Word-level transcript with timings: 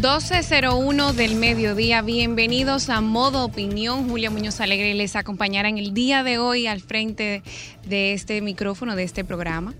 12.01 0.00 1.12
del 1.12 1.34
mediodía, 1.34 2.02
bienvenidos 2.02 2.88
a 2.88 3.00
Modo 3.00 3.44
Opinión. 3.44 4.08
Julia 4.08 4.30
Muñoz 4.30 4.60
Alegre 4.60 4.94
les 4.94 5.16
acompañará 5.16 5.68
en 5.68 5.76
el 5.76 5.92
día 5.92 6.22
de 6.22 6.38
hoy 6.38 6.68
al 6.68 6.80
frente 6.80 7.42
de 7.84 8.12
este 8.12 8.40
micrófono, 8.40 8.94
de 8.94 9.02
este 9.02 9.24
programa 9.24 9.74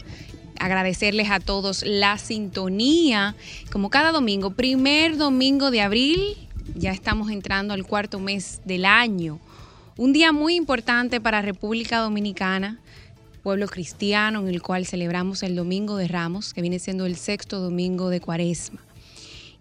agradecerles 0.58 1.30
a 1.30 1.38
todos 1.38 1.84
la 1.86 2.18
sintonía, 2.18 3.36
como 3.70 3.90
cada 3.90 4.10
domingo, 4.10 4.50
primer 4.50 5.16
domingo 5.16 5.70
de 5.70 5.82
abril, 5.82 6.36
ya 6.74 6.90
estamos 6.90 7.30
entrando 7.30 7.72
al 7.74 7.86
cuarto 7.86 8.18
mes 8.18 8.60
del 8.64 8.86
año. 8.86 9.38
Un 9.96 10.12
día 10.12 10.32
muy 10.32 10.56
importante 10.56 11.20
para 11.20 11.42
República 11.42 11.98
Dominicana, 11.98 12.80
pueblo 13.44 13.68
cristiano 13.68 14.40
en 14.40 14.48
el 14.48 14.62
cual 14.62 14.84
celebramos 14.84 15.44
el 15.44 15.54
Domingo 15.54 15.96
de 15.96 16.08
Ramos, 16.08 16.54
que 16.54 16.60
viene 16.60 16.80
siendo 16.80 17.06
el 17.06 17.14
sexto 17.14 17.60
domingo 17.60 18.10
de 18.10 18.20
Cuaresma. 18.20 18.80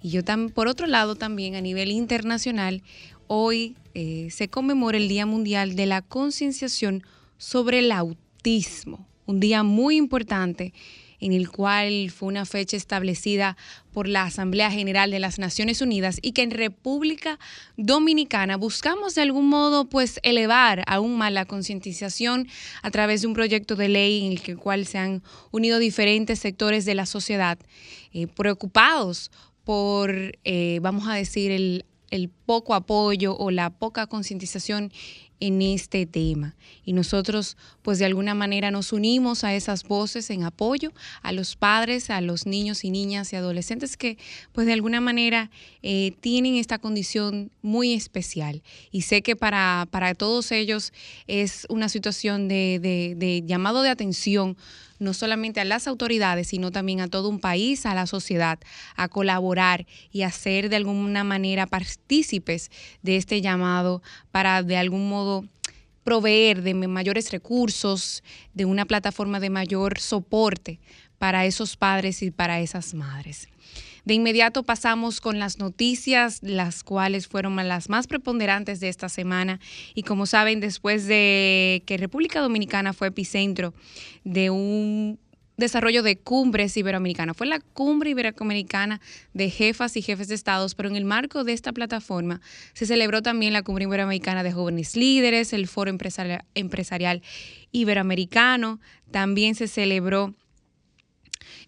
Y 0.02 0.10
yo 0.10 0.22
por 0.54 0.68
otro 0.68 0.88
lado 0.88 1.16
también 1.16 1.56
a 1.56 1.62
nivel 1.62 1.92
internacional, 1.92 2.84
hoy 3.28 3.76
eh, 3.94 4.30
se 4.32 4.48
conmemora 4.48 4.98
el 4.98 5.08
Día 5.08 5.26
Mundial 5.26 5.76
de 5.76 5.86
la 5.86 6.02
Concienciación 6.02 7.04
sobre 7.38 7.80
el 7.80 7.92
Autismo, 7.92 9.08
un 9.26 9.40
día 9.40 9.64
muy 9.64 9.98
importante 9.98 10.74
en 11.20 11.34
el 11.34 11.50
cual 11.50 12.12
fue 12.12 12.28
una 12.28 12.46
fecha 12.46 12.78
establecida 12.78 13.58
por 13.92 14.08
la 14.08 14.24
Asamblea 14.24 14.70
General 14.70 15.10
de 15.10 15.20
las 15.20 15.40
Naciones 15.40 15.82
Unidas 15.82 16.20
y 16.22 16.34
que 16.34 16.44
en 16.44 16.52
República 16.52 17.40
Dominicana 17.76 18.58
buscamos 18.58 19.16
de 19.16 19.24
algún 19.24 19.48
modo 19.48 19.86
pues 19.86 20.20
elevar 20.24 20.84
aún 20.88 21.18
más 21.18 21.32
la 21.32 21.46
concientización 21.46 22.48
a 22.84 22.92
través 22.92 23.22
de 23.22 23.28
un 23.28 23.34
proyecto 23.34 23.76
de 23.76 23.90
ley 23.90 24.28
en 24.28 24.34
el 24.34 24.58
cual 24.58 24.86
se 24.86 25.00
han 25.00 25.24
unido 25.52 25.80
diferentes 25.80 26.40
sectores 26.40 26.86
de 26.86 26.96
la 26.96 27.06
sociedad 27.06 27.58
eh, 28.14 28.28
preocupados 28.28 29.32
por, 29.68 30.16
eh, 30.46 30.80
vamos 30.82 31.10
a 31.10 31.16
decir, 31.16 31.52
el, 31.52 31.84
el 32.10 32.30
poco 32.30 32.74
apoyo 32.74 33.36
o 33.36 33.52
la 33.52 33.70
poca 33.70 34.08
concientización 34.08 34.94
en 35.42 35.62
este 35.62 36.06
tema. 36.06 36.56
Y 36.86 36.94
nosotros, 36.94 37.58
pues 37.82 38.00
de 38.00 38.06
alguna 38.06 38.34
manera 38.34 38.72
nos 38.72 38.94
unimos 38.94 39.44
a 39.44 39.54
esas 39.54 39.84
voces 39.84 40.30
en 40.30 40.46
apoyo 40.46 40.94
a 41.22 41.34
los 41.34 41.58
padres, 41.58 42.10
a 42.10 42.22
los 42.22 42.46
niños 42.46 42.86
y 42.86 42.92
niñas 42.92 43.34
y 43.34 43.36
adolescentes 43.36 43.98
que, 43.98 44.18
pues 44.54 44.68
de 44.68 44.72
alguna 44.72 45.02
manera 45.02 45.52
eh, 45.84 46.14
tienen 46.22 46.56
esta 46.56 46.80
condición 46.80 47.52
muy 47.62 47.92
especial. 47.92 48.64
Y 48.90 49.02
sé 49.02 49.22
que 49.22 49.36
para, 49.36 49.86
para 49.92 50.16
todos 50.16 50.54
ellos 50.54 50.94
es 51.28 51.68
una 51.68 51.90
situación 51.90 52.48
de, 52.48 52.80
de, 52.82 53.16
de 53.18 53.44
llamado 53.46 53.82
de 53.82 53.90
atención 53.90 54.56
no 55.00 55.14
solamente 55.14 55.60
a 55.60 55.66
las 55.66 55.88
autoridades, 55.88 56.48
sino 56.48 56.72
también 56.72 57.02
a 57.02 57.08
todo 57.08 57.30
un 57.30 57.40
país, 57.40 57.86
a 57.86 57.96
la 57.96 58.08
sociedad, 58.08 58.60
a 58.96 59.08
colaborar 59.08 59.86
y 60.12 60.24
a 60.24 60.32
ser 60.32 60.70
de 60.70 60.78
alguna 60.78 61.24
manera 61.24 61.68
partícipes 61.68 62.72
de 63.02 63.18
este 63.18 63.42
llamado 63.42 64.02
para 64.32 64.64
de 64.64 64.78
algún 64.78 65.10
modo 65.10 65.46
proveer 66.04 66.62
de 66.62 66.74
mayores 66.74 67.32
recursos, 67.32 68.24
de 68.54 68.64
una 68.64 68.86
plataforma 68.86 69.42
de 69.42 69.50
mayor 69.50 70.00
soporte 70.00 70.80
para 71.18 71.46
esos 71.46 71.76
padres 71.76 72.22
y 72.22 72.32
para 72.32 72.62
esas 72.62 72.94
madres. 72.94 73.50
De 74.08 74.14
inmediato 74.14 74.64
pasamos 74.64 75.20
con 75.20 75.38
las 75.38 75.60
noticias, 75.60 76.40
las 76.42 76.86
cuales 76.86 77.28
fueron 77.28 77.58
las 77.58 77.90
más 77.90 78.08
preponderantes 78.08 78.80
de 78.80 78.88
esta 78.88 79.10
semana. 79.10 79.60
Y 79.96 80.04
como 80.04 80.26
saben, 80.26 80.62
después 80.62 81.08
de 81.08 81.84
que 81.86 81.98
República 81.98 82.40
Dominicana 82.40 82.94
fue 82.94 83.10
epicentro 83.10 83.74
de 84.24 84.50
un 84.50 85.20
desarrollo 85.58 86.04
de 86.04 86.18
cumbres 86.18 86.78
iberoamericanas. 86.78 87.36
Fue 87.36 87.48
la 87.48 87.60
cumbre 87.60 88.12
iberoamericana 88.12 89.02
de 89.34 89.50
jefas 89.50 89.98
y 89.98 90.02
jefes 90.02 90.30
de 90.30 90.36
estados, 90.36 90.74
pero 90.74 90.88
en 90.88 90.96
el 90.96 91.04
marco 91.04 91.44
de 91.44 91.52
esta 91.52 91.74
plataforma 91.74 92.40
se 92.72 92.86
celebró 92.86 93.22
también 93.22 93.52
la 93.52 93.62
cumbre 93.62 93.84
iberoamericana 93.84 94.42
de 94.42 94.54
jóvenes 94.54 94.96
líderes, 94.96 95.52
el 95.52 95.68
foro 95.68 95.92
empresarial, 95.92 97.24
iberoamericano, 97.74 98.80
también 99.12 99.54
se 99.54 99.68
celebró 99.68 100.34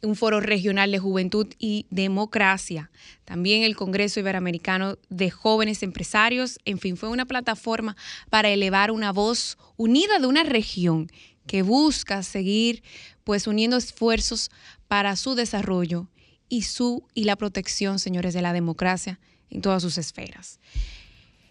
un 0.01 0.15
foro 0.15 0.39
regional 0.39 0.91
de 0.91 0.99
juventud 0.99 1.47
y 1.57 1.85
democracia, 1.89 2.89
también 3.25 3.63
el 3.63 3.75
Congreso 3.75 4.19
Iberoamericano 4.19 4.97
de 5.09 5.29
Jóvenes 5.29 5.83
Empresarios, 5.83 6.59
en 6.65 6.79
fin, 6.79 6.97
fue 6.97 7.09
una 7.09 7.25
plataforma 7.25 7.95
para 8.29 8.49
elevar 8.49 8.91
una 8.91 9.11
voz 9.11 9.57
unida 9.77 10.19
de 10.19 10.27
una 10.27 10.43
región 10.43 11.11
que 11.47 11.61
busca 11.61 12.23
seguir 12.23 12.83
pues 13.23 13.47
uniendo 13.47 13.77
esfuerzos 13.77 14.51
para 14.87 15.15
su 15.15 15.35
desarrollo 15.35 16.07
y 16.47 16.63
su 16.63 17.03
y 17.13 17.23
la 17.23 17.35
protección, 17.35 17.99
señores, 17.99 18.33
de 18.33 18.41
la 18.41 18.53
democracia 18.53 19.19
en 19.49 19.61
todas 19.61 19.81
sus 19.81 19.97
esferas. 19.97 20.59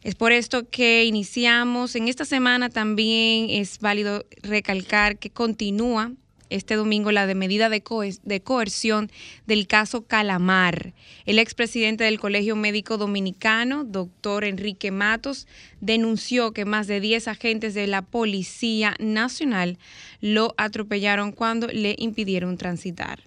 Es 0.02 0.14
por 0.14 0.32
esto 0.32 0.68
que 0.70 1.04
iniciamos. 1.04 1.96
En 1.96 2.08
esta 2.08 2.24
semana 2.24 2.70
también 2.70 3.50
es 3.50 3.80
válido 3.80 4.24
recalcar 4.42 5.18
que 5.18 5.30
continúa 5.30 6.12
este 6.50 6.74
domingo 6.74 7.12
la 7.12 7.26
de 7.26 7.34
medida 7.34 7.68
de, 7.68 7.82
de 8.22 8.40
coerción 8.40 9.10
del 9.46 9.66
caso 9.66 10.06
Calamar. 10.06 10.92
El 11.26 11.38
expresidente 11.38 12.04
del 12.04 12.20
Colegio 12.20 12.56
Médico 12.56 12.98
Dominicano, 12.98 13.84
doctor 13.84 14.44
Enrique 14.44 14.90
Matos, 14.90 15.46
denunció 15.80 16.52
que 16.52 16.64
más 16.64 16.86
de 16.86 17.00
10 17.00 17.28
agentes 17.28 17.74
de 17.74 17.86
la 17.86 18.02
Policía 18.02 18.94
Nacional 18.98 19.78
lo 20.20 20.54
atropellaron 20.56 21.32
cuando 21.32 21.68
le 21.68 21.94
impidieron 21.98 22.56
transitar. 22.56 23.20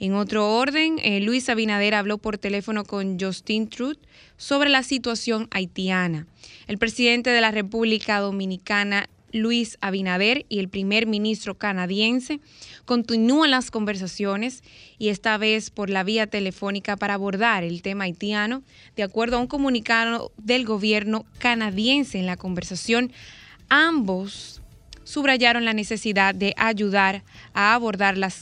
En 0.00 0.14
otro 0.14 0.54
orden, 0.54 1.00
eh, 1.02 1.20
Luis 1.20 1.48
Abinader 1.48 1.94
habló 1.94 2.18
por 2.18 2.38
teléfono 2.38 2.84
con 2.84 3.18
Justin 3.18 3.68
Truth 3.68 3.98
sobre 4.36 4.70
la 4.70 4.84
situación 4.84 5.48
haitiana. 5.50 6.28
El 6.68 6.78
presidente 6.78 7.30
de 7.30 7.40
la 7.40 7.50
República 7.50 8.20
Dominicana 8.20 9.08
Luis 9.32 9.78
Abinader 9.80 10.46
y 10.48 10.58
el 10.58 10.68
primer 10.68 11.06
ministro 11.06 11.56
canadiense 11.56 12.40
continúan 12.84 13.50
las 13.50 13.70
conversaciones 13.70 14.62
y 14.98 15.08
esta 15.08 15.36
vez 15.38 15.70
por 15.70 15.90
la 15.90 16.04
vía 16.04 16.26
telefónica 16.26 16.96
para 16.96 17.14
abordar 17.14 17.64
el 17.64 17.82
tema 17.82 18.04
haitiano. 18.04 18.62
De 18.96 19.02
acuerdo 19.02 19.36
a 19.36 19.40
un 19.40 19.46
comunicado 19.46 20.32
del 20.36 20.64
gobierno 20.64 21.26
canadiense 21.38 22.18
en 22.18 22.26
la 22.26 22.36
conversación, 22.36 23.12
ambos 23.68 24.62
subrayaron 25.04 25.64
la 25.64 25.74
necesidad 25.74 26.34
de 26.34 26.54
ayudar 26.56 27.22
a 27.54 27.74
abordar 27.74 28.18
la 28.18 28.32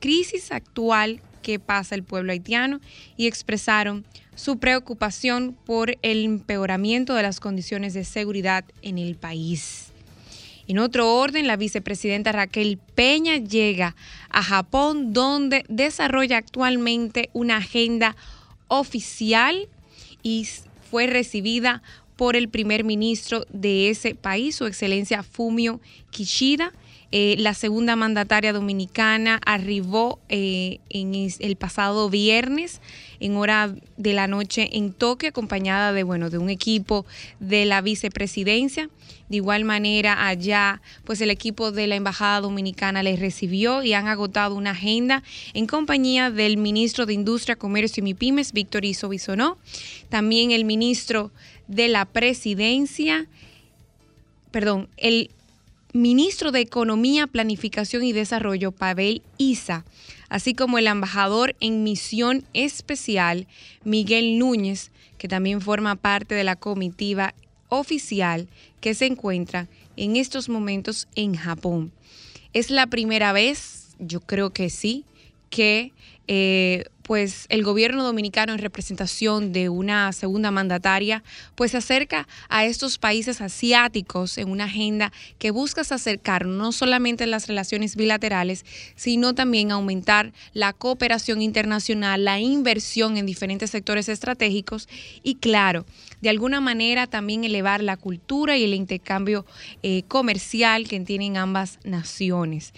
crisis 0.00 0.52
actual 0.52 1.20
que 1.42 1.58
pasa 1.58 1.94
el 1.94 2.02
pueblo 2.02 2.32
haitiano 2.32 2.80
y 3.16 3.26
expresaron 3.26 4.04
su 4.34 4.58
preocupación 4.58 5.56
por 5.64 5.96
el 6.02 6.24
empeoramiento 6.24 7.14
de 7.14 7.22
las 7.22 7.40
condiciones 7.40 7.94
de 7.94 8.04
seguridad 8.04 8.64
en 8.82 8.98
el 8.98 9.16
país. 9.16 9.92
En 10.68 10.78
otro 10.78 11.16
orden, 11.16 11.46
la 11.46 11.56
vicepresidenta 11.56 12.32
Raquel 12.32 12.78
Peña 12.94 13.36
llega 13.36 13.94
a 14.30 14.42
Japón, 14.42 15.12
donde 15.12 15.64
desarrolla 15.68 16.38
actualmente 16.38 17.30
una 17.32 17.58
agenda 17.58 18.16
oficial 18.68 19.68
y 20.22 20.48
fue 20.90 21.06
recibida 21.06 21.82
por 22.16 22.34
el 22.34 22.48
primer 22.48 22.82
ministro 22.82 23.46
de 23.50 23.90
ese 23.90 24.14
país, 24.14 24.56
su 24.56 24.66
excelencia 24.66 25.22
Fumio 25.22 25.80
Kishida. 26.10 26.72
Eh, 27.12 27.36
la 27.38 27.54
segunda 27.54 27.94
mandataria 27.94 28.52
dominicana 28.52 29.40
arribó 29.46 30.18
eh, 30.28 30.80
en 30.90 31.14
el 31.14 31.56
pasado 31.56 32.10
viernes 32.10 32.80
en 33.20 33.36
hora 33.36 33.74
de 33.96 34.12
la 34.12 34.26
noche 34.26 34.68
en 34.72 34.92
Tokio, 34.92 35.28
acompañada 35.28 35.92
de, 35.92 36.02
bueno, 36.02 36.30
de 36.30 36.38
un 36.38 36.50
equipo 36.50 37.06
de 37.38 37.64
la 37.64 37.80
vicepresidencia. 37.80 38.90
De 39.28 39.36
igual 39.36 39.64
manera, 39.64 40.26
allá, 40.26 40.80
pues 41.04 41.20
el 41.20 41.30
equipo 41.30 41.72
de 41.72 41.86
la 41.86 41.96
Embajada 41.96 42.40
Dominicana 42.40 43.02
les 43.02 43.18
recibió 43.18 43.82
y 43.82 43.92
han 43.92 44.08
agotado 44.08 44.54
una 44.54 44.70
agenda 44.70 45.22
en 45.54 45.66
compañía 45.66 46.30
del 46.30 46.56
ministro 46.56 47.06
de 47.06 47.14
Industria, 47.14 47.56
Comercio 47.56 48.00
y 48.00 48.04
MIPIMES, 48.04 48.52
Víctor 48.52 48.84
Iso 48.84 49.08
Bisonó, 49.08 49.58
también 50.08 50.50
el 50.50 50.64
ministro 50.64 51.30
de 51.66 51.88
la 51.88 52.04
Presidencia, 52.04 53.26
perdón, 54.52 54.88
el 54.96 55.30
ministro 55.92 56.52
de 56.52 56.60
Economía, 56.60 57.26
Planificación 57.26 58.04
y 58.04 58.12
Desarrollo, 58.12 58.72
Pavel 58.72 59.22
Isa, 59.38 59.84
así 60.28 60.54
como 60.54 60.78
el 60.78 60.86
embajador 60.86 61.56
en 61.60 61.82
misión 61.82 62.44
especial, 62.52 63.46
Miguel 63.84 64.38
Núñez, 64.38 64.90
que 65.18 65.28
también 65.28 65.60
forma 65.60 65.96
parte 65.96 66.34
de 66.34 66.44
la 66.44 66.56
comitiva 66.56 67.34
oficial 67.68 68.48
que 68.80 68.94
se 68.94 69.06
encuentra 69.06 69.68
en 69.96 70.16
estos 70.16 70.48
momentos 70.48 71.08
en 71.14 71.34
Japón. 71.34 71.92
Es 72.52 72.70
la 72.70 72.86
primera 72.86 73.32
vez, 73.32 73.96
yo 73.98 74.20
creo 74.20 74.50
que 74.50 74.70
sí, 74.70 75.04
que 75.50 75.92
eh, 76.28 76.84
pues 77.06 77.46
el 77.50 77.62
gobierno 77.62 78.02
dominicano 78.02 78.52
en 78.52 78.58
representación 78.58 79.52
de 79.52 79.68
una 79.68 80.12
segunda 80.12 80.50
mandataria, 80.50 81.22
pues 81.54 81.70
se 81.70 81.76
acerca 81.76 82.26
a 82.48 82.64
estos 82.64 82.98
países 82.98 83.40
asiáticos 83.40 84.38
en 84.38 84.50
una 84.50 84.64
agenda 84.64 85.12
que 85.38 85.52
busca 85.52 85.82
acercar 85.82 86.46
no 86.46 86.72
solamente 86.72 87.26
las 87.26 87.46
relaciones 87.46 87.94
bilaterales, 87.94 88.64
sino 88.96 89.36
también 89.36 89.70
aumentar 89.70 90.32
la 90.52 90.72
cooperación 90.72 91.42
internacional, 91.42 92.24
la 92.24 92.40
inversión 92.40 93.16
en 93.16 93.26
diferentes 93.26 93.70
sectores 93.70 94.08
estratégicos 94.08 94.88
y 95.22 95.36
claro, 95.36 95.86
de 96.22 96.30
alguna 96.30 96.60
manera 96.60 97.06
también 97.06 97.44
elevar 97.44 97.84
la 97.84 97.96
cultura 97.96 98.56
y 98.56 98.64
el 98.64 98.74
intercambio 98.74 99.46
eh, 99.84 100.02
comercial 100.08 100.88
que 100.88 100.98
tienen 100.98 101.36
ambas 101.36 101.78
naciones. 101.84 102.72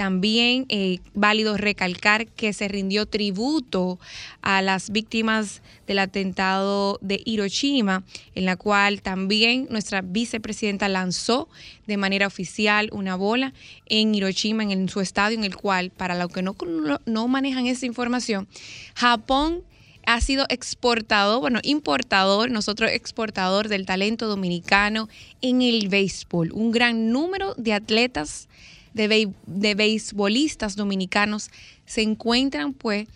También 0.00 0.64
eh, 0.70 1.00
válido 1.12 1.58
recalcar 1.58 2.26
que 2.26 2.54
se 2.54 2.68
rindió 2.68 3.04
tributo 3.04 3.98
a 4.40 4.62
las 4.62 4.88
víctimas 4.88 5.60
del 5.86 5.98
atentado 5.98 6.96
de 7.02 7.20
Hiroshima, 7.22 8.02
en 8.34 8.46
la 8.46 8.56
cual 8.56 9.02
también 9.02 9.66
nuestra 9.68 10.00
vicepresidenta 10.00 10.88
lanzó 10.88 11.50
de 11.86 11.98
manera 11.98 12.26
oficial 12.26 12.88
una 12.92 13.14
bola 13.14 13.52
en 13.84 14.14
Hiroshima, 14.14 14.62
en, 14.62 14.88
su 14.88 15.02
estadio, 15.02 15.36
en 15.36 15.44
el 15.44 15.54
cual, 15.54 15.90
para 15.90 16.14
los 16.14 16.32
que 16.32 16.40
no, 16.40 16.56
no 17.04 17.28
manejan 17.28 17.66
esa 17.66 17.84
información, 17.84 18.48
Japón 18.94 19.64
ha 20.06 20.22
sido 20.22 20.46
exportador, 20.48 21.40
bueno, 21.40 21.60
importador, 21.62 22.50
nosotros 22.50 22.90
exportador 22.90 23.68
del 23.68 23.84
talento 23.84 24.28
dominicano 24.28 25.10
en 25.42 25.60
el 25.60 25.88
béisbol. 25.88 26.52
Un 26.54 26.70
gran 26.70 27.12
número 27.12 27.52
de 27.58 27.74
atletas 27.74 28.48
de, 28.94 29.74
beisbolistas 29.74 30.76
dominicanos 30.76 31.50
se 31.86 32.02
encuentran 32.02 32.72
pues 32.72 33.08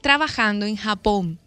trabajando 0.00 0.66
en 0.66 0.76
Japón. 0.76 1.38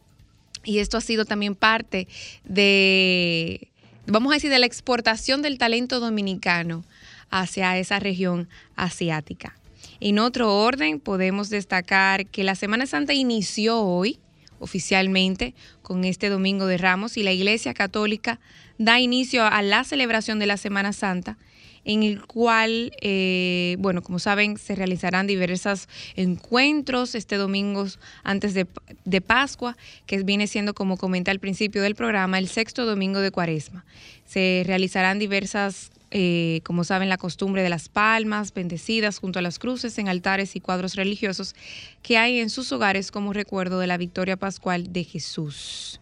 Y 0.64 0.80
esto 0.80 0.98
ha 0.98 1.02
sido 1.02 1.26
también 1.26 1.56
parte 1.56 2.08
de, 2.44 3.70
vamos 4.06 4.32
a 4.32 4.36
decir, 4.36 4.52
de 4.52 4.60
la 4.60 4.66
exportación 4.66 5.42
del 5.42 5.58
talento 5.58 6.00
dominicano 6.00 6.84
hacia 7.30 7.78
esa 7.78 8.00
región 8.00 8.48
asiática. 8.76 9.56
En 10.00 10.20
otro 10.20 10.56
orden, 10.56 11.00
podemos 11.00 11.50
destacar 11.50 12.26
que 12.28 12.44
la 12.44 12.56
Semana 12.56 12.86
Santa 12.86 13.14
inició 13.14 13.82
hoy 13.82 14.20
oficialmente 14.60 15.56
con 15.82 16.06
este 16.06 16.30
Domingo 16.30 16.68
de 16.68 16.78
Ramos 16.78 17.18
y 17.18 17.24
la 17.24 17.32
Iglesia 17.32 17.74
Católica 17.74 18.40
da 18.78 19.00
inicio 19.00 19.44
a 19.44 19.62
la 19.62 19.84
celebración 19.84 20.40
de 20.40 20.46
la 20.46 20.58
Semana 20.58 20.94
Santa 20.94 21.38
en 21.86 22.04
el 22.04 22.26
cual, 22.26 22.92
eh, 23.02 23.76
bueno, 23.80 24.02
como 24.02 24.20
saben, 24.20 24.58
se 24.58 24.76
realizarán 24.76 25.28
diversos 25.28 25.88
encuentros 26.16 27.16
este 27.16 27.36
domingo 27.36 27.86
antes 28.24 28.54
de, 28.54 29.22
Pascua, 29.22 29.78
que 30.06 30.22
viene 30.24 30.48
siendo, 30.48 30.74
como 30.74 30.98
comenté 30.98 31.32
al 31.32 31.40
principio 31.40 31.82
del 31.82 31.96
programa, 31.96 32.40
el 32.40 32.48
sexto 32.48 32.86
domingo 32.86 33.20
de 33.20 33.32
Cuaresma. 33.32 33.86
Se 34.26 34.64
realizarán 34.66 35.20
diversas 35.20 35.92
eh, 36.14 36.60
como 36.66 36.84
saben, 36.84 37.08
la 37.08 37.18
costumbre 37.18 37.64
de 37.64 37.70
las 37.70 37.88
palmas 37.88 38.54
bendecidas 38.54 39.18
junto 39.18 39.40
a 39.40 39.42
las 39.42 39.60
cruces 39.60 39.98
en 39.98 40.10
altares 40.10 40.58
y 40.58 40.60
cuadros 40.60 40.96
religiosos 40.96 41.56
que 42.02 42.18
hay 42.18 42.40
en 42.40 42.50
sus 42.50 42.70
hogares 42.74 43.12
como 43.12 43.32
recuerdo 43.32 43.80
de 43.80 43.88
la 43.88 43.96
victoria 43.96 44.36
pascual 44.36 44.92
de 44.92 45.06
Jesús. 45.06 46.02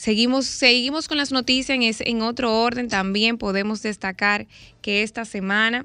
Seguimos, 0.00 0.46
seguimos 0.46 1.08
con 1.08 1.18
las 1.18 1.30
noticias 1.30 2.00
en, 2.00 2.22
otro 2.22 2.58
orden. 2.62 2.88
También 2.88 3.36
podemos 3.36 3.82
destacar 3.82 4.46
que 4.80 5.02
esta 5.02 5.26
semana 5.26 5.84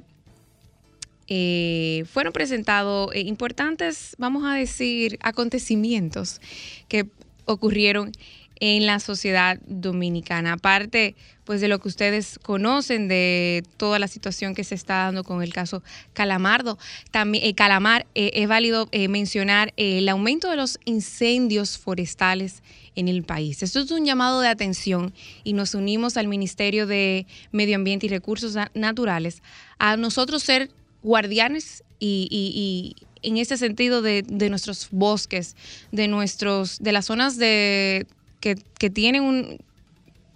eh, 1.27 2.05
fueron 2.13 2.31
presentados 2.31 3.13
eh, 3.13 3.19
importantes, 3.19 4.15
vamos 4.17 4.45
a 4.45 4.53
decir, 4.53 5.19
acontecimientos 5.21 6.39
que 6.87 7.09
ocurrieron 7.43 8.13
en 8.59 8.85
la 8.85 8.99
sociedad 8.99 9.59
dominicana. 9.65 10.53
Aparte, 10.53 11.15
pues 11.43 11.61
de 11.61 11.67
lo 11.67 11.79
que 11.79 11.87
ustedes 11.87 12.39
conocen 12.41 13.07
de 13.07 13.63
toda 13.77 13.99
la 13.99 14.07
situación 14.07 14.55
que 14.55 14.63
se 14.63 14.75
está 14.75 15.05
dando 15.05 15.23
con 15.23 15.43
el 15.43 15.53
caso 15.53 15.83
Calamardo, 16.13 16.77
también 17.11 17.45
eh, 17.45 17.53
Calamar, 17.53 18.07
es 18.15 18.47
válido 18.47 18.89
mencionar 19.09 19.73
el 19.77 20.09
aumento 20.09 20.49
de 20.49 20.57
los 20.57 20.79
incendios 20.85 21.77
forestales 21.77 22.63
en 22.95 23.07
el 23.07 23.23
país. 23.23 23.61
Esto 23.61 23.79
es 23.79 23.91
un 23.91 24.05
llamado 24.05 24.41
de 24.41 24.47
atención 24.47 25.13
y 25.43 25.53
nos 25.53 25.75
unimos 25.75 26.17
al 26.17 26.27
Ministerio 26.27 26.87
de 26.87 27.27
Medio 27.51 27.75
Ambiente 27.75 28.07
y 28.07 28.09
Recursos 28.09 28.55
Naturales 28.73 29.41
a 29.77 29.97
nosotros 29.97 30.43
ser 30.43 30.71
guardianes 31.03 31.83
y, 31.99 32.95
en 33.21 33.37
ese 33.37 33.57
sentido 33.57 34.01
de, 34.01 34.23
nuestros 34.49 34.89
bosques, 34.91 35.55
de 35.91 36.07
nuestros, 36.07 36.79
de 36.79 36.91
las 36.91 37.05
zonas 37.05 37.37
de 37.37 38.07
que, 38.53 38.89
tienen 38.89 39.23
un 39.23 39.57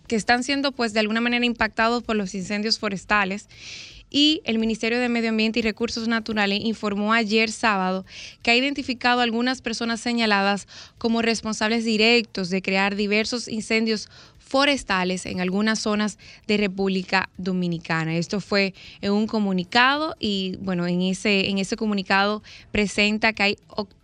que 0.07 0.15
están 0.15 0.43
siendo 0.43 0.71
pues 0.71 0.93
de 0.93 1.01
alguna 1.01 1.21
manera 1.21 1.45
impactados 1.45 2.01
por 2.01 2.15
los 2.15 2.33
incendios 2.33 2.79
forestales 2.79 3.47
y 4.09 4.41
el 4.43 4.57
Ministerio 4.57 4.99
de 4.99 5.07
Medio 5.07 5.29
Ambiente 5.29 5.59
y 5.59 5.61
Recursos 5.61 6.07
Naturales 6.07 6.61
informó 6.63 7.13
ayer 7.13 7.51
sábado 7.51 8.05
que 8.41 8.49
ha 8.49 8.55
identificado 8.55 9.21
algunas 9.21 9.61
personas 9.61 9.99
señaladas 9.99 10.67
como 10.97 11.21
responsables 11.21 11.85
directos 11.85 12.49
de 12.49 12.63
crear 12.63 12.95
diversos 12.95 13.47
incendios 13.47 14.09
forestales 14.39 15.27
en 15.27 15.41
algunas 15.41 15.77
zonas 15.77 16.17
de 16.47 16.57
República 16.57 17.29
Dominicana. 17.37 18.15
Esto 18.15 18.41
fue 18.41 18.73
en 19.01 19.11
un 19.11 19.27
comunicado 19.27 20.15
y 20.19 20.57
bueno, 20.59 20.87
en 20.87 21.03
ese, 21.03 21.49
en 21.49 21.59
ese 21.59 21.75
comunicado 21.75 22.41
presenta 22.71 23.31
que 23.33 23.43
hay 23.43 23.57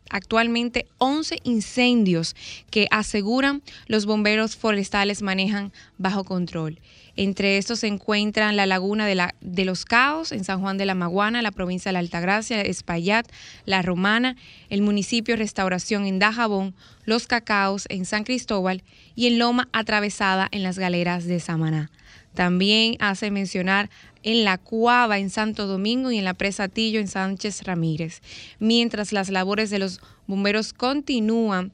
actualmente 0.09 0.87
11 0.97 1.39
incendios 1.43 2.35
que 2.69 2.87
aseguran 2.91 3.61
los 3.87 4.05
bomberos 4.05 4.55
forestales 4.55 5.21
manejan 5.21 5.71
bajo 5.97 6.23
control. 6.23 6.79
Entre 7.17 7.57
estos 7.57 7.79
se 7.79 7.87
encuentran 7.87 8.57
la 8.57 8.65
laguna 8.65 9.07
de, 9.07 9.15
la, 9.15 9.35
de 9.39 9.63
los 9.63 9.85
Caos 9.85 10.33
en 10.33 10.43
San 10.43 10.59
Juan 10.59 10.77
de 10.77 10.85
la 10.85 10.95
Maguana, 10.95 11.41
la 11.41 11.51
provincia 11.51 11.89
de 11.89 11.93
la 11.93 11.99
Altagracia, 11.99 12.61
Espaillat, 12.61 13.25
La 13.65 13.81
Romana, 13.81 14.35
el 14.69 14.81
municipio 14.81 15.37
Restauración 15.37 16.05
en 16.05 16.19
Dajabón, 16.19 16.75
Los 17.05 17.25
Cacaos 17.25 17.85
en 17.89 18.05
San 18.05 18.25
Cristóbal 18.25 18.83
y 19.15 19.27
en 19.27 19.39
Loma 19.39 19.69
Atravesada 19.71 20.49
en 20.51 20.63
las 20.63 20.77
galeras 20.77 21.25
de 21.25 21.39
Samaná. 21.39 21.89
También 22.33 22.97
hace 22.99 23.31
mencionar 23.31 23.89
en 24.25 24.43
la 24.43 24.57
Cuava 24.57 25.19
en 25.19 25.29
Santo 25.29 25.67
Domingo 25.67 26.11
y 26.11 26.17
en 26.17 26.25
la 26.25 26.33
Presa 26.33 26.67
Tillo 26.67 26.99
en 26.99 27.07
Sánchez 27.07 27.63
Ramírez. 27.63 28.21
Mientras 28.59 29.13
las 29.13 29.29
labores 29.29 29.69
de 29.69 29.77
los 29.77 30.01
bomberos 30.25 30.73
continúan, 30.73 31.71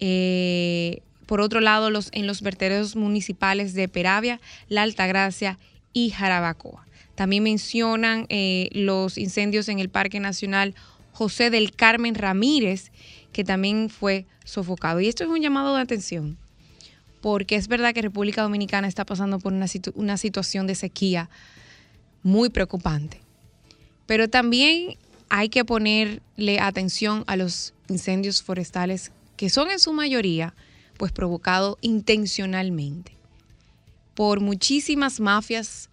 eh, 0.00 1.00
por 1.26 1.40
otro 1.40 1.60
lado, 1.60 1.88
en 2.10 2.26
los 2.26 2.42
vertederos 2.42 2.96
municipales 2.96 3.72
de 3.74 3.88
Peravia, 3.88 4.40
La 4.68 4.82
Altagracia 4.82 5.58
y 5.92 6.10
Jarabacoa. 6.10 6.84
También 7.14 7.44
mencionan 7.44 8.26
eh, 8.30 8.68
los 8.72 9.16
incendios 9.16 9.68
en 9.68 9.78
el 9.78 9.88
Parque 9.88 10.18
Nacional 10.18 10.74
José 11.12 11.50
del 11.50 11.70
Carmen 11.70 12.16
Ramírez, 12.16 12.90
que 13.32 13.44
también 13.44 13.88
fue 13.88 14.26
sofocado. 14.44 15.00
Y 15.00 15.06
esto 15.06 15.22
es 15.22 15.30
un 15.30 15.40
llamado 15.40 15.76
de 15.76 15.82
atención, 15.82 16.36
porque 17.20 17.54
es 17.54 17.68
verdad 17.68 17.94
que 17.94 18.02
República 18.02 18.42
Dominicana 18.42 18.88
está 18.88 19.04
pasando 19.04 19.38
por 19.38 19.52
una 19.52 20.16
situación 20.16 20.66
de 20.66 20.74
sequía 20.74 21.30
muy 22.22 22.50
preocupante. 22.50 23.20
Pero 24.06 24.28
también 24.28 24.96
hay 25.28 25.48
que 25.48 25.64
ponerle 25.64 26.60
atención 26.60 27.24
a 27.26 27.36
los 27.36 27.74
incendios 27.88 28.42
forestales, 28.42 29.12
que 29.36 29.50
son 29.50 29.70
en 29.70 29.78
su 29.78 29.92
mayoría 29.92 30.54
pues 30.98 31.12
provocado 31.12 31.78
intencionalmente 31.80 33.16
por 34.14 34.40
muchísimas 34.40 35.20
mafias 35.20 35.88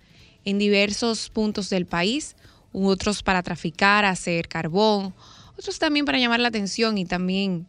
en 0.45 0.59
diversos 0.59 1.29
puntos 1.29 1.69
del 1.69 1.85
país, 1.85 2.35
otros 2.73 3.23
para 3.23 3.43
traficar, 3.43 4.05
hacer 4.05 4.47
carbón, 4.47 5.13
otros 5.57 5.79
también 5.79 6.05
para 6.05 6.19
llamar 6.19 6.39
la 6.39 6.49
atención 6.49 6.97
y 6.97 7.05
también 7.05 7.65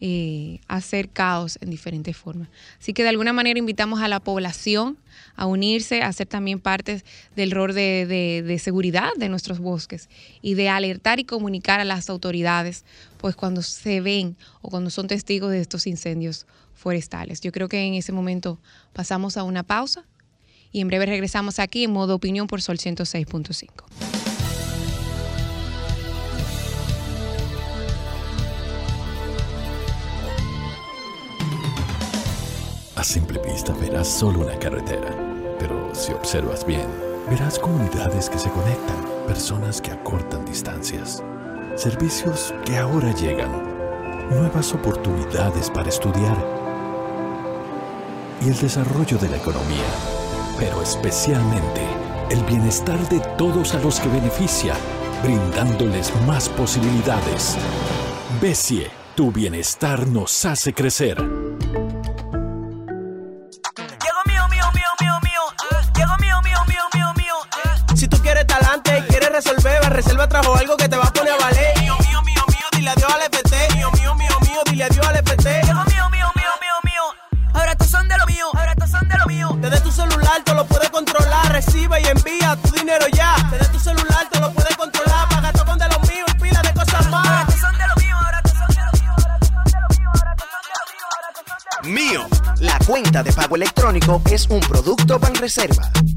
eh, 0.00 0.60
hacer 0.68 1.08
caos 1.08 1.58
en 1.60 1.70
diferentes 1.70 2.16
formas. 2.16 2.48
Así 2.80 2.92
que 2.92 3.02
de 3.02 3.08
alguna 3.08 3.32
manera 3.32 3.58
invitamos 3.58 4.00
a 4.00 4.08
la 4.08 4.20
población 4.20 4.98
a 5.36 5.46
unirse, 5.46 6.02
a 6.02 6.12
ser 6.12 6.26
también 6.26 6.60
parte 6.60 7.02
del 7.36 7.50
rol 7.50 7.74
de, 7.74 8.42
de, 8.44 8.58
seguridad 8.58 9.10
de 9.16 9.28
nuestros 9.28 9.60
bosques 9.60 10.08
y 10.42 10.54
de 10.54 10.68
alertar 10.68 11.20
y 11.20 11.24
comunicar 11.24 11.80
a 11.80 11.84
las 11.84 12.10
autoridades, 12.10 12.84
pues 13.18 13.36
cuando 13.36 13.62
se 13.62 14.00
ven 14.00 14.36
o 14.62 14.70
cuando 14.70 14.90
son 14.90 15.06
testigos 15.06 15.50
de 15.50 15.60
estos 15.60 15.86
incendios 15.86 16.46
forestales. 16.74 17.40
Yo 17.40 17.52
creo 17.52 17.68
que 17.68 17.80
en 17.84 17.94
ese 17.94 18.12
momento 18.12 18.58
pasamos 18.92 19.36
a 19.36 19.42
una 19.42 19.62
pausa 19.62 20.04
y 20.72 20.80
en 20.80 20.88
breve 20.88 21.06
regresamos 21.06 21.58
aquí 21.58 21.84
en 21.84 21.92
modo 21.92 22.14
opinión 22.14 22.46
por 22.46 22.60
Sol 22.60 22.78
106.5. 22.78 24.23
A 33.04 33.06
simple 33.06 33.38
vista 33.40 33.74
verás 33.74 34.08
solo 34.08 34.40
una 34.40 34.58
carretera, 34.58 35.14
pero 35.58 35.94
si 35.94 36.10
observas 36.14 36.64
bien, 36.64 36.86
verás 37.28 37.58
comunidades 37.58 38.30
que 38.30 38.38
se 38.38 38.48
conectan, 38.48 38.96
personas 39.26 39.82
que 39.82 39.90
acortan 39.90 40.42
distancias, 40.46 41.22
servicios 41.76 42.54
que 42.64 42.78
ahora 42.78 43.12
llegan, 43.12 43.50
nuevas 44.30 44.72
oportunidades 44.72 45.68
para 45.68 45.90
estudiar 45.90 46.34
y 48.40 48.48
el 48.48 48.56
desarrollo 48.56 49.18
de 49.18 49.28
la 49.28 49.36
economía, 49.36 49.84
pero 50.58 50.80
especialmente 50.80 51.82
el 52.30 52.42
bienestar 52.44 53.06
de 53.10 53.20
todos 53.36 53.74
a 53.74 53.80
los 53.80 54.00
que 54.00 54.08
beneficia, 54.08 54.72
brindándoles 55.22 56.10
más 56.26 56.48
posibilidades. 56.48 57.58
Besie, 58.40 58.90
tu 59.14 59.30
bienestar 59.30 60.06
nos 60.08 60.46
hace 60.46 60.72
crecer. 60.72 61.33
No 95.44 96.13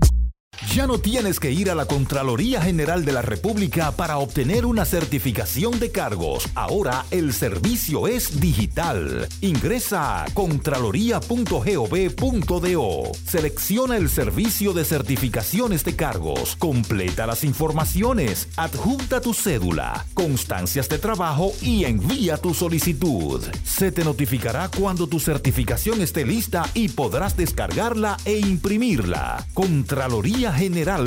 tienes 1.18 1.40
que 1.40 1.52
ir 1.52 1.72
a 1.72 1.76
la 1.76 1.88
Contraloría 1.88 2.62
General 2.62 3.04
de 3.04 3.12
la 3.12 3.24
República 3.24 3.92
para 3.92 4.20
obtener 4.20 4.68
una 4.68 4.86
certificación 4.86 5.80
de 5.80 5.92
cargos. 5.92 6.48
Ahora 6.54 7.08
el 7.10 7.34
servicio 7.34 8.08
es 8.08 8.40
digital. 8.40 9.28
Ingresa 9.42 10.22
a 10.22 10.26
contraloría.gov.do. 10.36 13.12
Selecciona 13.28 13.98
el 13.98 14.10
servicio 14.10 14.74
de 14.74 14.86
certificaciones 14.86 15.84
de 15.84 15.96
cargos. 15.96 16.56
Completa 16.56 17.26
las 17.26 17.44
informaciones. 17.44 18.50
Adjunta 18.56 19.20
tu 19.20 19.34
cédula, 19.34 20.06
constancias 20.14 20.88
de 20.88 21.00
trabajo 21.00 21.52
y 21.64 21.86
envía 21.86 22.38
tu 22.38 22.54
solicitud. 22.54 23.44
Se 23.64 23.92
te 23.92 24.04
notificará 24.04 24.70
cuando 24.70 25.08
tu 25.08 25.20
certificación 25.20 26.00
esté 26.00 26.28
lista 26.28 26.70
y 26.76 26.90
podrás 26.90 27.36
descargarla 27.36 28.18
e 28.24 28.38
imprimirla. 28.38 29.48
Contraloría 29.56 30.54
General 30.54 31.07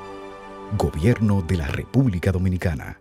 Gobierno 0.79 1.43
de 1.43 1.57
la 1.57 1.67
República 1.67 2.33
Dominicana. 2.33 3.01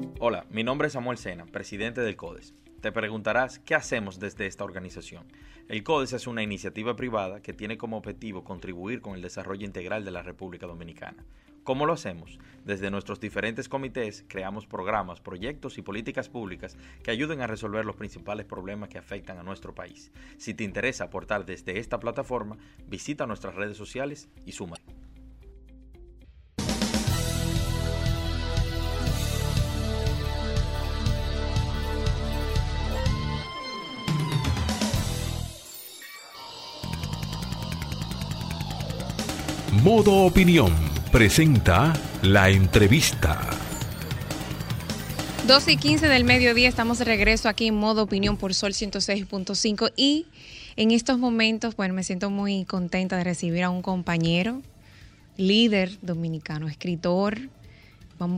Hola, 0.19 0.45
mi 0.49 0.63
nombre 0.63 0.87
es 0.87 0.93
Samuel 0.93 1.17
Sena, 1.17 1.45
presidente 1.45 2.01
del 2.01 2.15
CODES. 2.15 2.53
Te 2.81 2.91
preguntarás 2.91 3.59
qué 3.59 3.75
hacemos 3.75 4.19
desde 4.19 4.47
esta 4.47 4.63
organización. 4.63 5.25
El 5.67 5.83
CODES 5.83 6.13
es 6.13 6.27
una 6.27 6.43
iniciativa 6.43 6.95
privada 6.95 7.41
que 7.41 7.53
tiene 7.53 7.77
como 7.77 7.97
objetivo 7.97 8.43
contribuir 8.43 9.01
con 9.01 9.15
el 9.15 9.21
desarrollo 9.21 9.65
integral 9.65 10.05
de 10.05 10.11
la 10.11 10.23
República 10.23 10.67
Dominicana. 10.67 11.25
¿Cómo 11.63 11.85
lo 11.85 11.93
hacemos? 11.93 12.39
Desde 12.65 12.89
nuestros 12.89 13.19
diferentes 13.19 13.69
comités 13.69 14.25
creamos 14.27 14.65
programas, 14.65 15.21
proyectos 15.21 15.77
y 15.77 15.83
políticas 15.83 16.27
públicas 16.27 16.75
que 17.03 17.11
ayuden 17.11 17.41
a 17.41 17.47
resolver 17.47 17.85
los 17.85 17.95
principales 17.95 18.47
problemas 18.47 18.89
que 18.89 18.97
afectan 18.97 19.37
a 19.37 19.43
nuestro 19.43 19.75
país. 19.75 20.11
Si 20.37 20.55
te 20.55 20.63
interesa 20.63 21.03
aportar 21.03 21.45
desde 21.45 21.77
esta 21.77 21.99
plataforma, 21.99 22.57
visita 22.87 23.27
nuestras 23.27 23.53
redes 23.53 23.77
sociales 23.77 24.27
y 24.45 24.53
suma. 24.53 24.77
Modo 39.83 40.25
Opinión 40.25 40.71
presenta 41.11 41.93
la 42.21 42.49
entrevista. 42.49 43.39
12 45.47 45.71
y 45.71 45.77
15 45.77 46.07
del 46.07 46.23
mediodía 46.23 46.69
estamos 46.69 46.99
de 46.99 47.05
regreso 47.05 47.49
aquí 47.49 47.67
en 47.67 47.75
modo 47.75 48.03
opinión 48.03 48.37
por 48.37 48.53
Sol 48.53 48.73
106.5 48.73 49.91
y 49.95 50.27
en 50.75 50.91
estos 50.91 51.17
momentos, 51.17 51.75
bueno, 51.75 51.93
me 51.93 52.03
siento 52.03 52.29
muy 52.29 52.63
contenta 52.65 53.17
de 53.17 53.23
recibir 53.23 53.63
a 53.63 53.69
un 53.69 53.81
compañero, 53.81 54.61
líder 55.37 55.97
dominicano, 56.01 56.67
escritor, 56.67 57.39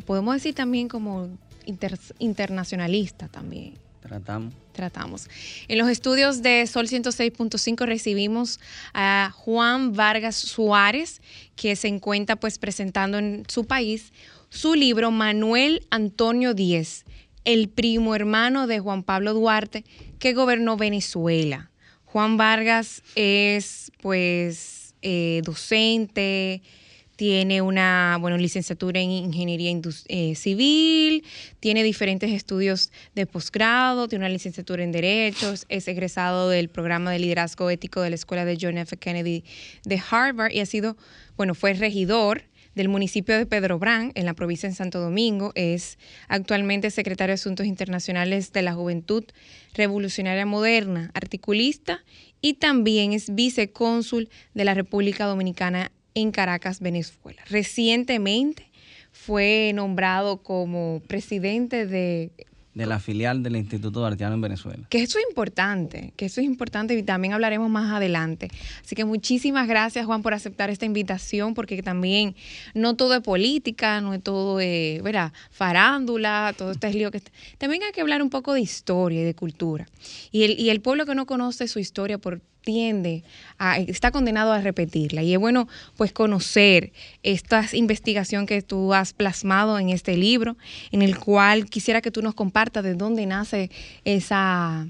podemos 0.06 0.36
decir 0.36 0.56
también 0.56 0.88
como 0.88 1.28
inter- 1.66 2.00
internacionalista 2.20 3.28
también. 3.28 3.74
Tratamos. 4.04 4.54
Tratamos. 4.74 5.30
En 5.70 5.78
los 5.78 5.88
estudios 5.88 6.42
de 6.42 6.68
Sol 6.68 6.88
106.5 6.88 7.86
recibimos 7.86 8.60
a 8.94 9.32
Juan 9.34 9.94
Vargas 9.94 10.36
Suárez, 10.36 11.22
que 11.56 11.78
se 11.78 11.88
encuentra 11.88 12.36
pues 12.36 12.60
presentando 12.60 13.18
en 13.18 13.44
su 13.48 13.66
país 13.66 14.12
su 14.50 14.76
libro 14.76 15.10
Manuel 15.10 15.88
Antonio 15.90 16.54
Díez, 16.54 17.06
el 17.46 17.70
primo 17.70 18.14
hermano 18.14 18.68
de 18.68 18.80
Juan 18.80 19.04
Pablo 19.04 19.34
Duarte, 19.34 19.86
que 20.20 20.34
gobernó 20.34 20.76
Venezuela. 20.76 21.72
Juan 22.04 22.36
Vargas 22.36 23.04
es 23.16 23.90
pues 24.02 24.96
eh, 25.02 25.42
docente, 25.46 26.62
tiene 27.16 27.62
una 27.62 28.18
bueno, 28.20 28.38
licenciatura 28.38 29.00
en 29.00 29.12
ingeniería 29.12 29.72
eh, 30.08 30.36
civil, 30.36 31.24
tiene 31.60 31.84
diferentes 31.84 32.32
estudios 32.32 32.92
de 33.16 33.26
posgrado, 33.26 34.08
tiene 34.08 34.26
una 34.26 34.34
licenciatura 34.34 34.84
en 34.84 34.92
derechos, 34.92 35.66
es 35.70 35.88
egresado 35.88 36.50
del 36.50 36.70
programa 36.70 37.12
de 37.12 37.20
liderazgo 37.20 37.70
ético 37.70 38.02
de 38.02 38.10
la 38.10 38.16
Escuela 38.16 38.46
de 38.46 38.58
John 38.60 38.78
F. 38.78 38.98
Kennedy 38.98 39.44
de 39.84 40.02
Harvard 40.10 40.52
y 40.52 40.60
ha 40.60 40.66
sido, 40.66 40.98
bueno, 41.38 41.56
fue 41.56 41.74
regidor 41.74 42.44
del 42.76 42.90
municipio 42.90 43.38
de 43.38 43.46
Pedro 43.46 43.80
Brán, 43.80 44.12
en 44.16 44.26
la 44.26 44.34
provincia 44.34 44.68
de 44.68 44.76
Santo 44.76 45.00
Domingo. 45.00 45.52
Es 45.56 45.98
actualmente 46.28 46.90
secretario 46.90 47.32
de 47.32 47.36
Asuntos 47.36 47.66
Internacionales 47.66 48.52
de 48.52 48.62
la 48.64 48.74
Juventud 48.74 49.24
Revolucionaria 49.74 50.46
Moderna, 50.46 51.12
articulista 51.14 52.04
y 52.42 52.56
también 52.56 53.14
es 53.14 53.34
vicecónsul 53.34 54.30
de 54.54 54.66
la 54.66 54.74
República 54.74 55.26
Dominicana 55.26 55.92
en 56.16 56.32
Caracas, 56.32 56.80
Venezuela. 56.80 57.42
Recientemente 57.50 58.70
fue 59.12 59.72
nombrado 59.76 60.38
como 60.44 61.02
presidente 61.08 61.86
de 61.86 62.32
De 62.74 62.88
la 62.88 63.00
filial 63.00 63.44
del 63.44 63.56
Instituto 63.56 64.00
Duartiano 64.00 64.34
en 64.34 64.42
Venezuela. 64.42 64.88
que 64.90 65.04
eso 65.04 65.20
es 65.20 65.26
importante, 65.30 66.12
que 66.16 66.26
eso 66.26 66.42
es 66.42 66.48
importante 66.48 66.96
y 66.98 67.04
también 67.04 67.34
hablaremos 67.34 67.70
más 67.70 67.92
adelante. 67.92 68.48
Así 68.84 68.96
que 68.96 69.06
muchísimas 69.06 69.68
gracias 69.68 70.08
Juan 70.08 70.24
por 70.24 70.34
aceptar 70.34 70.72
esta 70.72 70.86
invitación 70.86 71.54
porque 71.54 71.84
también 71.84 72.36
no 72.74 72.96
todo 72.96 73.14
es 73.14 73.22
política, 73.22 74.02
no 74.02 74.16
es 74.16 74.24
todo 74.24 74.60
es, 74.60 75.04
¿verdad? 75.04 75.32
farándula, 75.52 76.54
todo 76.58 76.72
este 76.72 76.92
lío 76.94 77.12
que 77.12 77.18
está- 77.18 77.32
también 77.60 77.84
hay 77.84 77.92
que 77.92 78.02
hablar 78.02 78.24
un 78.24 78.32
poco 78.32 78.54
de 78.54 78.62
historia 78.62 79.22
y 79.22 79.24
de 79.24 79.36
cultura. 79.36 79.88
Y 80.32 80.44
el, 80.44 80.60
y 80.60 80.72
el 80.72 80.82
pueblo 80.82 81.06
que 81.06 81.14
no 81.14 81.26
conoce 81.28 81.68
su 81.68 81.78
historia 81.78 82.18
por 82.18 82.42
tiende 82.64 83.24
a, 83.58 83.78
está 83.78 84.12
condenado 84.12 84.52
a 84.52 84.62
repetirla. 84.62 85.22
Y 85.22 85.34
es 85.34 85.40
bueno 85.40 85.68
pues 85.98 86.12
conocer 86.12 86.92
esta 87.22 87.66
investigación 87.74 88.46
que 88.46 88.62
tú 88.62 88.94
has 88.94 89.14
plasmado 89.14 89.78
en 89.80 89.90
este 89.90 90.18
libro, 90.18 90.58
en 90.92 91.02
el 91.02 91.18
cual 91.18 91.66
quisiera 91.66 92.02
que 92.02 92.12
tú 92.12 92.22
nos 92.22 92.34
compartas 92.34 92.84
de 92.84 92.96
dónde 92.96 93.26
nace 93.26 93.70
esa 94.06 94.88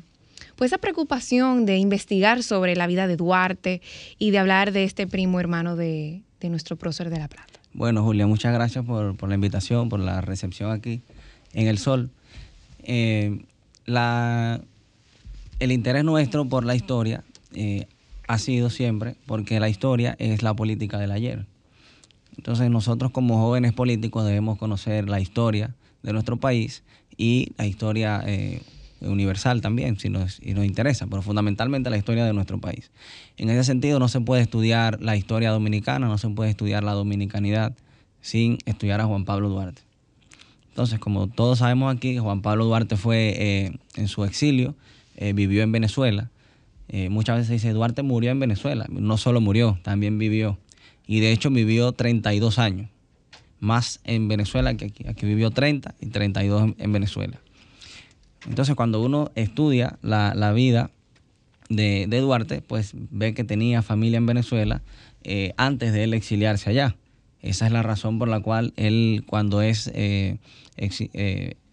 pues 0.55 0.71
esa 0.71 0.77
preocupación 0.77 1.65
de 1.65 1.77
investigar 1.77 2.43
sobre 2.43 2.75
la 2.75 2.85
vida 2.85 3.07
de 3.07 3.15
Duarte 3.15 3.81
y 4.19 4.29
de 4.29 4.37
hablar 4.37 4.71
de 4.71 4.83
este 4.83 5.07
primo 5.07 5.39
hermano 5.39 5.75
de, 5.75 6.21
de 6.39 6.49
nuestro 6.49 6.75
prócer 6.75 7.09
de 7.09 7.17
la 7.17 7.27
Plata. 7.27 7.53
Bueno, 7.73 8.03
Julia, 8.03 8.27
muchas 8.27 8.53
gracias 8.53 8.85
por, 8.85 9.17
por, 9.17 9.29
la 9.29 9.35
invitación, 9.35 9.89
por 9.89 9.99
la 9.99 10.21
recepción 10.21 10.71
aquí 10.71 11.01
en 11.53 11.67
El 11.67 11.79
Sol. 11.79 12.11
Eh, 12.83 13.43
la, 13.85 14.61
el 15.59 15.71
interés 15.71 16.03
nuestro 16.03 16.45
por 16.45 16.65
la 16.65 16.75
historia 16.75 17.23
eh, 17.55 17.87
ha 18.27 18.37
sido 18.37 18.69
siempre 18.69 19.15
porque 19.25 19.59
la 19.59 19.69
historia 19.69 20.15
es 20.19 20.43
la 20.43 20.53
política 20.53 20.97
del 20.97 21.11
ayer. 21.11 21.45
Entonces 22.37 22.69
nosotros 22.69 23.11
como 23.11 23.37
jóvenes 23.39 23.73
políticos 23.73 24.25
debemos 24.25 24.57
conocer 24.57 25.09
la 25.09 25.19
historia 25.19 25.75
de 26.01 26.13
nuestro 26.13 26.37
país 26.37 26.83
y 27.17 27.51
la 27.57 27.67
historia 27.67 28.23
eh, 28.25 28.61
universal 29.01 29.61
también, 29.61 29.99
si 29.99 30.09
nos, 30.09 30.39
interesa, 30.41 31.07
pero 31.07 31.21
fundamentalmente 31.21 31.89
la 31.89 31.97
historia 31.97 32.25
de 32.25 32.33
nuestro 32.33 32.59
país. 32.59 32.91
En 33.37 33.49
ese 33.49 33.63
sentido 33.63 33.99
no 33.99 34.07
se 34.07 34.21
puede 34.21 34.41
estudiar 34.41 35.01
la 35.01 35.15
historia 35.15 35.51
dominicana, 35.51 36.07
no 36.07 36.17
se 36.17 36.29
puede 36.29 36.49
estudiar 36.49 36.83
la 36.83 36.93
dominicanidad 36.93 37.73
sin 38.21 38.57
estudiar 38.65 39.01
a 39.01 39.05
Juan 39.05 39.25
Pablo 39.25 39.49
Duarte. 39.49 39.81
Entonces, 40.69 40.97
como 40.97 41.27
todos 41.27 41.59
sabemos 41.59 41.93
aquí, 41.93 42.17
Juan 42.17 42.41
Pablo 42.41 42.65
Duarte 42.65 42.97
fue 42.97 43.35
eh, 43.37 43.77
en 43.95 44.07
su 44.07 44.23
exilio, 44.23 44.75
vivió 45.35 45.61
en 45.61 45.71
Venezuela. 45.71 46.31
Eh, 46.89 47.09
muchas 47.09 47.37
veces 47.37 47.47
se 47.47 47.53
dice, 47.53 47.71
Duarte 47.71 48.03
murió 48.03 48.31
en 48.31 48.39
Venezuela. 48.39 48.85
No 48.89 49.17
solo 49.17 49.41
murió, 49.41 49.79
también 49.83 50.17
vivió. 50.17 50.57
Y 51.07 51.19
de 51.19 51.31
hecho 51.31 51.49
vivió 51.49 51.91
32 51.91 52.59
años. 52.59 52.89
Más 53.59 54.01
en 54.03 54.27
Venezuela 54.27 54.75
que 54.75 54.85
aquí. 54.85 55.07
Aquí 55.07 55.25
vivió 55.25 55.51
30 55.51 55.95
y 56.01 56.07
32 56.07 56.63
en, 56.63 56.75
en 56.77 56.91
Venezuela. 56.91 57.39
Entonces, 58.47 58.75
cuando 58.75 59.01
uno 59.01 59.31
estudia 59.35 59.97
la, 60.01 60.33
la 60.35 60.51
vida 60.51 60.91
de, 61.69 62.07
Duarte, 62.19 62.61
pues 62.61 62.91
ve 62.93 63.33
que 63.33 63.43
tenía 63.43 63.81
familia 63.81 64.17
en 64.17 64.25
Venezuela 64.25 64.81
eh, 65.23 65.53
antes 65.57 65.93
de 65.93 66.03
él 66.03 66.13
exiliarse 66.13 66.69
allá. 66.69 66.95
Esa 67.41 67.65
es 67.65 67.71
la 67.71 67.83
razón 67.83 68.19
por 68.19 68.27
la 68.27 68.39
cual 68.41 68.73
él, 68.77 69.23
cuando 69.25 69.61
es 69.61 69.91
eh, 69.93 70.37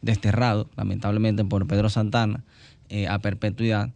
desterrado, 0.03 0.69
lamentablemente 0.77 1.45
por 1.45 1.67
Pedro 1.67 1.89
Santana, 1.91 2.45
a 3.09 3.21
perpetuidad, 3.21 3.93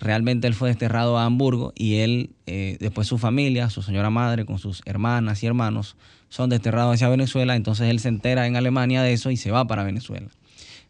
realmente 0.00 0.48
él 0.48 0.54
fue 0.54 0.70
desterrado 0.70 1.18
a 1.18 1.24
Hamburgo 1.24 1.72
y 1.76 1.96
él, 1.96 2.30
eh, 2.46 2.76
después 2.80 3.06
su 3.06 3.18
familia, 3.18 3.70
su 3.70 3.82
señora 3.82 4.10
madre, 4.10 4.44
con 4.46 4.58
sus 4.58 4.82
hermanas 4.86 5.42
y 5.42 5.46
hermanos, 5.46 5.96
son 6.30 6.50
desterrados 6.50 6.94
hacia 6.94 7.08
Venezuela. 7.08 7.54
Entonces 7.54 7.88
él 7.88 8.00
se 8.00 8.08
entera 8.08 8.46
en 8.46 8.56
Alemania 8.56 9.02
de 9.02 9.12
eso 9.12 9.30
y 9.30 9.36
se 9.36 9.50
va 9.50 9.66
para 9.66 9.84
Venezuela. 9.84 10.28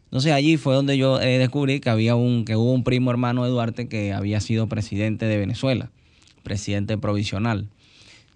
Entonces 0.05 0.31
allí 0.33 0.57
fue 0.57 0.73
donde 0.73 0.97
yo 0.97 1.21
eh, 1.21 1.37
descubrí 1.37 1.79
que 1.79 1.89
había 1.89 2.15
un, 2.15 2.45
que 2.45 2.55
hubo 2.55 2.71
un 2.71 2.83
primo 2.83 3.11
hermano 3.11 3.43
de 3.43 3.49
Duarte 3.49 3.87
que 3.87 4.13
había 4.13 4.39
sido 4.39 4.67
presidente 4.67 5.25
de 5.25 5.37
Venezuela, 5.37 5.91
presidente 6.43 6.97
provisional. 6.97 7.67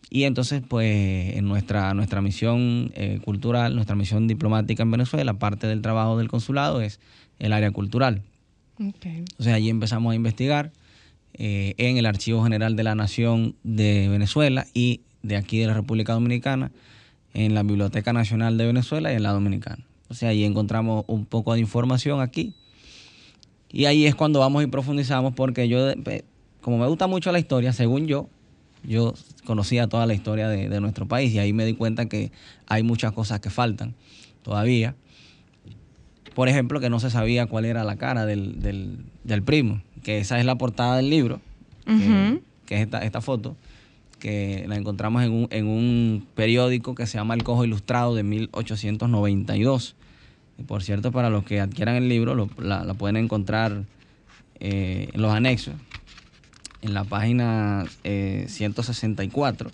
Y 0.10 0.24
entonces, 0.24 0.62
pues, 0.68 1.36
en 1.36 1.46
nuestra, 1.46 1.94
nuestra 1.94 2.22
misión 2.22 2.92
eh, 2.96 3.20
cultural, 3.24 3.76
nuestra 3.76 3.96
misión 3.96 4.28
diplomática 4.28 4.84
en 4.84 4.92
Venezuela, 4.92 5.34
parte 5.34 5.68
del 5.68 5.82
trabajo 5.82 6.18
del 6.18 6.28
consulado 6.28 6.82
es 6.82 7.00
el 7.40 7.52
área 7.52 7.72
cultural. 7.72 8.22
Okay. 8.76 9.18
Entonces 9.20 9.54
allí 9.54 9.70
empezamos 9.70 10.12
a 10.12 10.16
investigar 10.16 10.72
eh, 11.34 11.76
en 11.78 11.98
el 11.98 12.06
Archivo 12.06 12.44
General 12.44 12.76
de 12.76 12.84
la 12.84 12.96
Nación 12.96 13.56
de 13.64 14.08
Venezuela 14.10 14.66
y 14.74 15.02
de 15.24 15.38
aquí 15.38 15.60
de 15.60 15.68
la 15.68 15.74
República 15.74 16.14
Dominicana, 16.14 16.72
en 17.34 17.54
la 17.54 17.64
Biblioteca 17.64 18.14
Nacional 18.14 18.58
de 18.58 18.68
Venezuela 18.68 19.12
y 19.12 19.16
en 19.16 19.24
la 19.24 19.32
Dominicana. 19.32 19.86
Sea, 20.12 20.30
ahí 20.30 20.44
encontramos 20.44 21.04
un 21.08 21.26
poco 21.26 21.54
de 21.54 21.60
información 21.60 22.22
aquí. 22.22 22.54
Y 23.72 23.86
ahí 23.86 24.06
es 24.06 24.16
cuando 24.16 24.40
vamos 24.40 24.64
y 24.64 24.68
profundizamos 24.68 25.34
porque 25.34 25.68
yo, 25.68 25.94
como 26.62 26.78
me 26.78 26.88
gusta 26.88 27.08
mucho 27.08 27.32
la 27.32 27.40
historia, 27.40 27.74
según 27.74 28.08
yo, 28.08 28.30
yo 28.84 29.14
conocía 29.46 29.88
toda 29.88 30.06
la 30.06 30.14
historia 30.14 30.48
de, 30.48 30.70
de, 30.70 30.80
nuestro 30.80 31.08
país 31.08 31.34
y 31.34 31.40
ahí 31.40 31.52
me 31.52 31.66
di 31.66 31.74
cuenta 31.74 32.06
que 32.06 32.32
hay 32.68 32.84
muchas 32.84 33.12
cosas 33.12 33.40
que 33.40 33.50
faltan 33.50 33.96
todavía. 34.44 34.96
Por 36.36 36.50
ejemplo, 36.50 36.80
que 36.80 36.90
no 36.90 37.00
se 37.00 37.10
sabía 37.10 37.48
cuál 37.48 37.66
era 37.66 37.84
la 37.84 37.96
cara 37.96 38.26
del, 38.26 38.62
del, 38.62 38.98
del 39.24 39.42
primo, 39.42 39.82
que 40.04 40.20
esa 40.20 40.38
es 40.40 40.46
la 40.46 40.56
portada 40.56 40.98
del 40.98 41.10
libro, 41.10 41.40
uh 41.88 41.92
-huh. 41.92 42.40
que, 42.40 42.42
que, 42.68 42.76
es 42.76 42.82
esta, 42.82 43.00
esta 43.04 43.22
foto, 43.22 43.56
que 44.20 44.66
la 44.68 44.76
encontramos 44.76 45.24
en 45.24 45.32
un, 45.32 45.48
en 45.50 45.66
un 45.68 46.28
periódico 46.36 46.94
que 46.94 47.08
se 47.08 47.18
llama 47.18 47.34
El 47.34 47.44
Cojo 47.44 47.64
Ilustrado 47.64 48.14
de 48.14 48.24
1892. 48.24 49.96
Y 50.60 50.64
por 50.64 50.84
cierto, 50.84 51.12
para 51.12 51.30
los 51.30 51.44
que 51.44 51.60
adquieran 51.62 51.96
el 51.96 52.10
libro, 52.10 52.36
lo, 52.36 52.50
la, 52.58 52.84
la, 52.84 52.94
pueden 52.94 53.18
encontrar 53.18 53.84
eh, 54.60 55.10
en 55.14 55.22
los 55.22 55.34
anexos 55.34 55.74
en 56.86 56.94
la 56.94 57.04
página 57.04 57.86
eh, 58.04 58.46
164, 58.48 59.72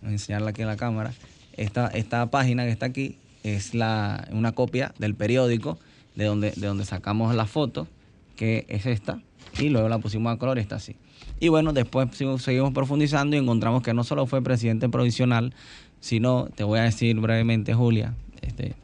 voy 0.00 0.08
a 0.08 0.12
enseñarla 0.12 0.50
aquí 0.50 0.62
a 0.62 0.66
la 0.66 0.76
cámara, 0.76 1.12
esta, 1.56 1.88
esta 1.88 2.30
página 2.30 2.64
que 2.64 2.70
está 2.70 2.86
aquí 2.86 3.16
es 3.42 3.74
la, 3.74 4.26
una 4.32 4.52
copia 4.52 4.94
del 4.98 5.14
periódico 5.14 5.78
de 6.14 6.24
donde, 6.24 6.52
de 6.52 6.66
donde 6.66 6.84
sacamos 6.84 7.34
la 7.34 7.46
foto, 7.46 7.88
que 8.36 8.64
es 8.68 8.86
esta, 8.86 9.20
y 9.58 9.68
luego 9.68 9.88
la 9.88 9.98
pusimos 9.98 10.34
a 10.34 10.38
color, 10.38 10.58
está 10.58 10.76
así. 10.76 10.96
Y 11.40 11.48
bueno, 11.48 11.72
después 11.72 12.08
seguimos 12.38 12.72
profundizando 12.72 13.36
y 13.36 13.38
encontramos 13.38 13.82
que 13.82 13.94
no 13.94 14.04
solo 14.04 14.26
fue 14.26 14.42
presidente 14.42 14.88
provisional, 14.88 15.54
sino, 16.00 16.46
te 16.54 16.64
voy 16.64 16.78
a 16.78 16.82
decir 16.82 17.18
brevemente, 17.18 17.74
Julia, 17.74 18.14
este, 18.42 18.74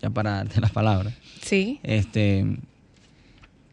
ya 0.00 0.10
para 0.10 0.36
darte 0.36 0.60
las 0.60 0.70
palabras. 0.70 1.14
Sí. 1.42 1.78
Este, 1.82 2.44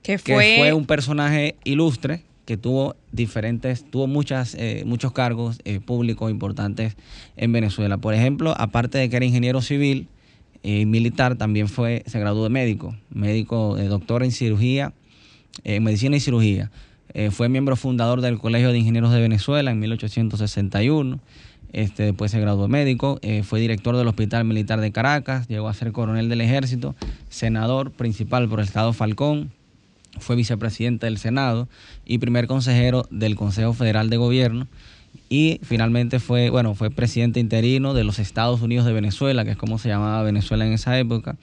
que 0.04 0.18
fue, 0.18 0.36
que 0.36 0.56
fue 0.60 0.74
un 0.74 0.86
personaje 0.86 1.56
ilustre 1.64 2.24
que 2.48 2.56
tuvo 2.56 2.96
diferentes, 3.12 3.84
tuvo 3.92 4.08
muchas, 4.08 4.56
eh, 4.56 4.84
muchos 4.86 5.12
cargos 5.12 5.60
eh, 5.66 5.82
públicos 5.82 6.32
importantes 6.32 6.96
en 7.36 7.52
Venezuela. 7.52 7.98
Por 7.98 8.14
ejemplo, 8.14 8.56
aparte 8.58 8.98
de 8.98 9.10
que 9.10 9.18
era 9.18 9.26
ingeniero 9.26 9.62
civil 9.62 10.08
eh, 10.64 10.86
militar, 10.86 11.36
también 11.36 11.68
fue, 11.68 12.04
se 12.08 12.20
graduó 12.20 12.44
de 12.44 12.50
médico, 12.50 12.96
médico, 13.10 13.78
eh, 13.78 13.86
doctor 13.86 14.24
en 14.24 14.32
cirugía, 14.32 14.94
en 15.64 15.84
medicina 15.84 16.18
y 16.18 16.20
cirugía. 16.20 16.72
fue 17.32 17.50
miembro 17.50 17.76
fundador 17.76 18.22
del 18.22 18.38
Colegio 18.38 18.72
de 18.72 18.78
Ingenieros 18.78 19.12
de 19.12 19.20
Venezuela 19.20 19.72
en 19.72 19.80
1861. 19.80 21.20
Este, 21.74 22.04
después 22.04 22.32
se 22.32 22.40
graduó 22.40 22.64
de 22.64 22.70
médico, 22.70 23.20
fue 23.44 23.60
director 23.60 23.98
del 23.98 24.08
Hospital 24.08 24.46
Militar 24.46 24.80
de 24.80 24.92
Caracas, 24.92 25.48
llegó 25.48 25.68
a 25.68 25.74
ser 25.74 25.92
coronel 25.92 26.30
del 26.30 26.42
ejército, 26.42 26.96
senador 27.30 27.92
principal 27.92 28.48
por 28.48 28.60
el 28.60 28.66
Estado 28.66 28.94
Falcón, 28.94 29.52
fue 30.20 30.36
vicepresidente 30.36 31.06
del 31.08 31.18
Senado 31.18 31.68
y 32.06 32.20
primer 32.20 32.48
consejero 32.48 33.08
del 33.10 33.36
Consejo 33.36 33.74
Federal 33.74 34.10
de 34.10 34.18
Gobierno 34.18 34.68
y 35.30 35.60
finalmente 35.64 36.20
fue, 36.20 36.50
bueno, 36.50 36.74
fue 36.74 36.90
presidente 36.90 37.40
interino 37.40 37.94
de 37.94 38.04
los 38.04 38.20
Estados 38.20 38.62
Unidos 38.62 38.86
de 38.86 38.94
Venezuela, 38.94 39.44
que 39.44 39.52
es 39.52 39.58
como 39.58 39.78
se 39.78 39.90
llamaba 39.90 40.24
Venezuela 40.24 40.66
en 40.66 40.74
esa 40.74 40.98
época, 40.98 41.38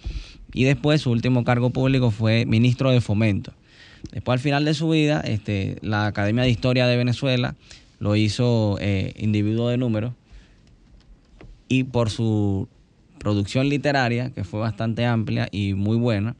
y 0.52 0.64
después 0.64 1.02
su 1.02 1.10
último 1.10 1.44
cargo 1.44 1.70
público 1.70 2.10
fue 2.10 2.46
ministro 2.46 2.90
de 2.90 3.00
Fomento. 3.00 3.52
Después 4.12 4.34
al 4.34 4.40
final 4.40 4.64
de 4.64 4.74
su 4.74 4.88
vida, 4.90 5.20
este, 5.20 5.76
la 5.82 6.06
Academia 6.06 6.44
de 6.44 6.50
Historia 6.50 6.86
de 6.86 6.96
Venezuela 6.96 7.56
lo 7.98 8.16
hizo 8.16 8.76
eh, 8.80 9.14
individuo 9.18 9.68
de 9.68 9.76
número 9.76 10.14
y 11.68 11.84
por 11.84 12.10
su 12.10 12.68
producción 13.18 13.68
literaria, 13.68 14.30
que 14.30 14.44
fue 14.44 14.60
bastante 14.60 15.06
amplia 15.06 15.48
y 15.50 15.74
muy 15.74 15.96
buena, 15.96 16.36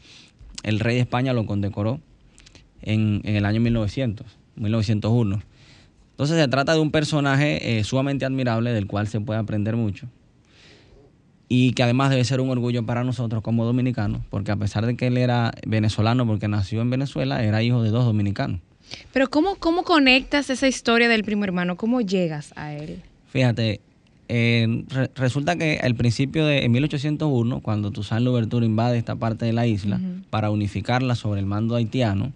el 0.63 0.81
rey 0.81 0.97
de 0.97 1.03
España 1.03 1.33
lo 1.33 1.47
condecoró 1.47 2.01
en, 2.83 3.21
en, 3.25 3.37
el 3.37 3.45
año 3.45 3.61
1900, 3.61 4.27
1901. 4.57 5.43
Entonces 6.15 6.39
se 6.39 6.47
trata 6.49 6.75
de 6.75 6.79
un 6.81 6.93
personaje 6.93 7.79
eh, 7.79 7.83
sumamente 7.83 8.25
admirable 8.25 8.73
del 8.73 8.87
cual 8.87 9.09
se 9.09 9.21
puede 9.21 9.41
aprender 9.41 9.75
mucho 9.75 10.09
y 11.49 11.73
que 11.73 11.83
además 11.83 12.11
debe 12.11 12.25
ser 12.25 12.41
un 12.41 12.51
orgullo 12.51 12.87
para 12.87 13.05
nosotros 13.05 13.43
como 13.43 13.65
dominicanos, 13.65 14.23
porque 14.31 14.53
a 14.53 14.57
pesar 14.57 14.87
de 14.87 14.97
que 14.97 15.09
él 15.09 15.17
era 15.17 15.53
venezolano 15.67 16.27
porque 16.27 16.49
nació 16.49 16.81
en 16.83 16.91
Venezuela, 16.91 17.45
era 17.45 17.63
hijo 17.63 17.83
de 17.83 17.91
dos 17.91 18.05
dominicanos. 18.05 18.61
Pero 19.13 19.29
¿cómo, 19.29 19.57
cómo 19.57 19.83
conectas 19.83 20.51
esa 20.51 20.69
historia 20.69 21.09
del 21.09 21.25
primo 21.25 21.45
hermano? 21.45 21.77
¿Cómo 21.77 22.01
llegas 22.01 22.53
a 22.57 22.75
él? 22.75 23.03
Fíjate, 23.29 23.81
eh, 24.29 24.85
re 24.89 25.11
resulta 25.15 25.57
que 25.57 25.81
al 25.83 25.95
principio 25.95 26.47
de 26.47 26.65
en 26.65 26.73
1801, 26.73 27.61
cuando 27.61 27.91
Toussaint 27.91 28.25
Louverture 28.25 28.65
invade 28.65 28.99
esta 28.99 29.17
parte 29.17 29.45
de 29.45 29.53
la 29.53 29.67
isla 29.67 29.97
uh 29.97 30.01
-huh. 30.01 30.23
para 30.31 30.51
unificarla 30.51 31.15
sobre 31.15 31.41
el 31.41 31.47
mando 31.47 31.75
haitiano, 31.75 32.33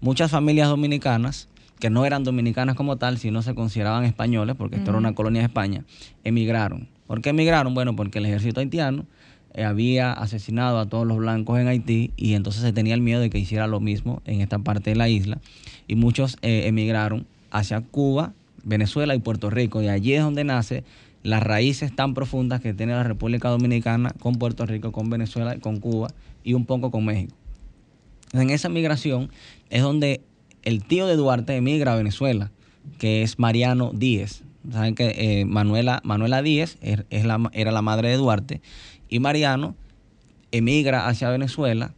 muchas 0.00 0.30
familias 0.30 0.68
dominicanas, 0.68 1.48
que 1.80 1.90
no 1.90 2.06
eran 2.06 2.22
dominicanas 2.22 2.76
como 2.76 2.96
tal, 2.96 3.18
sino 3.18 3.42
se 3.42 3.54
consideraban 3.54 4.04
españoles, 4.04 4.54
porque 4.56 4.76
esto 4.76 4.90
uh 4.90 4.94
-huh. 4.94 4.98
era 4.98 5.08
una 5.08 5.14
colonia 5.14 5.40
de 5.40 5.46
España, 5.46 5.84
emigraron. 6.22 6.88
¿Por 7.06 7.22
qué 7.22 7.30
emigraron? 7.30 7.74
Bueno, 7.74 7.96
porque 7.96 8.18
el 8.18 8.26
ejército 8.26 8.60
haitiano 8.60 9.06
eh, 9.54 9.64
había 9.64 10.12
asesinado 10.12 10.78
a 10.78 10.88
todos 10.88 11.06
los 11.06 11.18
blancos 11.18 11.58
en 11.58 11.66
Haití 11.66 12.12
y 12.16 12.34
entonces 12.34 12.62
se 12.62 12.72
tenía 12.72 12.94
el 12.94 13.00
miedo 13.00 13.20
de 13.20 13.30
que 13.30 13.38
hiciera 13.38 13.66
lo 13.66 13.80
mismo 13.80 14.22
en 14.24 14.40
esta 14.40 14.60
parte 14.60 14.90
de 14.90 14.96
la 14.96 15.08
isla 15.08 15.40
y 15.88 15.96
muchos 15.96 16.36
eh, 16.42 16.68
emigraron 16.68 17.26
hacia 17.50 17.80
Cuba, 17.80 18.32
Venezuela 18.62 19.14
y 19.16 19.18
Puerto 19.18 19.50
Rico. 19.50 19.82
Y 19.82 19.88
allí 19.88 20.12
es 20.12 20.22
donde 20.22 20.44
nace 20.44 20.84
las 21.24 21.42
raíces 21.42 21.94
tan 21.94 22.14
profundas 22.14 22.60
que 22.60 22.74
tiene 22.74 22.92
la 22.92 23.02
República 23.02 23.48
Dominicana 23.48 24.12
con 24.20 24.36
Puerto 24.36 24.64
Rico, 24.66 24.92
con 24.92 25.10
Venezuela, 25.10 25.58
con 25.58 25.80
Cuba 25.80 26.08
y 26.44 26.54
un 26.54 26.64
poco 26.64 26.92
con 26.92 27.04
México. 27.04 27.34
En 28.32 28.50
esa 28.50 28.68
migración 28.68 29.30
es 29.68 29.82
donde 29.82 30.20
el 30.62 30.84
tío 30.84 31.06
de 31.06 31.16
Duarte 31.16 31.56
emigra 31.56 31.92
a 31.92 31.96
Venezuela, 31.96 32.50
que 32.98 33.22
es 33.22 33.38
Mariano 33.38 33.92
Díez. 33.94 34.42
Saben 34.70 34.94
que 34.94 35.14
eh, 35.16 35.44
Manuela, 35.44 36.00
Manuela 36.04 36.42
Díez 36.42 36.76
er, 36.82 37.06
es, 37.10 37.24
la, 37.24 37.50
era 37.52 37.72
la 37.72 37.82
madre 37.82 38.10
de 38.10 38.16
Duarte 38.16 38.60
y 39.08 39.18
Mariano 39.18 39.74
emigra 40.52 41.08
hacia 41.08 41.30
Venezuela 41.30 41.94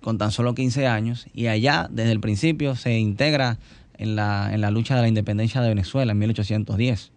con 0.00 0.18
tan 0.18 0.32
solo 0.32 0.54
15 0.54 0.86
años 0.86 1.26
y 1.32 1.46
allá 1.46 1.88
desde 1.90 2.12
el 2.12 2.20
principio 2.20 2.74
se 2.74 2.98
integra 2.98 3.58
en 3.96 4.16
la, 4.16 4.50
en 4.52 4.60
la 4.60 4.70
lucha 4.70 4.96
de 4.96 5.02
la 5.02 5.08
independencia 5.08 5.60
de 5.60 5.68
Venezuela 5.68 6.12
en 6.12 6.18
1810. 6.18 7.12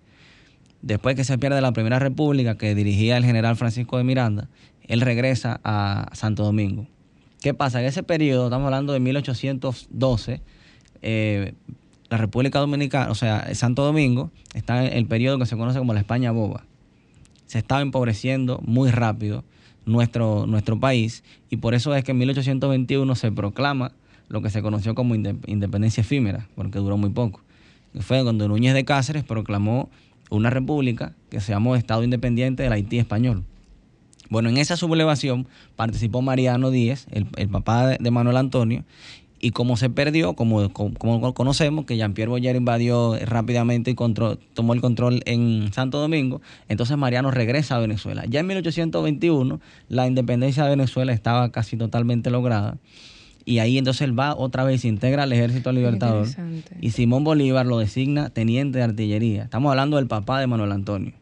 Después 0.82 1.16
que 1.16 1.24
se 1.24 1.38
pierde 1.40 1.62
la 1.62 1.72
Primera 1.72 1.98
República 1.98 2.58
que 2.58 2.76
dirigía 2.76 3.18
el 3.18 3.26
general 3.26 3.56
Francisco 3.56 3.98
de 3.98 4.04
Miranda, 4.04 4.50
él 4.84 5.02
regresa 5.02 5.60
a 5.64 6.10
Santo 6.14 6.44
Domingo. 6.44 6.88
¿Qué 7.46 7.54
pasa? 7.54 7.80
En 7.80 7.86
ese 7.86 8.02
periodo, 8.02 8.46
estamos 8.46 8.66
hablando 8.66 8.92
de 8.92 9.00
1812, 9.00 10.42
eh, 11.04 11.54
la 12.10 12.18
República 12.18 12.58
Dominicana, 12.58 13.12
o 13.12 13.14
sea, 13.14 13.54
Santo 13.54 13.84
Domingo, 13.84 14.32
está 14.56 14.84
en 14.84 14.94
el 14.94 15.06
periodo 15.06 15.38
que 15.38 15.46
se 15.46 15.56
conoce 15.56 15.78
como 15.78 15.94
la 15.94 16.00
España 16.00 16.32
boba. 16.32 16.66
Se 17.46 17.60
estaba 17.60 17.82
empobreciendo 17.82 18.60
muy 18.66 18.90
rápido 18.90 19.44
nuestro, 19.86 20.48
nuestro 20.48 20.80
país 20.80 21.24
y 21.52 21.58
por 21.58 21.76
eso 21.76 21.94
es 21.94 22.04
que 22.04 22.14
en 22.14 22.18
1821 22.18 23.14
se 23.14 23.32
proclama 23.32 23.92
lo 24.28 24.42
que 24.42 24.50
se 24.50 24.64
conoció 24.64 24.96
como 24.96 25.14
independencia 25.14 26.02
efímera, 26.02 26.48
porque 26.56 26.80
duró 26.80 26.98
muy 26.98 27.12
poco. 27.12 27.42
Fue 28.00 28.24
cuando 28.24 28.48
Núñez 28.48 28.74
de 28.74 28.86
Cáceres 28.86 29.24
proclamó 29.24 29.92
una 30.32 30.50
república 30.50 31.14
que 31.30 31.40
se 31.42 31.52
llamó 31.52 31.76
Estado 31.76 32.04
Independiente 32.04 32.64
del 32.64 32.74
Haití 32.74 32.98
Español. 32.98 33.44
Bueno, 34.30 34.50
en 34.50 34.58
esa 34.58 34.78
sublevación 34.78 35.48
participó 35.76 36.22
Mariano 36.22 36.72
Díez, 36.72 37.08
el, 37.12 37.50
papá 37.50 37.88
de, 37.88 38.12
Manuel 38.12 38.38
Antonio, 38.38 38.84
y 39.40 39.52
como 39.52 39.78
se 39.78 39.90
perdió, 39.90 40.34
como, 40.34 40.72
como, 40.74 41.34
conocemos, 41.34 41.86
que 41.86 41.98
Jean-Pierre 41.98 42.30
Boyer 42.30 42.56
invadió 42.56 43.16
rápidamente 43.26 43.92
y 43.92 43.96
tomó 44.54 44.74
el 44.74 44.82
control 44.82 45.22
en 45.26 45.72
Santo 45.74 46.00
Domingo, 46.00 46.42
entonces 46.68 46.98
Mariano 46.98 47.32
regresa 47.32 47.76
a 47.76 47.80
Venezuela. 47.80 48.24
Ya 48.28 48.40
en 48.40 48.48
1821 48.48 49.60
la 49.90 50.08
independencia 50.08 50.64
de 50.64 50.72
Venezuela 50.72 51.14
estaba 51.14 51.52
casi 51.52 51.78
totalmente 51.78 52.32
lograda. 52.32 52.78
Y 53.48 53.60
ahí 53.60 53.78
entonces 53.78 54.02
él 54.02 54.20
va 54.20 54.36
otra 54.36 54.64
vez, 54.64 54.82
se 54.82 54.88
integra 54.88 55.24
al 55.24 55.32
ejército 55.32 55.72
libertador. 55.72 56.28
Y 56.82 56.92
Simón 56.92 57.24
Bolívar 57.24 57.68
lo 57.68 57.78
designa 57.78 58.32
teniente 58.32 58.80
de 58.80 58.84
artillería. 58.84 59.44
Estamos 59.44 59.70
hablando 59.70 59.98
del 59.98 60.08
papá 60.08 60.40
de 60.40 60.48
Manuel 60.48 60.72
Antonio. 60.72 61.14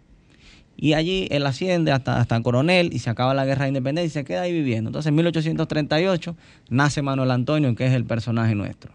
Y 0.84 0.96
allí 0.96 1.30
él 1.32 1.46
asciende 1.46 1.94
hasta, 1.94 2.20
hasta 2.20 2.42
coronel 2.42 2.90
y 2.92 3.00
se 3.00 3.10
acaba 3.10 3.34
la 3.34 3.46
guerra 3.46 3.64
de 3.64 3.70
independencia 3.70 4.06
y 4.06 4.10
se 4.10 4.26
queda 4.26 4.42
ahí 4.42 4.52
viviendo. 4.52 4.90
Entonces 4.90 5.08
en 5.08 5.16
1838 5.16 6.36
nace 6.68 7.02
Manuel 7.02 7.32
Antonio, 7.32 7.74
que 7.74 7.86
es 7.86 7.94
el 7.94 8.04
personaje 8.04 8.54
nuestro. 8.54 8.92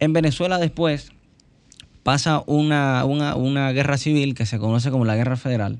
En 0.00 0.12
Venezuela 0.12 0.58
después 0.58 1.12
pasa 2.02 2.42
una, 2.48 3.04
una, 3.04 3.70
guerra 3.70 3.98
civil 3.98 4.34
que 4.34 4.46
se 4.46 4.58
conoce 4.58 4.90
como 4.90 5.04
la 5.04 5.14
Guerra 5.14 5.36
Federal, 5.36 5.78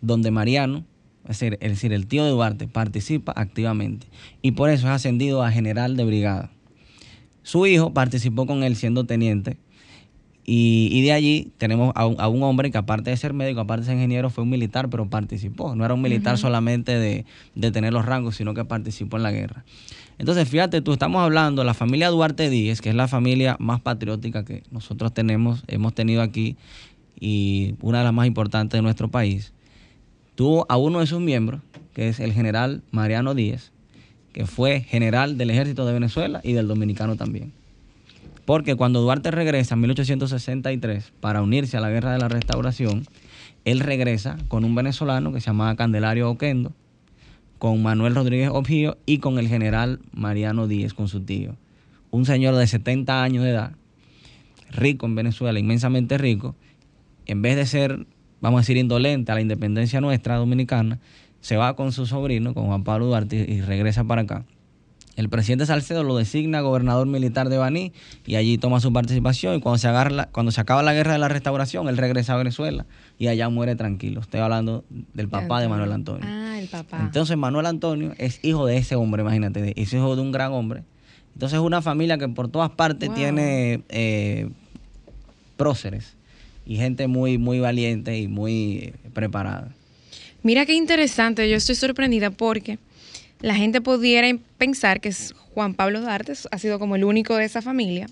donde 0.00 0.32
Mariano, 0.32 0.84
es 1.28 1.38
decir, 1.38 1.56
es 1.60 1.70
decir, 1.70 1.92
el 1.92 2.08
tío 2.08 2.24
de 2.24 2.30
Duarte, 2.30 2.66
participa 2.66 3.32
activamente. 3.36 4.08
Y 4.42 4.50
por 4.50 4.68
eso 4.68 4.88
es 4.88 4.94
ascendido 4.94 5.44
a 5.44 5.52
general 5.52 5.96
de 5.96 6.06
brigada. 6.06 6.50
Su 7.44 7.66
hijo 7.66 7.94
participó 7.94 8.48
con 8.48 8.64
él 8.64 8.74
siendo 8.74 9.04
teniente 9.04 9.58
y, 10.46 11.00
de 11.02 11.12
allí 11.12 11.52
tenemos 11.56 11.92
a 11.96 12.06
un, 12.06 12.42
hombre 12.42 12.70
que 12.70 12.76
aparte 12.76 13.08
de 13.08 13.16
ser 13.16 13.32
médico, 13.32 13.60
aparte 13.60 13.82
de 13.82 13.86
ser 13.86 13.94
ingeniero, 13.94 14.28
fue 14.28 14.44
un 14.44 14.50
militar, 14.50 14.90
pero 14.90 15.08
participó. 15.08 15.74
No 15.74 15.86
era 15.86 15.94
un 15.94 16.02
militar 16.02 16.36
solamente 16.36 16.98
de, 16.98 17.24
tener 17.70 17.94
los 17.94 18.04
rangos, 18.04 18.36
sino 18.36 18.52
que 18.52 18.64
participó 18.64 19.16
en 19.16 19.22
la 19.22 19.32
guerra. 19.32 19.64
Entonces, 20.18 20.46
fíjate 20.48 20.82
tú, 20.82 20.92
estamos 20.92 21.22
hablando 21.22 21.62
de 21.62 21.66
la 21.66 21.74
familia 21.74 22.10
Duarte 22.10 22.50
Díez, 22.50 22.82
que 22.82 22.90
es 22.90 22.94
la 22.94 23.08
familia 23.08 23.56
más 23.58 23.80
patriótica 23.80 24.44
que 24.44 24.62
nosotros 24.70 25.14
tenemos, 25.14 25.64
hemos 25.66 25.94
tenido 25.94 26.20
aquí 26.20 26.56
y 27.18 27.74
una 27.80 27.98
de 27.98 28.04
las 28.04 28.12
más 28.12 28.26
importantes 28.26 28.76
de 28.76 28.82
nuestro 28.82 29.08
país. 29.08 29.52
Tuvo 30.34 30.66
a 30.68 30.76
uno 30.76 31.00
de 31.00 31.06
sus 31.06 31.20
miembros, 31.20 31.62
que 31.94 32.08
es 32.08 32.20
el 32.20 32.32
general 32.32 32.82
Mariano 32.90 33.34
Díez, 33.34 33.72
que 34.32 34.46
fue 34.46 34.82
general 34.82 35.38
del 35.38 35.50
ejército 35.50 35.86
de 35.86 35.94
Venezuela 35.94 36.40
y 36.44 36.52
del 36.52 36.68
dominicano 36.68 37.16
también. 37.16 37.52
Porque 38.44 38.74
cuando 38.74 39.00
Duarte 39.00 39.30
regresa 39.30 39.74
en 39.74 39.80
1863 39.80 41.12
para 41.20 41.42
unirse 41.42 41.76
a 41.76 41.80
la 41.80 41.90
guerra 41.90 42.12
de 42.12 42.18
la 42.18 42.28
restauración, 42.28 43.04
él 43.64 43.80
regresa 43.80 44.36
con 44.48 44.64
un 44.64 44.74
venezolano 44.74 45.32
que 45.32 45.40
se 45.40 45.46
llamaba 45.46 45.76
Candelario 45.76 46.30
Oquendo, 46.30 46.72
con 47.58 47.82
Manuel 47.82 48.14
Rodríguez 48.14 48.50
Objío 48.52 48.98
y 49.06 49.18
con 49.18 49.38
el 49.38 49.48
general 49.48 50.00
Mariano 50.12 50.68
Díez, 50.68 50.92
con 50.92 51.08
su 51.08 51.20
tío. 51.20 51.56
Un 52.10 52.26
señor 52.26 52.54
de 52.56 52.66
70 52.66 53.22
años 53.22 53.44
de 53.44 53.50
edad, 53.50 53.72
rico 54.70 55.06
en 55.06 55.14
Venezuela, 55.14 55.58
inmensamente 55.58 56.18
rico, 56.18 56.54
en 57.26 57.40
vez 57.40 57.56
de 57.56 57.64
ser, 57.64 58.06
vamos 58.42 58.58
a 58.58 58.60
decir, 58.60 58.76
indolente 58.76 59.32
a 59.32 59.34
la 59.34 59.40
independencia 59.40 60.02
nuestra 60.02 60.36
dominicana, 60.36 61.00
se 61.40 61.56
va 61.56 61.74
con 61.76 61.92
su 61.92 62.04
sobrino, 62.04 62.52
con 62.52 62.66
Juan 62.66 62.84
Pablo 62.84 63.06
Duarte, 63.06 63.36
y 63.48 63.62
regresa 63.62 64.04
para 64.04 64.22
acá. 64.22 64.44
El 65.16 65.28
presidente 65.28 65.66
Salcedo 65.66 66.02
lo 66.02 66.16
designa 66.16 66.60
gobernador 66.60 67.06
militar 67.06 67.48
de 67.48 67.56
Baní 67.56 67.92
y 68.26 68.34
allí 68.34 68.58
toma 68.58 68.80
su 68.80 68.92
participación 68.92 69.54
y 69.56 69.60
cuando 69.60 69.78
se, 69.78 69.88
agarra 69.88 70.28
cuando 70.32 70.50
se 70.50 70.60
acaba 70.60 70.82
la 70.82 70.92
guerra 70.92 71.12
de 71.12 71.18
la 71.18 71.28
restauración, 71.28 71.88
él 71.88 71.96
regresa 71.96 72.34
a 72.34 72.36
Venezuela 72.36 72.84
y 73.18 73.28
allá 73.28 73.48
muere 73.48 73.76
tranquilo. 73.76 74.20
Estoy 74.20 74.40
hablando 74.40 74.84
del 75.12 75.28
papá 75.28 75.60
de 75.60 75.68
Manuel 75.68 75.92
Antonio. 75.92 76.26
Ah, 76.28 76.58
el 76.58 76.68
papá. 76.68 76.98
Entonces 77.00 77.36
Manuel 77.36 77.66
Antonio 77.66 78.12
es 78.18 78.44
hijo 78.44 78.66
de 78.66 78.76
ese 78.76 78.96
hombre, 78.96 79.22
imagínate, 79.22 79.80
es 79.80 79.92
hijo 79.92 80.16
de 80.16 80.22
un 80.22 80.32
gran 80.32 80.52
hombre. 80.52 80.82
Entonces 81.34 81.58
es 81.58 81.64
una 81.64 81.82
familia 81.82 82.18
que 82.18 82.28
por 82.28 82.48
todas 82.48 82.70
partes 82.70 83.12
tiene 83.14 83.82
eh, 83.88 84.50
próceres 85.56 86.14
y 86.66 86.76
gente 86.76 87.06
muy, 87.06 87.38
muy 87.38 87.60
valiente 87.60 88.18
y 88.18 88.28
muy 88.28 88.94
preparada. 89.12 89.68
Mira 90.42 90.66
qué 90.66 90.74
interesante, 90.74 91.48
yo 91.48 91.56
estoy 91.56 91.74
sorprendida 91.74 92.30
porque 92.30 92.78
la 93.44 93.54
gente 93.54 93.82
pudiera 93.82 94.26
pensar 94.56 95.02
que 95.02 95.12
Juan 95.52 95.74
Pablo 95.74 96.00
Duarte 96.00 96.32
ha 96.50 96.58
sido 96.58 96.78
como 96.78 96.96
el 96.96 97.04
único 97.04 97.36
de 97.36 97.44
esa 97.44 97.60
familia 97.60 98.06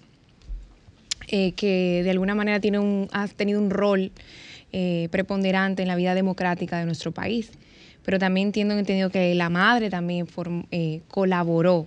eh, 1.29 1.53
que 1.53 2.03
de 2.05 2.11
alguna 2.11 2.35
manera 2.35 2.61
tiene 2.61 2.79
un, 2.79 3.09
ha 3.13 3.27
tenido 3.29 3.59
un 3.59 3.71
rol 3.71 4.13
eh, 4.73 5.09
preponderante 5.11 5.81
en 5.81 5.89
la 5.89 5.97
vida 5.97 6.15
democrática 6.15 6.79
de 6.79 6.85
nuestro 6.85 7.13
país. 7.13 7.51
Pero 8.05 8.19
también 8.19 8.49
entiendo, 8.49 8.77
entendido 8.77 9.09
que 9.09 9.35
la 9.35 9.49
madre 9.49 9.89
también 9.89 10.29
eh, 10.71 11.01
colaboró 11.09 11.87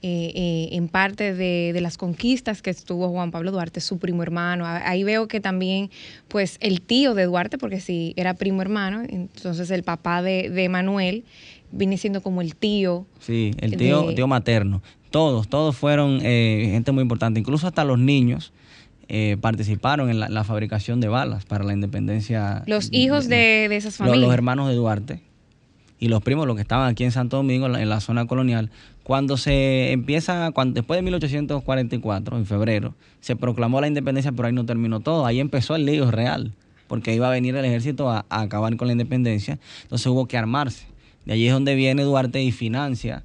en 0.00 0.88
parte 0.88 1.34
de, 1.34 1.76
las 1.80 1.98
conquistas 1.98 2.62
que 2.62 2.70
estuvo 2.70 3.08
Juan 3.10 3.32
Pablo 3.32 3.50
Duarte, 3.50 3.80
su 3.80 3.98
primo 3.98 4.22
hermano. 4.22 4.64
Ahí 4.64 5.02
veo 5.02 5.26
que 5.26 5.40
también, 5.40 5.90
pues, 6.28 6.56
el 6.60 6.80
tío 6.80 7.14
de 7.14 7.24
Duarte, 7.24 7.58
porque 7.58 7.80
sí, 7.80 8.14
era 8.16 8.34
primo 8.34 8.62
hermano, 8.62 9.02
entonces 9.02 9.72
el 9.72 9.82
papá 9.82 10.22
de 10.22 10.68
Manuel 10.70 11.24
viene 11.72 11.96
siendo 11.96 12.22
como 12.22 12.40
el 12.40 12.54
tío. 12.54 13.06
Sí, 13.20 13.52
el 13.58 13.76
tío, 13.76 14.14
tío 14.14 14.26
materno. 14.26 14.82
Todos, 15.10 15.48
todos 15.48 15.76
fueron 15.76 16.20
eh, 16.22 16.68
gente 16.70 16.92
muy 16.92 17.02
importante, 17.02 17.40
incluso 17.40 17.66
hasta 17.66 17.84
los 17.84 17.98
niños. 17.98 18.52
Eh, 19.10 19.38
participaron 19.40 20.10
en 20.10 20.20
la, 20.20 20.44
fabricación 20.44 21.00
de 21.00 21.08
balas 21.08 21.46
para 21.46 21.64
la 21.64 21.72
independencia. 21.72 22.62
Los 22.66 22.90
hijos 22.92 23.26
de, 23.26 23.64
esas 23.74 23.96
familias. 23.96 24.20
Los, 24.20 24.34
hermanos 24.34 24.68
de 24.68 24.74
Duarte 24.74 25.22
y 25.98 26.08
los 26.08 26.22
primos, 26.22 26.46
los 26.46 26.56
que 26.56 26.62
estaban 26.62 26.90
aquí 26.90 27.04
en 27.04 27.12
Santo 27.12 27.38
Domingo, 27.38 27.74
en 27.74 27.88
la, 27.88 28.00
zona 28.00 28.26
colonial. 28.26 28.70
Cuando 29.02 29.38
se 29.38 29.92
empieza, 29.92 30.50
cuando, 30.52 30.74
después 30.74 30.98
de 30.98 31.02
1844, 31.02 32.36
en 32.36 32.44
febrero, 32.44 32.94
se 33.20 33.34
proclamó 33.34 33.80
la 33.80 33.88
independencia, 33.88 34.30
pero 34.32 34.46
ahí 34.46 34.52
no 34.52 34.66
terminó 34.66 35.00
todo. 35.00 35.24
Ahí 35.24 35.40
empezó 35.40 35.74
el 35.74 35.86
lío 35.86 36.10
real, 36.10 36.52
porque 36.86 37.14
iba 37.14 37.28
a 37.28 37.30
venir 37.30 37.56
el 37.56 37.64
ejército 37.64 38.10
a 38.10 38.26
acabar 38.28 38.76
con 38.76 38.88
la 38.88 38.92
independencia. 38.92 39.58
Entonces 39.84 40.06
hubo 40.06 40.26
que 40.26 40.36
armarse. 40.36 40.87
De 41.28 41.34
allí 41.34 41.46
es 41.46 41.52
donde 41.52 41.74
viene 41.74 42.04
Duarte 42.04 42.42
y 42.42 42.52
financia 42.52 43.22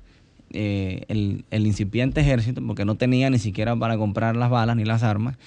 eh, 0.52 1.06
el, 1.08 1.66
incipiente 1.66 2.20
ejército, 2.20 2.62
porque 2.68 2.84
no 2.84 2.96
tenía 2.96 3.30
ni 3.30 3.39
siquiera 3.39 3.78
para 3.78 3.98
comprar 3.98 4.36
las 4.36 4.50
balas 4.50 4.76
ni 4.76 4.84
las 4.84 5.04
armas. 5.04 5.38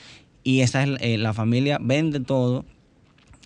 Y 0.43 0.63
esa 0.63 0.83
es 0.83 0.89
eh, 1.03 1.19
la 1.19 1.35
familia 1.35 1.77
vende 1.83 2.19
todo, 2.19 2.65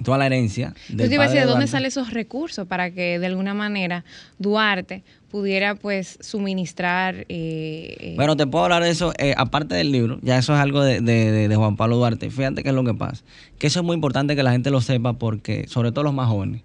toda 0.04 0.16
la 0.16 0.26
herencia. 0.26 0.74
Yo 0.90 1.08
te 1.08 1.14
iba 1.14 1.24
a 1.24 1.26
decir, 1.26 1.40
¿de 1.40 1.48
dónde 1.48 1.66
salen 1.66 1.88
esos 1.88 2.12
recursos 2.12 2.68
para 2.68 2.92
que 2.92 3.18
de 3.18 3.26
alguna 3.26 3.52
manera 3.52 4.04
Duarte 4.38 5.02
pudiera 5.28 5.74
pues 5.74 6.16
suministrar... 6.20 7.26
Eh, 7.28 8.14
bueno, 8.14 8.36
te 8.36 8.46
puedo 8.46 8.66
hablar 8.66 8.84
de 8.84 8.90
eso, 8.90 9.12
aparte 9.36 9.74
del 9.74 9.90
libro, 9.90 10.20
ya 10.22 10.38
eso 10.38 10.54
es 10.54 10.60
algo 10.60 10.84
de, 10.84 11.00
de, 11.00 11.56
Juan 11.56 11.74
Pablo 11.74 11.96
Duarte. 11.96 12.30
Fíjate 12.30 12.62
qué 12.62 12.68
es 12.68 12.74
lo 12.76 12.84
que 12.84 12.94
pasa. 12.94 13.24
Que 13.58 13.66
eso 13.66 13.80
es 13.80 13.84
muy 13.84 13.94
importante 13.94 14.36
que 14.36 14.44
la 14.44 14.52
gente 14.52 14.70
lo 14.70 14.80
sepa 14.80 15.14
porque, 15.14 15.66
sobre 15.66 15.90
todo 15.90 16.04
los 16.04 16.14
más 16.14 16.28
jóvenes. 16.28 16.62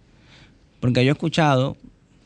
Porque 0.79 1.03
yo 1.03 1.09
he 1.09 1.13
escuchado 1.13 1.75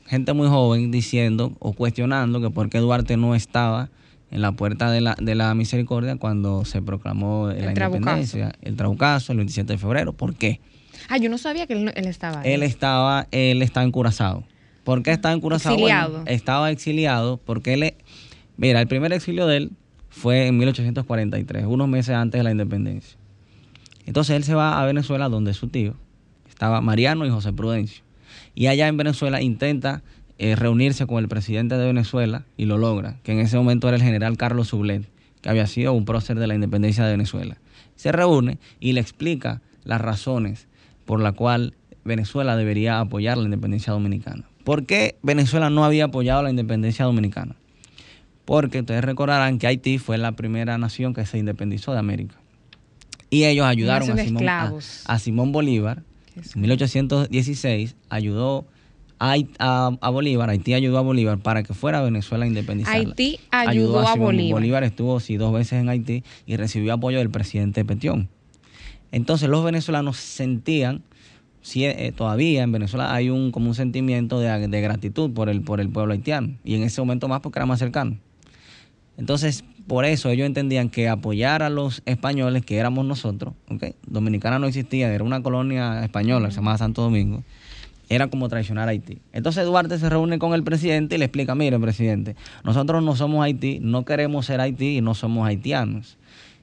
gente 0.09 0.33
muy 0.33 0.47
joven 0.47 0.91
diciendo 0.91 1.55
o 1.59 1.73
cuestionando 1.73 2.41
que 2.41 2.49
por 2.49 2.69
qué 2.69 2.79
Duarte 2.79 3.15
no 3.15 3.35
estaba 3.35 3.89
en 4.31 4.41
la 4.41 4.51
puerta 4.51 4.91
de 4.91 5.01
la, 5.01 5.15
de 5.19 5.35
la 5.35 5.53
misericordia 5.53 6.15
cuando 6.17 6.65
se 6.65 6.81
proclamó 6.81 7.49
la 7.49 7.69
independencia, 7.69 8.53
el 8.61 8.75
Trabucazo, 8.75 9.31
el 9.31 9.37
27 9.37 9.73
de 9.73 9.77
febrero. 9.77 10.13
¿Por 10.13 10.35
qué? 10.35 10.59
Ah, 11.07 11.17
yo 11.17 11.29
no 11.29 11.37
sabía 11.37 11.67
que 11.67 11.73
él, 11.73 11.91
estaba 12.05 12.41
ahí. 12.41 12.51
Él 12.51 12.63
estaba, 12.63 13.27
él 13.31 13.61
estaba 13.61 13.83
en 13.83 13.91
Curazao. 13.91 14.43
¿Por 14.83 15.03
qué 15.03 15.11
estaba 15.11 15.33
en 15.33 15.41
Curazao? 15.41 15.73
Exiliado. 15.73 16.23
estaba 16.25 16.71
exiliado 16.71 17.37
porque 17.37 17.73
él, 17.73 17.93
mira, 18.57 18.81
el 18.81 18.87
primer 18.87 19.13
exilio 19.13 19.45
de 19.45 19.57
él 19.57 19.71
fue 20.09 20.47
en 20.47 20.57
1843, 20.57 21.65
unos 21.65 21.87
meses 21.87 22.15
antes 22.15 22.39
de 22.39 22.43
la 22.43 22.51
independencia. 22.51 23.17
Entonces 24.05 24.35
él 24.35 24.43
se 24.43 24.55
va 24.55 24.81
a 24.81 24.85
Venezuela 24.85 25.29
donde 25.29 25.53
su 25.53 25.67
tío, 25.67 25.93
estaba 26.47 26.81
Mariano 26.81 27.25
y 27.25 27.29
José 27.29 27.53
Prudencio. 27.53 28.03
Y 28.55 28.67
allá 28.67 28.87
en 28.87 28.97
Venezuela 28.97 29.41
intenta 29.41 30.03
eh, 30.37 30.55
reunirse 30.55 31.05
con 31.05 31.17
el 31.19 31.27
presidente 31.27 31.77
de 31.77 31.85
Venezuela 31.85 32.45
y 32.57 32.65
lo 32.65 32.77
logra, 32.77 33.17
que 33.23 33.31
en 33.31 33.39
ese 33.39 33.57
momento 33.57 33.87
era 33.87 33.97
el 33.97 34.03
general 34.03 34.37
Carlos 34.37 34.69
Sublet, 34.69 35.09
que 35.41 35.49
había 35.49 35.67
sido 35.67 35.93
un 35.93 36.05
prócer 36.05 36.39
de 36.39 36.47
la 36.47 36.55
independencia 36.55 37.05
de 37.05 37.11
Venezuela. 37.11 37.57
Se 37.95 38.11
reúne 38.11 38.57
y 38.79 38.93
le 38.93 39.01
explica 39.01 39.61
las 39.83 40.01
razones 40.01 40.67
por 41.05 41.21
la 41.21 41.31
cual 41.31 41.75
Venezuela 42.05 42.55
debería 42.55 42.99
apoyar 42.99 43.37
la 43.37 43.45
independencia 43.45 43.93
dominicana. 43.93 44.45
¿Por 44.63 44.85
qué 44.85 45.17
Venezuela 45.21 45.69
no 45.69 45.83
había 45.83 46.05
apoyado 46.05 46.43
la 46.43 46.49
independencia 46.49 47.05
dominicana? 47.05 47.55
Porque 48.45 48.79
ustedes 48.79 49.03
recordarán 49.03 49.59
que 49.59 49.67
Haití 49.67 49.97
fue 49.97 50.17
la 50.17 50.33
primera 50.33 50.77
nación 50.77 51.13
que 51.13 51.25
se 51.25 51.37
independizó 51.37 51.93
de 51.93 51.99
América. 51.99 52.35
Y 53.29 53.45
ellos 53.45 53.65
ayudaron 53.65 54.09
a 55.05 55.19
Simón, 55.19 55.51
Bolívar. 55.51 56.03
En 56.35 56.61
1816 56.61 57.95
ayudó 58.09 58.65
a, 59.19 60.09
Bolívar, 60.11 60.49
Haití 60.49 60.73
ayudó 60.73 60.97
a 60.97 61.01
Bolívar 61.01 61.39
para 61.39 61.63
que 61.63 61.73
fuera 61.73 62.01
Venezuela 62.01 62.47
independizada. 62.47 62.97
Haití 62.97 63.39
ayudó, 63.51 64.07
a, 64.07 64.15
Bolívar. 64.15 64.53
Bolívar 64.53 64.83
estuvo 64.83 65.19
sí, 65.19 65.37
dos 65.37 65.53
veces 65.53 65.73
en 65.73 65.89
Haití 65.89 66.23
y 66.45 66.55
recibió 66.55 66.93
apoyo 66.93 67.17
del 67.17 67.29
presidente 67.29 67.83
Petión. 67.83 68.29
Entonces 69.11 69.49
los 69.49 69.63
venezolanos 69.63 70.17
sentían, 70.17 71.03
si, 71.61 71.85
eh, 71.85 72.13
todavía 72.15 72.63
en 72.63 72.71
Venezuela 72.71 73.13
hay 73.13 73.29
un, 73.29 73.51
como 73.51 73.67
un 73.67 73.75
sentimiento 73.75 74.39
de, 74.39 74.81
gratitud 74.81 75.31
por 75.31 75.49
el, 75.49 75.61
por 75.61 75.81
el 75.81 75.89
pueblo 75.89 76.13
haitiano. 76.13 76.55
Y 76.63 76.75
en 76.75 76.83
ese 76.83 77.01
momento 77.01 77.27
más 77.27 77.41
porque 77.41 77.59
era 77.59 77.65
más 77.65 77.79
cercano. 77.79 78.17
Entonces, 79.17 79.65
por 79.89 80.05
eso 80.05 80.29
ellos 80.29 80.45
entendían 80.45 80.89
que 80.89 81.09
apoyar 81.09 81.63
a 81.63 81.69
los 81.69 82.03
españoles, 82.05 82.63
que 82.63 82.77
éramos 82.77 83.05
nosotros. 83.05 83.55
Dominicana 84.05 84.59
no 84.59 84.67
existía, 84.67 85.11
era 85.11 85.23
una 85.23 85.41
colonia 85.41 86.03
española, 86.03 86.51
se 86.51 86.57
llamaba 86.57 86.77
Santo 86.77 87.01
Domingo, 87.01 87.43
era 88.07 88.27
como 88.27 88.47
traicionar 88.49 88.87
a 88.87 88.91
Haití. 88.91 89.17
Entonces 89.33 89.65
Duarte 89.65 89.97
se 89.97 90.07
reúne 90.07 90.37
con 90.37 90.53
el 90.53 90.63
presidente 90.63 91.15
y 91.15 91.17
le 91.17 91.25
explica, 91.25 91.55
mire, 91.55 91.79
presidente, 91.79 92.35
nosotros 92.63 93.03
no 93.03 93.15
somos 93.15 93.43
Haití, 93.43 93.79
no 93.81 94.05
queremos 94.05 94.45
ser 94.45 94.61
Haití 94.61 94.97
y 94.97 95.01
no 95.01 95.15
somos 95.15 95.47
haitianos. 95.47 96.17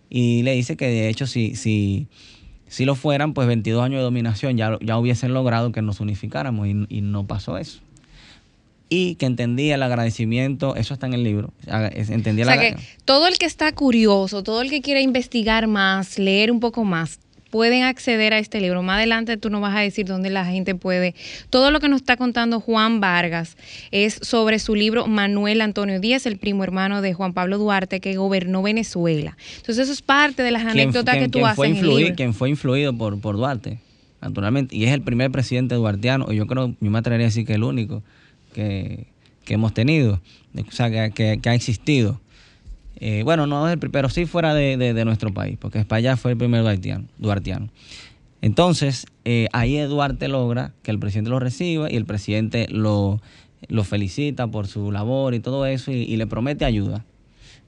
Y 0.08 0.44
le 0.44 0.52
dice 0.52 0.76
que 0.76 0.86
de 0.86 1.08
hecho 1.08 1.26
si, 1.26 1.56
si, 1.56 2.06
si 2.68 2.84
lo 2.84 2.94
fueran, 2.94 3.34
pues 3.34 3.48
22 3.48 3.82
años 3.82 3.98
de 3.98 4.04
dominación 4.04 4.56
ya, 4.56 4.78
ya 4.80 4.98
hubiesen 4.98 5.34
logrado 5.34 5.72
que 5.72 5.82
nos 5.82 5.98
unificáramos 5.98 6.68
y, 6.68 7.00
no 7.00 7.26
pasó 7.26 7.58
eso. 7.58 7.80
Y 8.88 9.16
que 9.16 9.26
entendía 9.26 9.74
el 9.74 9.82
agradecimiento, 9.82 10.76
eso 10.76 10.94
está 10.94 11.06
en 11.06 11.14
el 11.14 11.24
libro. 11.24 11.52
Entendía 11.66 12.44
o 12.44 12.48
sea 12.48 12.60
que 12.60 12.76
todo 13.04 13.26
el 13.26 13.36
que 13.36 13.46
está 13.46 13.72
curioso, 13.72 14.44
todo 14.44 14.62
el 14.62 14.70
que 14.70 14.80
quiera 14.80 15.00
investigar 15.00 15.66
más, 15.66 16.18
leer 16.18 16.52
un 16.52 16.60
poco 16.60 16.84
más, 16.84 17.18
pueden 17.50 17.84
acceder 17.84 18.32
a 18.32 18.38
este 18.38 18.60
libro. 18.60 18.82
Más 18.82 18.98
adelante 18.98 19.36
tú 19.36 19.50
nos 19.50 19.60
vas 19.60 19.74
a 19.74 19.80
decir 19.80 20.06
dónde 20.06 20.30
la 20.30 20.44
gente 20.44 20.74
puede. 20.74 21.14
Todo 21.50 21.70
lo 21.70 21.80
que 21.80 21.88
nos 21.88 22.02
está 22.02 22.16
contando 22.16 22.60
Juan 22.60 23.00
Vargas 23.00 23.56
es 23.90 24.18
sobre 24.22 24.58
su 24.58 24.74
libro 24.74 25.06
Manuel 25.06 25.62
Antonio 25.62 25.98
Díaz, 25.98 26.26
el 26.26 26.36
primo 26.36 26.64
hermano 26.64 27.02
de 27.02 27.14
Juan 27.14 27.32
Pablo 27.32 27.58
Duarte 27.58 28.00
que 28.00 28.14
gobernó 28.14 28.62
Venezuela. 28.62 29.36
Entonces 29.56 29.84
eso 29.84 29.92
es 29.92 30.02
parte 30.02 30.42
de 30.42 30.50
las 30.50 30.64
anécdotas 30.64 31.16
que 31.16 31.28
tú 31.28 31.44
haces 31.44 31.56
fue 31.56 31.68
en 31.68 31.76
el 31.76 31.88
libro. 31.88 32.14
Quien 32.14 32.34
fue 32.34 32.50
influido 32.50 32.96
por, 32.96 33.20
por 33.20 33.36
Duarte, 33.36 33.78
naturalmente, 34.20 34.76
y 34.76 34.84
es 34.84 34.92
el 34.92 35.02
primer 35.02 35.30
presidente 35.30 35.74
duartiano, 35.74 36.30
y 36.30 36.36
yo 36.36 36.46
creo, 36.46 36.74
yo 36.80 36.90
me 36.90 36.98
atrevería 36.98 37.26
a 37.26 37.30
decir 37.30 37.46
que 37.46 37.54
el 37.54 37.64
único 37.64 38.02
que, 38.56 39.06
hemos 39.48 39.72
tenido, 39.74 40.20
o 40.56 40.72
sea, 40.72 41.10
que 41.10 41.40
ha 41.44 41.54
existido. 41.54 42.20
Eh, 42.98 43.22
bueno, 43.24 43.46
no 43.46 43.68
es 43.68 43.74
el 43.74 43.90
pero 43.90 44.08
sí 44.08 44.24
fuera 44.24 44.54
de, 44.54 45.04
nuestro 45.04 45.32
país, 45.32 45.58
porque 45.60 45.78
España 45.78 46.16
fue 46.16 46.32
el 46.32 46.38
primer 46.38 46.62
duartiano. 47.18 47.68
Entonces, 48.40 49.06
eh, 49.24 49.48
ahí 49.52 49.78
Duarte 49.80 50.28
logra 50.28 50.72
que 50.82 50.90
el 50.90 50.98
presidente 50.98 51.30
lo 51.30 51.38
reciba 51.38 51.90
y 51.90 51.96
el 51.96 52.06
presidente 52.06 52.66
lo, 52.70 53.20
lo 53.68 53.84
felicita 53.84 54.46
por 54.46 54.66
su 54.66 54.92
labor 54.92 55.34
y 55.34 55.40
todo 55.40 55.66
eso 55.66 55.90
y, 55.90 56.16
le 56.16 56.26
promete 56.26 56.64
ayuda. 56.64 57.04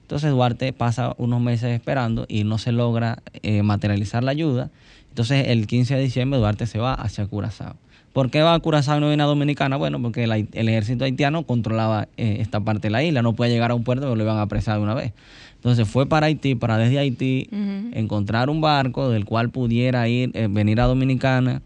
Entonces 0.02 0.30
Duarte 0.30 0.72
pasa 0.72 1.14
unos 1.18 1.42
meses 1.42 1.74
esperando 1.74 2.24
y 2.28 2.44
no 2.44 2.56
se 2.56 2.72
logra 2.72 3.22
eh, 3.42 3.62
materializar 3.62 4.24
la 4.24 4.30
ayuda. 4.30 4.70
Entonces 5.10 5.48
el 5.48 5.66
15 5.66 5.96
de 5.96 6.02
diciembre 6.02 6.38
Duarte 6.38 6.66
se 6.66 6.78
va 6.78 6.94
hacia 6.94 7.26
Curazao. 7.26 7.76
¿Por 8.18 8.32
qué 8.32 8.42
va 8.42 8.52
a 8.52 8.58
Curazao 8.58 8.98
y 8.98 9.00
no 9.00 9.06
viene 9.06 9.22
a 9.22 9.26
Dominicana? 9.26 9.76
Bueno, 9.76 10.02
porque 10.02 10.24
el, 10.24 10.32
ejército 10.32 11.04
haitiano 11.04 11.44
controlaba 11.44 12.08
eh, 12.16 12.38
esta 12.40 12.58
parte 12.58 12.88
de 12.88 12.90
la 12.90 13.04
isla, 13.04 13.22
no 13.22 13.34
puede 13.34 13.52
llegar 13.52 13.70
a 13.70 13.76
un 13.76 13.84
puerto 13.84 14.08
porque 14.08 14.18
lo 14.18 14.24
iban 14.24 14.38
a 14.38 14.42
apresar 14.42 14.76
de 14.76 14.82
una 14.82 14.94
vez. 14.94 15.12
Entonces 15.54 15.86
fue 15.86 16.08
para 16.08 16.26
Haití, 16.26 16.56
para 16.56 16.78
desde 16.78 16.98
Haití 16.98 17.48
encontrar 17.92 18.50
un 18.50 18.60
barco 18.60 19.08
del 19.08 19.24
cual 19.24 19.50
pudiera 19.50 20.08
ir, 20.08 20.32
eh, 20.34 20.48
venir 20.50 20.80
a 20.80 20.86
Dominicana, 20.86 21.62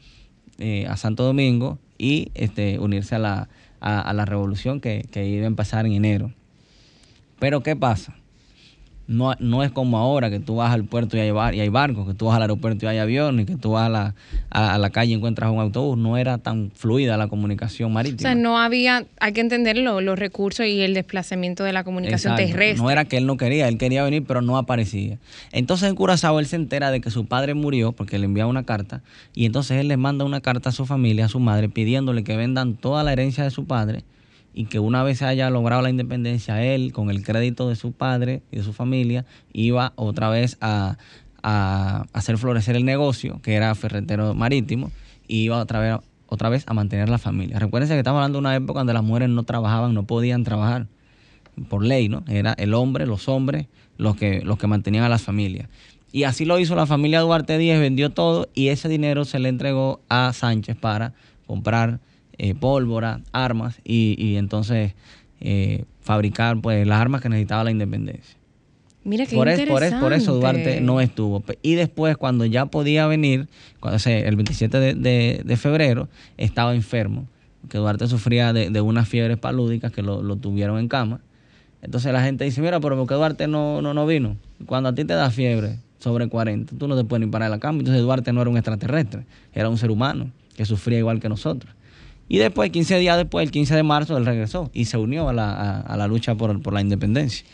eh, 0.59 0.85
a 0.91 0.99
Santo 0.99 1.25
Domingo 1.25 1.79
y 1.97 2.31
este, 2.35 2.79
unirse 2.79 3.15
a 3.15 3.19
la, 3.19 3.49
a, 3.81 4.13
la 4.13 4.27
revolución 4.27 4.83
que, 4.83 5.07
que 5.11 5.27
iba 5.27 5.45
a 5.45 5.47
empezar 5.47 5.87
en 5.87 5.93
enero. 5.93 6.35
Pero 7.39 7.63
¿qué 7.63 7.77
pasa? 7.77 8.15
No, 9.09 9.35
no 9.41 9.63
es 9.63 9.71
como 9.71 9.99
ahora 9.99 10.31
que 10.31 10.39
tú 10.39 10.57
vas 10.57 10.73
al 10.73 10.85
puerto 10.85 11.17
y 11.17 11.21
hay, 11.21 11.57
y 11.57 11.61
hay 11.61 11.69
barcos, 11.69 12.07
que 12.07 12.15
tú 12.15 12.27
vas 12.27 12.37
al 12.37 12.43
aeropuerto 12.43 12.87
y 12.87 12.89
hay 12.89 12.99
aviones, 12.99 13.47
que 13.47 13.57
tú 13.57 13.73
vas 13.73 13.87
a 13.87 13.89
la, 13.89 14.15
a, 14.51 14.79
la 14.79 14.91
calle 14.91 15.13
y 15.13 15.15
encuentras 15.15 15.51
un 15.51 15.59
autobús. 15.59 15.99
No 15.99 16.17
era 16.17 16.39
tan 16.39 16.71
fluida 16.75 17.17
la 17.17 17.29
comunicación 17.29 17.93
marítima. 17.93 18.31
O 18.31 18.33
sea, 18.33 18.35
no 18.35 18.59
había, 18.59 19.05
hay 19.21 19.33
que 19.33 19.41
entenderlo, 19.41 20.01
los 20.01 20.19
recursos 20.19 20.67
y 20.67 20.81
el 20.81 20.95
desplazamiento 20.95 21.65
de 21.65 21.73
la 21.73 21.85
comunicación 21.85 22.37
terrestre. 22.37 22.83
No 22.83 22.91
era 22.91 23.05
que 23.05 23.17
él 23.17 23.27
no 23.27 23.37
quería, 23.37 23.69
él 23.69 23.79
quería 23.79 24.05
venir, 24.05 24.25
pero 24.27 24.41
no 24.41 24.57
aparecía. 24.57 25.19
Entonces 25.51 25.89
en 25.89 25.97
Curazao 25.97 26.39
él 26.39 26.47
se 26.47 26.57
entera 26.57 26.91
de 26.91 27.01
que 27.01 27.11
su 27.11 27.27
padre 27.27 27.55
murió 27.55 27.93
porque 27.93 28.19
le 28.19 28.27
envía 28.27 28.47
una 28.47 28.63
carta 28.63 29.03
y 29.35 29.47
entonces 29.47 29.79
él 29.79 29.89
le 29.89 29.97
manda 29.97 30.25
una 30.25 30.41
carta 30.41 30.71
a 30.71 30.73
su 30.73 30.87
familia, 30.87 31.27
a 31.27 31.29
su 31.29 31.41
madre, 31.41 31.69
pidiéndole 31.69 32.25
que 32.25 32.37
vendan 32.37 32.75
toda 32.75 33.03
la 33.03 33.13
herencia 33.13 33.45
de 33.45 33.51
su 33.51 33.67
padre 33.67 34.05
y 34.55 34.67
que 34.67 34.79
una 34.79 35.03
vez 35.03 35.23
haya 35.23 35.51
logrado 35.51 35.83
la 35.83 35.91
independencia, 35.91 36.63
él, 36.63 36.93
con 36.93 37.11
el 37.11 37.23
crédito 37.25 37.69
de 37.69 37.77
su 37.77 37.93
padre 37.93 38.43
y 38.51 38.59
de 38.59 38.63
su 38.63 38.73
familia, 38.73 39.25
iba 39.53 39.93
otra 39.97 40.29
vez 40.29 40.59
a, 40.61 40.97
hacer 41.43 42.39
florecer 42.39 42.77
el 42.77 42.85
negocio, 42.85 43.41
que 43.43 43.55
era 43.55 43.75
ferretero 43.75 44.35
marítimo, 44.35 44.93
y 45.27 45.39
iba 45.43 45.59
otra 45.59 45.81
vez, 45.81 45.97
otra 46.29 46.49
vez 46.49 46.65
a 46.69 46.75
mantener 46.75 47.09
la 47.09 47.19
familia. 47.19 47.59
Recuerden 47.59 47.89
que 47.89 47.99
estamos 47.99 48.19
hablando 48.19 48.37
de 48.37 48.41
una 48.41 48.55
época 48.55 48.81
donde 48.81 48.93
las 48.93 49.03
mujeres 49.03 49.29
no 49.29 49.43
trabajaban, 49.43 49.93
no 49.93 50.05
podían 50.05 50.45
trabajar 50.45 50.87
por 51.69 51.85
ley, 51.85 52.09
¿no? 52.09 52.23
Era 52.29 52.53
el 52.53 52.75
hombre, 52.75 53.07
los 53.07 53.29
hombres, 53.29 53.67
los 53.99 54.17
que, 54.17 54.43
los 54.43 54.59
que 54.59 54.69
mantenían 54.69 55.05
a 55.05 55.09
las 55.09 55.23
familias. 55.23 55.69
Y 56.13 56.25
así 56.25 56.45
lo 56.45 56.59
hizo 56.59 56.77
la 56.77 56.87
familia 56.87 57.21
Duarte 57.21 57.59
Díez, 57.59 57.81
vendió 57.81 58.11
todo 58.11 58.49
y 58.55 58.69
ese 58.69 58.89
dinero 58.89 59.25
se 59.25 59.39
le 59.39 59.49
entregó 59.49 60.01
a 60.09 60.33
Sánchez 60.33 60.77
para 60.77 61.15
comprar 61.47 62.01
eh, 62.43 62.57
pólvora, 62.57 63.21
armas 63.31 63.81
y, 63.85 64.35
entonces 64.35 64.95
eh, 65.41 65.85
fabricar 66.01 66.61
pues 66.61 66.85
las 66.89 67.01
armas 67.01 67.21
que 67.21 67.29
necesitaba 67.29 67.63
la 67.63 67.71
independencia. 67.71 68.37
Mira 69.05 69.27
qué 69.27 69.37
por, 69.37 69.49
interesante. 69.49 70.01
por, 70.01 70.13
eso 70.13 70.35
Duarte 70.35 70.81
no 70.81 71.01
estuvo. 71.01 71.45
Y 71.63 71.75
después, 71.75 72.17
cuando 72.17 72.45
ya 72.45 72.67
podía 72.67 73.07
venir, 73.07 73.47
cuando, 73.79 74.01
el 74.11 74.35
27 74.35 74.95
de, 74.97 75.57
febrero, 75.57 76.09
estaba 76.37 76.75
enfermo, 76.75 77.29
que 77.69 77.79
Duarte 77.79 78.09
sufría 78.09 78.53
de, 78.53 78.81
unas 78.81 79.09
fiebres 79.09 79.39
palúdicas 79.39 79.93
que 79.93 80.03
lo, 80.03 80.35
tuvieron 80.35 80.81
en 80.81 80.89
cama. 80.89 81.21
Entonces 81.81 82.13
la 82.13 82.25
gente 82.25 82.45
dice, 82.45 82.61
mira, 82.61 82.81
pero 82.81 82.97
¿por 82.97 83.07
qué 83.07 83.15
Duarte 83.15 83.47
no, 83.47 83.83
no, 83.83 83.95
no 83.95 84.05
vino? 84.05 84.37
Cuando 84.67 84.89
a 84.89 84.95
ti 84.97 85.05
te 85.05 85.15
da 85.15 85.31
fiebre 85.31 85.79
sobre 86.01 86.29
40, 86.29 86.75
tú 86.77 86.89
no 86.89 86.97
te 86.97 87.05
puedes 87.05 87.25
ni 87.25 87.31
parar 87.31 87.51
la 87.51 87.61
cama. 87.61 87.79
Entonces 87.79 88.03
Duarte 88.03 88.33
no 88.33 88.41
era 88.41 88.51
un 88.51 88.57
extraterrestre, 88.57 89.27
era 89.53 89.69
un 89.69 89.79
ser 89.79 89.93
humano 89.93 90.33
que 90.57 90.65
sufría 90.65 90.99
igual 90.99 91.21
que 91.21 91.29
nosotros. 91.29 91.73
Y 92.29 92.39
después, 92.39 92.71
15 92.71 92.99
días 92.99 93.17
después, 93.17 93.45
el 93.45 93.51
15 93.51 93.75
de 93.75 93.83
marzo, 93.83 94.17
él 94.17 94.25
regresó 94.25 94.71
y 94.73 94.87
se 94.87 94.97
unió 94.97 95.29
a 95.29 95.33
la, 95.33 95.81
a, 95.81 95.97
la 95.97 96.07
lucha 96.07 96.35
por, 96.35 96.73
la 96.73 96.81
independencia. 96.81 97.45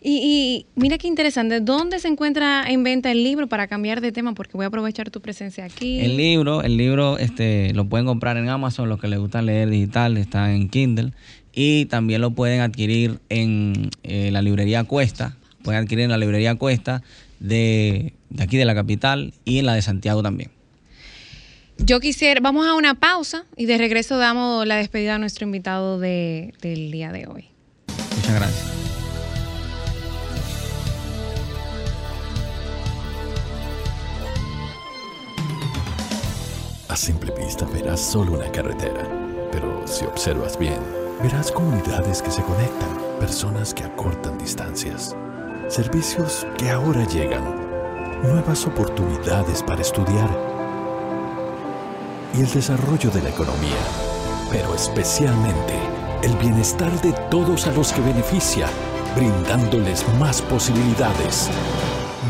Y, 0.00 0.66
mira 0.76 0.96
qué 0.96 1.08
interesante, 1.08 1.60
¿dónde 1.60 1.98
se 1.98 2.06
encuentra 2.06 2.64
en 2.70 2.84
venta 2.84 3.10
el 3.10 3.24
libro 3.24 3.48
para 3.48 3.66
cambiar 3.66 4.00
de 4.00 4.12
tema? 4.12 4.32
Porque 4.32 4.56
voy 4.56 4.64
a 4.64 4.68
aprovechar 4.68 5.10
tu 5.10 5.20
presencia 5.20 5.64
aquí. 5.64 5.98
El 6.00 6.16
libro, 6.16 6.62
el 6.62 6.76
libro 6.76 7.18
este, 7.18 7.74
lo 7.74 7.88
pueden 7.88 8.06
comprar 8.06 8.36
en 8.36 8.48
Amazon, 8.48 8.88
los 8.88 9.00
que 9.00 9.08
les 9.08 9.18
gusta 9.18 9.42
leer 9.42 9.68
digital, 9.68 10.16
está 10.16 10.54
en 10.54 10.68
Kindle. 10.68 11.12
Y 11.52 11.86
también 11.86 12.20
lo 12.20 12.30
pueden 12.30 12.60
adquirir 12.60 13.18
en 13.28 13.90
eh, 14.04 14.30
la 14.30 14.40
librería 14.40 14.84
Cuesta, 14.84 15.36
pueden 15.64 15.82
adquirir 15.82 16.04
en 16.04 16.10
la 16.10 16.18
librería 16.18 16.54
Cuesta 16.54 17.02
de, 17.40 18.14
de 18.30 18.42
aquí 18.42 18.56
de 18.56 18.64
la 18.64 18.76
capital 18.76 19.34
y 19.44 19.58
en 19.58 19.66
la 19.66 19.74
de 19.74 19.82
Santiago 19.82 20.22
también 20.22 20.50
yo 21.78 22.00
quisiera, 22.00 22.40
vamos 22.40 22.66
a 22.66 22.74
una 22.74 22.94
pausa 22.94 23.44
y 23.56 23.66
de 23.66 23.78
regreso 23.78 24.18
damos 24.18 24.66
la 24.66 24.76
despedida 24.76 25.14
a 25.14 25.18
nuestro 25.18 25.46
invitado 25.46 25.98
del 25.98 26.90
día 26.90 27.12
de 27.12 27.26
hoy. 27.26 27.48
Muchas 28.16 28.34
gracias. 28.34 28.72
A 36.88 36.96
simple 36.96 37.32
vista 37.32 37.64
verás 37.66 38.00
solo 38.00 38.32
una 38.32 38.50
carretera, 38.50 39.08
pero 39.52 39.86
si 39.86 40.04
observas 40.04 40.58
bien, 40.58 40.80
verás 41.22 41.52
comunidades 41.52 42.22
que 42.22 42.30
se 42.30 42.42
conectan, 42.42 42.88
personas 43.20 43.72
que 43.72 43.84
acortan 43.84 44.36
distancias, 44.38 45.14
servicios 45.68 46.46
que 46.56 46.70
ahora 46.70 47.06
llegan, 47.06 47.44
nuevas 48.22 48.66
oportunidades 48.66 49.62
para 49.62 49.82
estudiar 49.82 50.57
y 52.34 52.40
el 52.40 52.50
desarrollo 52.50 53.10
de 53.10 53.22
la 53.22 53.30
economía, 53.30 53.76
pero 54.50 54.74
especialmente 54.74 55.74
el 56.22 56.34
bienestar 56.36 56.90
de 57.00 57.12
todos 57.30 57.66
a 57.66 57.72
los 57.72 57.92
que 57.92 58.00
beneficia, 58.00 58.66
brindándoles 59.14 60.04
más 60.18 60.42
posibilidades. 60.42 61.48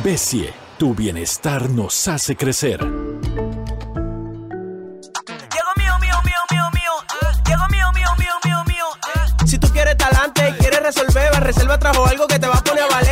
Besie, 0.04 0.52
tu 0.78 0.94
bienestar 0.94 1.70
nos 1.70 2.08
hace 2.08 2.36
crecer. 2.36 2.86
Resolver, 10.88 11.42
reserva 11.42 11.78
trajo 11.78 12.06
algo 12.06 12.26
que 12.26 12.38
te 12.38 12.46
va 12.46 12.54
a 12.54 12.64
poner 12.64 12.84
a 12.84 12.86
valer. 12.86 13.07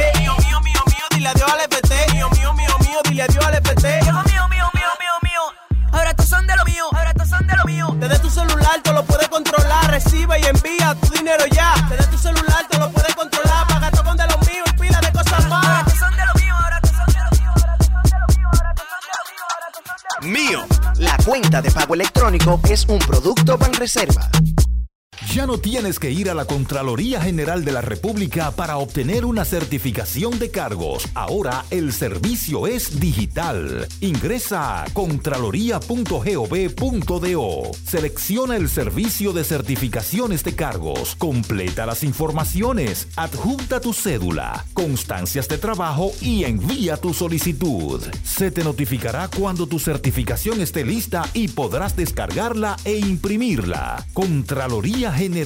Es 22.68 22.86
un 22.88 22.98
producto 22.98 23.56
Banreserva. 23.58 24.28
Tienes 25.62 25.98
que 25.98 26.10
ir 26.10 26.30
a 26.30 26.34
la 26.34 26.44
Contraloría 26.44 27.20
General 27.20 27.64
de 27.64 27.72
la 27.72 27.80
República 27.80 28.50
para 28.52 28.76
obtener 28.76 29.24
una 29.24 29.44
certificación 29.44 30.38
de 30.38 30.50
cargos. 30.50 31.08
Ahora 31.14 31.64
el 31.70 31.92
servicio 31.92 32.66
es 32.66 33.00
digital. 33.00 33.88
Ingresa 34.00 34.82
a 34.82 34.90
contraloría.gov.do. 34.90 37.70
Selecciona 37.84 38.56
el 38.56 38.68
servicio 38.68 39.32
de 39.32 39.44
certificaciones 39.44 40.44
de 40.44 40.54
cargos. 40.54 41.16
Completa 41.16 41.86
las 41.86 42.04
informaciones. 42.04 43.08
Adjunta 43.16 43.80
tu 43.80 43.92
cédula, 43.92 44.64
constancias 44.74 45.48
de 45.48 45.58
trabajo 45.58 46.12
y 46.20 46.44
envía 46.44 46.96
tu 46.96 47.14
solicitud. 47.14 48.02
Se 48.24 48.50
te 48.50 48.62
notificará 48.62 49.28
cuando 49.28 49.66
tu 49.66 49.78
certificación 49.78 50.60
esté 50.60 50.84
lista 50.84 51.24
y 51.32 51.48
podrás 51.48 51.96
descargarla 51.96 52.76
e 52.84 52.98
imprimirla. 52.98 54.04
Contraloría 54.12 55.12
General 55.12 55.45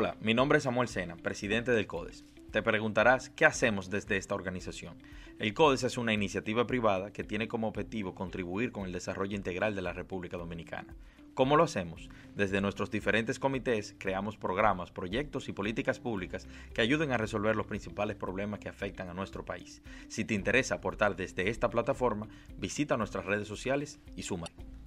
Hola, 0.00 0.16
mi 0.20 0.32
nombre 0.32 0.58
es 0.58 0.62
Samuel 0.62 0.86
Sena, 0.86 1.16
presidente 1.16 1.72
del 1.72 1.88
CODES. 1.88 2.24
Te 2.52 2.62
preguntarás 2.62 3.30
qué 3.30 3.44
hacemos 3.44 3.90
desde 3.90 4.16
esta 4.16 4.36
organización. 4.36 4.94
El 5.40 5.54
CODES 5.54 5.82
es 5.82 5.98
una 5.98 6.12
iniciativa 6.12 6.68
privada 6.68 7.12
que 7.12 7.24
tiene 7.24 7.48
como 7.48 7.66
objetivo 7.66 8.14
contribuir 8.14 8.70
con 8.70 8.86
el 8.86 8.92
desarrollo 8.92 9.34
integral 9.34 9.74
de 9.74 9.82
la 9.82 9.92
República 9.92 10.36
Dominicana. 10.36 10.94
¿Cómo 11.34 11.56
lo 11.56 11.64
hacemos? 11.64 12.08
Desde 12.36 12.60
nuestros 12.60 12.92
diferentes 12.92 13.40
comités 13.40 13.96
creamos 13.98 14.36
programas, 14.36 14.92
proyectos 14.92 15.48
y 15.48 15.52
políticas 15.52 15.98
públicas 15.98 16.46
que 16.72 16.80
ayuden 16.80 17.10
a 17.10 17.16
resolver 17.16 17.56
los 17.56 17.66
principales 17.66 18.14
problemas 18.14 18.60
que 18.60 18.68
afectan 18.68 19.08
a 19.08 19.14
nuestro 19.14 19.44
país. 19.44 19.82
Si 20.06 20.24
te 20.24 20.34
interesa 20.34 20.76
aportar 20.76 21.16
desde 21.16 21.50
esta 21.50 21.70
plataforma, 21.70 22.28
visita 22.56 22.96
nuestras 22.96 23.26
redes 23.26 23.48
sociales 23.48 23.98
y 24.14 24.22
súmate. 24.22 24.77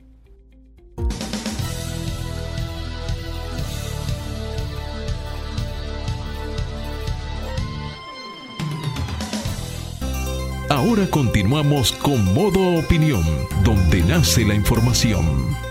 Ahora 10.82 11.06
continuamos 11.12 11.92
con 11.92 12.34
Modo 12.34 12.80
Opinión, 12.80 13.24
donde 13.64 14.02
nace 14.02 14.44
la 14.44 14.56
información. 14.56 15.71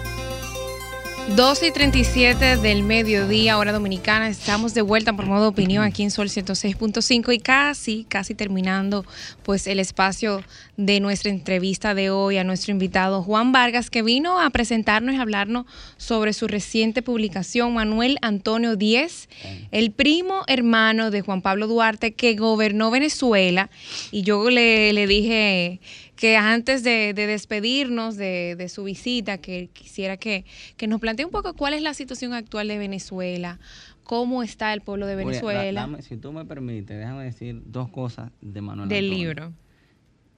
12 1.36 1.68
y 1.68 1.70
37 1.70 2.56
del 2.56 2.82
mediodía, 2.82 3.56
hora 3.56 3.72
dominicana. 3.72 4.28
Estamos 4.28 4.74
de 4.74 4.82
vuelta 4.82 5.12
por 5.12 5.26
modo 5.26 5.48
opinión 5.48 5.84
aquí 5.84 6.02
en 6.02 6.10
Sol 6.10 6.28
106.5 6.28 7.32
y 7.32 7.38
casi, 7.38 8.04
casi 8.08 8.34
terminando 8.34 9.04
pues 9.44 9.68
el 9.68 9.78
espacio 9.78 10.42
de 10.76 10.98
nuestra 10.98 11.30
entrevista 11.30 11.94
de 11.94 12.10
hoy 12.10 12.36
a 12.38 12.44
nuestro 12.44 12.72
invitado 12.72 13.22
Juan 13.22 13.52
Vargas, 13.52 13.90
que 13.90 14.02
vino 14.02 14.40
a 14.40 14.50
presentarnos 14.50 15.14
y 15.14 15.18
hablarnos 15.18 15.66
sobre 15.98 16.32
su 16.32 16.48
reciente 16.48 17.00
publicación, 17.00 17.74
Manuel 17.74 18.18
Antonio 18.22 18.74
Díez, 18.74 19.28
el 19.70 19.92
primo 19.92 20.42
hermano 20.48 21.12
de 21.12 21.20
Juan 21.20 21.42
Pablo 21.42 21.68
Duarte, 21.68 22.12
que 22.12 22.34
gobernó 22.34 22.90
Venezuela. 22.90 23.70
Y 24.10 24.22
yo 24.22 24.50
le, 24.50 24.92
le 24.92 25.06
dije 25.06 25.80
que 26.20 26.36
antes 26.36 26.84
de, 26.84 27.14
de 27.14 27.26
despedirnos 27.26 28.18
de, 28.18 28.54
de, 28.54 28.68
su 28.68 28.84
visita, 28.84 29.38
que 29.38 29.70
quisiera 29.72 30.18
que, 30.18 30.44
que, 30.76 30.86
nos 30.86 31.00
plantee 31.00 31.24
un 31.24 31.32
poco 31.32 31.54
cuál 31.54 31.72
es 31.72 31.80
la 31.80 31.94
situación 31.94 32.34
actual 32.34 32.68
de 32.68 32.76
Venezuela, 32.76 33.58
cómo 34.04 34.42
está 34.42 34.74
el 34.74 34.82
pueblo 34.82 35.06
de 35.06 35.16
Venezuela. 35.16 35.88
Oye, 35.90 36.02
si 36.02 36.18
tú 36.18 36.30
me 36.30 36.44
permites, 36.44 36.98
déjame 36.98 37.24
decir 37.24 37.62
dos 37.64 37.88
cosas 37.88 38.30
de 38.42 38.60
Manuel 38.60 38.90
Del 38.90 39.06
Antonio. 39.06 39.28
libro. 39.28 39.52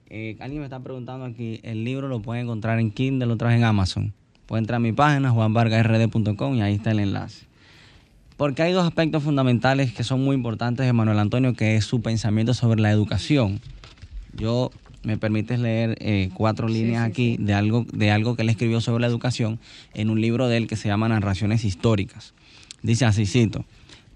Eh, 0.07 0.37
alguien 0.39 0.61
me 0.61 0.67
está 0.67 0.79
preguntando 0.79 1.25
aquí, 1.25 1.59
el 1.63 1.83
libro 1.83 2.07
lo 2.07 2.21
pueden 2.21 2.45
encontrar 2.45 2.79
en 2.79 2.89
Kindle, 2.89 3.25
lo 3.25 3.35
traje 3.35 3.57
en 3.57 3.65
Amazon. 3.65 4.13
Pueden 4.45 4.63
entrar 4.63 4.77
a 4.77 4.79
mi 4.79 4.93
página, 4.93 5.31
juanvargasrd.com 5.31 6.55
y 6.55 6.61
ahí 6.61 6.75
está 6.75 6.91
el 6.91 6.99
enlace. 6.99 7.45
Porque 8.37 8.61
hay 8.61 8.71
dos 8.71 8.85
aspectos 8.85 9.21
fundamentales 9.21 9.91
que 9.91 10.05
son 10.05 10.23
muy 10.23 10.37
importantes 10.37 10.85
de 10.85 10.93
Manuel 10.93 11.19
Antonio, 11.19 11.53
que 11.55 11.75
es 11.75 11.83
su 11.83 12.01
pensamiento 12.01 12.53
sobre 12.53 12.79
la 12.79 12.89
educación. 12.89 13.59
Yo 14.33 14.71
me 15.03 15.17
permites 15.17 15.59
leer 15.59 15.97
eh, 15.99 16.29
cuatro 16.33 16.67
líneas 16.67 17.05
sí, 17.07 17.13
sí, 17.13 17.33
aquí. 17.33 17.43
De, 17.43 17.53
algo, 17.53 17.85
de 17.93 18.11
algo 18.11 18.35
que 18.35 18.41
él 18.41 18.49
escribió 18.49 18.81
sobre 18.81 19.01
la 19.01 19.07
educación 19.07 19.59
en 19.93 20.09
un 20.09 20.21
libro 20.21 20.47
de 20.47 20.57
él 20.57 20.67
que 20.67 20.75
se 20.75 20.87
llama 20.87 21.09
Narraciones 21.09 21.65
Históricas. 21.65 22.33
Dice 22.81 23.05
así, 23.05 23.25
cito, 23.25 23.65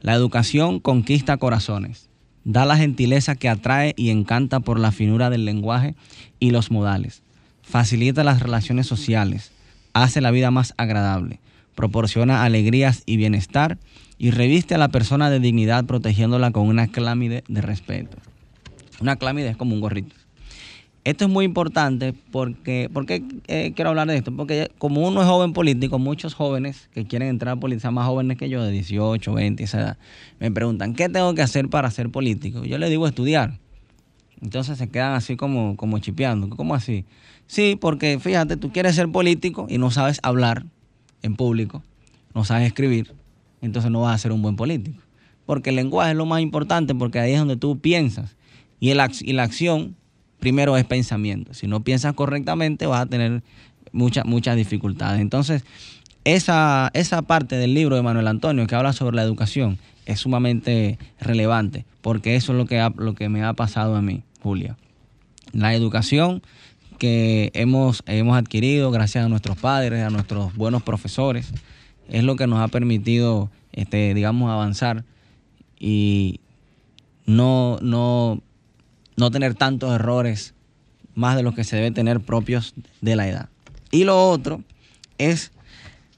la 0.01 0.13
educación 0.13 0.79
conquista 0.79 1.37
corazones, 1.37 2.09
da 2.43 2.65
la 2.65 2.77
gentileza 2.77 3.35
que 3.35 3.49
atrae 3.49 3.93
y 3.97 4.09
encanta 4.09 4.59
por 4.59 4.79
la 4.79 4.91
finura 4.91 5.29
del 5.29 5.45
lenguaje 5.45 5.95
y 6.39 6.51
los 6.51 6.71
modales, 6.71 7.23
facilita 7.61 8.23
las 8.23 8.41
relaciones 8.41 8.87
sociales, 8.87 9.51
hace 9.93 10.21
la 10.21 10.31
vida 10.31 10.51
más 10.51 10.73
agradable, 10.77 11.39
proporciona 11.75 12.43
alegrías 12.43 13.03
y 13.05 13.17
bienestar 13.17 13.77
y 14.17 14.31
reviste 14.31 14.75
a 14.75 14.79
la 14.79 14.89
persona 14.89 15.29
de 15.29 15.39
dignidad 15.39 15.85
protegiéndola 15.85 16.51
con 16.51 16.67
una 16.67 16.87
clámide 16.87 17.43
de 17.47 17.61
respeto. 17.61 18.17
Una 18.99 19.15
clámide 19.15 19.49
es 19.49 19.57
como 19.57 19.75
un 19.75 19.81
gorrito. 19.81 20.15
Esto 21.07 21.23
es 21.23 21.31
muy 21.31 21.45
importante 21.45 22.13
porque, 22.33 22.89
¿por 22.91 23.05
qué 23.05 23.23
eh, 23.47 23.71
quiero 23.73 23.91
hablar 23.91 24.09
de 24.09 24.17
esto? 24.17 24.35
Porque 24.35 24.69
como 24.77 25.07
uno 25.07 25.21
es 25.21 25.27
joven 25.29 25.53
político, 25.53 25.99
muchos 25.99 26.33
jóvenes 26.33 26.89
que 26.93 27.05
quieren 27.05 27.29
entrar 27.29 27.55
a 27.55 27.59
política, 27.61 27.91
más 27.91 28.07
jóvenes 28.07 28.37
que 28.37 28.49
yo, 28.49 28.61
de 28.61 28.71
18, 28.71 29.33
20, 29.33 29.63
esa 29.63 29.79
edad, 29.79 29.97
me 30.41 30.51
preguntan, 30.51 30.93
¿qué 30.93 31.07
tengo 31.07 31.33
que 31.33 31.41
hacer 31.41 31.69
para 31.69 31.89
ser 31.91 32.09
político? 32.09 32.65
Yo 32.65 32.77
les 32.77 32.89
digo 32.89 33.07
estudiar. 33.07 33.57
Entonces 34.41 34.77
se 34.77 34.89
quedan 34.89 35.13
así 35.13 35.37
como, 35.37 35.77
como 35.77 35.97
chipeando. 35.99 36.49
¿Cómo 36.49 36.75
así? 36.75 37.05
Sí, 37.45 37.77
porque 37.79 38.19
fíjate, 38.19 38.57
tú 38.57 38.73
quieres 38.73 38.93
ser 38.93 39.07
político 39.09 39.65
y 39.69 39.77
no 39.77 39.91
sabes 39.91 40.19
hablar 40.23 40.65
en 41.21 41.37
público, 41.37 41.83
no 42.35 42.43
sabes 42.43 42.67
escribir, 42.67 43.13
entonces 43.61 43.89
no 43.91 44.01
vas 44.01 44.15
a 44.15 44.17
ser 44.17 44.33
un 44.33 44.41
buen 44.41 44.57
político. 44.57 45.01
Porque 45.45 45.69
el 45.69 45.77
lenguaje 45.77 46.11
es 46.11 46.17
lo 46.17 46.25
más 46.25 46.41
importante, 46.41 46.93
porque 46.93 47.19
ahí 47.19 47.31
es 47.31 47.39
donde 47.39 47.55
tú 47.55 47.79
piensas. 47.79 48.35
Y, 48.81 48.89
el, 48.89 48.99
y 49.21 49.31
la 49.31 49.43
acción, 49.43 49.95
primero 50.39 50.77
es 50.77 50.85
pensamiento. 50.85 51.53
Si 51.53 51.67
no 51.67 51.83
piensas 51.83 52.13
correctamente, 52.13 52.85
vas 52.85 53.01
a 53.01 53.05
tener 53.05 53.43
muchas 53.91 54.25
muchas 54.25 54.55
dificultades. 54.55 55.21
Entonces, 55.21 55.63
esa, 56.23 56.91
esa 56.93 57.21
parte 57.21 57.55
del 57.55 57.73
libro 57.73 57.95
de 57.95 58.01
Manuel 58.01 58.27
Antonio 58.27 58.67
que 58.67 58.75
habla 58.75 58.93
sobre 58.93 59.15
la 59.15 59.23
educación 59.23 59.77
es 60.05 60.19
sumamente 60.19 60.99
relevante, 61.19 61.85
porque 62.01 62.35
eso 62.35 62.51
es 62.51 62.57
lo 62.57 62.65
que, 62.65 62.85
lo 62.97 63.13
que 63.15 63.29
me 63.29 63.43
ha 63.43 63.53
pasado 63.53 63.95
a 63.95 64.01
mí, 64.01 64.23
Julia. 64.41 64.77
La 65.53 65.73
educación 65.73 66.41
que 66.97 67.51
hemos, 67.53 68.03
hemos 68.07 68.37
adquirido 68.37 68.91
gracias 68.91 69.25
a 69.25 69.29
nuestros 69.29 69.57
padres, 69.57 70.03
a 70.03 70.09
nuestros 70.09 70.55
buenos 70.55 70.83
profesores, 70.83 71.51
es 72.09 72.23
lo 72.23 72.35
que 72.35 72.47
nos 72.47 72.59
ha 72.59 72.67
permitido, 72.69 73.49
este, 73.71 74.13
digamos, 74.13 74.49
avanzar 74.49 75.03
y 75.79 76.39
no, 77.25 77.77
no, 77.81 78.41
no 79.17 79.31
tener 79.31 79.55
tantos 79.55 79.93
errores 79.93 80.53
más 81.15 81.35
de 81.35 81.43
los 81.43 81.55
que 81.55 81.63
se 81.63 81.75
debe 81.75 81.91
tener 81.91 82.21
propios 82.21 82.73
de 83.01 83.15
la 83.15 83.27
edad. 83.27 83.49
Y 83.91 84.03
lo 84.03 84.29
otro 84.29 84.61
es 85.17 85.51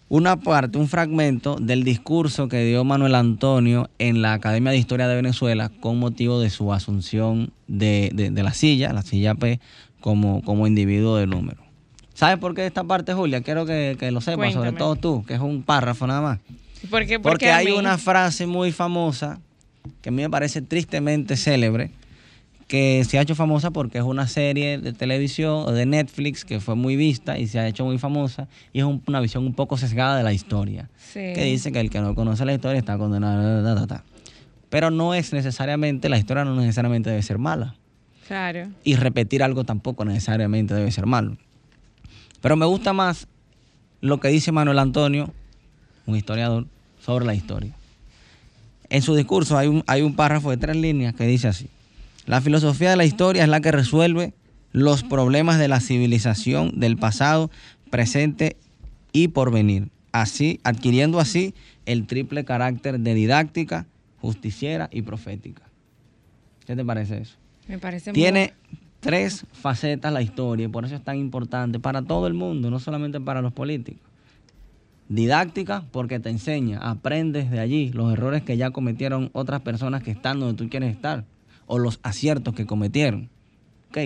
una 0.09 0.39
parte, 0.39 0.77
un 0.77 0.87
fragmento 0.87 1.55
del 1.55 1.83
discurso 1.83 2.47
que 2.47 2.63
dio 2.65 2.83
Manuel 2.83 3.15
Antonio 3.15 3.89
en 3.99 4.21
la 4.21 4.33
Academia 4.33 4.71
de 4.71 4.77
Historia 4.77 5.07
de 5.07 5.15
Venezuela 5.15 5.69
con 5.79 5.97
motivo 5.99 6.39
de 6.39 6.49
su 6.49 6.73
asunción 6.73 7.51
de, 7.67 8.11
de 8.13 8.43
la 8.43 8.53
silla, 8.53 8.91
la 8.91 9.03
silla 9.03 9.35
P, 9.35 9.59
como, 10.01 10.41
como 10.41 10.67
individuo 10.67 11.15
de 11.17 11.27
número. 11.27 11.61
¿Sabes 12.13 12.37
por 12.37 12.53
qué 12.53 12.65
esta 12.65 12.83
parte, 12.83 13.13
Julia? 13.13 13.41
Quiero 13.41 13.65
que, 13.65 13.95
lo 14.11 14.19
sepas, 14.19 14.53
sobre 14.53 14.73
todo 14.73 14.97
tú, 14.97 15.23
que 15.25 15.35
es 15.35 15.39
un 15.39 15.63
párrafo 15.63 16.05
nada 16.05 16.19
más. 16.19 16.39
¿Por 16.89 17.05
qué, 17.05 17.17
Porque 17.17 17.49
hay 17.49 17.71
una 17.71 17.97
frase 17.97 18.45
muy 18.45 18.73
famosa 18.73 19.39
que 20.01 20.09
a 20.09 20.11
mí 20.11 20.21
me 20.21 20.29
parece 20.29 20.61
tristemente 20.61 21.37
célebre, 21.37 21.91
que 22.69 23.03
se 23.03 23.17
ha 23.17 23.23
hecho 23.23 23.33
famosa 23.33 23.71
porque 23.71 23.97
es 23.97 24.03
una 24.03 24.27
serie 24.27 24.77
de 24.77 24.93
televisión 24.93 25.63
o 25.65 25.71
de 25.71 25.87
Netflix 25.87 26.45
que 26.45 26.59
fue 26.59 26.75
muy 26.75 26.95
vista 26.95 27.39
y 27.39 27.47
se 27.47 27.59
ha 27.59 27.67
hecho 27.67 27.83
muy 27.83 27.97
famosa 27.97 28.47
y 28.71 28.79
es 28.79 28.85
una 28.85 29.19
visión 29.19 29.43
un 29.43 29.55
poco 29.55 29.75
sesgada 29.75 30.15
de 30.15 30.23
la 30.23 30.33
historia. 30.33 30.87
Que 31.33 31.45
dice 31.45 31.71
que 31.71 31.79
el 31.79 31.89
que 31.89 31.99
no 31.99 32.13
conoce 32.13 32.45
la 32.45 32.53
historia 32.53 32.77
está 32.77 32.95
condenado. 32.99 33.99
Pero 34.69 34.91
no 34.91 35.15
es 35.15 35.33
necesariamente, 35.33 36.09
la 36.09 36.19
historia 36.19 36.45
no 36.45 36.55
necesariamente 36.55 37.09
debe 37.09 37.23
ser 37.23 37.39
mala. 37.39 37.73
Y 38.83 38.95
repetir 38.95 39.41
algo 39.41 39.63
tampoco 39.63 40.05
necesariamente 40.05 40.75
debe 40.75 40.91
ser 40.91 41.07
malo. 41.07 41.37
Pero 42.39 42.55
me 42.55 42.67
gusta 42.67 42.93
más 42.93 43.27
lo 43.99 44.19
que 44.19 44.27
dice 44.27 44.51
Manuel 44.51 44.77
Antonio, 44.77 45.33
un 46.05 46.15
historiador, 46.15 46.67
sobre 46.99 47.25
la 47.25 47.33
historia. 47.33 47.73
En 48.91 49.01
su 49.01 49.15
discurso 49.15 49.57
hay 49.57 49.67
un, 49.69 49.83
hay 49.87 50.03
un 50.03 50.15
párrafo 50.15 50.51
de 50.51 50.57
tres 50.57 50.75
líneas 50.75 51.15
que 51.15 51.25
dice 51.25 51.47
así. 51.47 51.67
La 52.29 52.41
filosofía 52.41 52.91
de 52.91 52.95
la 52.95 53.05
historia 53.05 53.41
es 53.41 53.49
la 53.49 53.59
que 53.59 53.71
resuelve 53.71 54.35
los 54.71 55.01
problemas 55.01 55.57
de 55.57 55.67
la 55.67 55.79
civilización 55.79 56.79
del 56.79 56.95
pasado, 56.95 57.49
presente 57.89 58.55
y 59.11 59.29
porvenir. 59.29 59.89
Así, 60.11 60.59
adquiriendo 60.63 61.19
así 61.19 61.55
el 61.87 62.05
triple 62.05 62.45
carácter 62.45 62.99
de 62.99 63.15
didáctica, 63.15 63.87
justiciera 64.21 64.89
y 64.91 65.01
profética. 65.01 65.63
¿Qué 66.67 66.75
te 66.75 66.85
parece 66.85 67.17
eso? 67.17 67.35
Tiene 68.13 68.53
tres 68.99 69.47
facetas 69.51 70.13
la 70.13 70.21
historia 70.21 70.67
y 70.67 70.69
por 70.69 70.85
eso 70.85 70.93
es 70.93 71.03
tan 71.03 71.17
importante 71.17 71.79
para 71.79 72.03
todo 72.03 72.27
el 72.27 72.35
mundo, 72.35 72.69
no 72.69 72.77
solamente 72.77 73.19
para 73.19 73.41
los 73.41 73.53
políticos. 73.53 74.07
Didáctica, 75.07 75.83
porque 75.91 76.19
te 76.19 76.29
enseña, 76.29 76.77
aprendes 76.77 77.49
de 77.49 77.59
allí 77.59 77.91
los 77.91 78.13
errores 78.13 78.43
que 78.43 78.55
ya 78.55 78.69
cometieron 78.69 79.31
otras 79.33 79.61
personas 79.61 80.03
que 80.03 80.11
están 80.11 80.39
donde 80.39 80.63
tú 80.63 80.69
quieres 80.69 80.93
estar 80.93 81.25
o 81.69 81.77
los 81.77 81.99
aciertos 82.03 82.55
que 82.55 82.65
cometieron. 82.65 83.29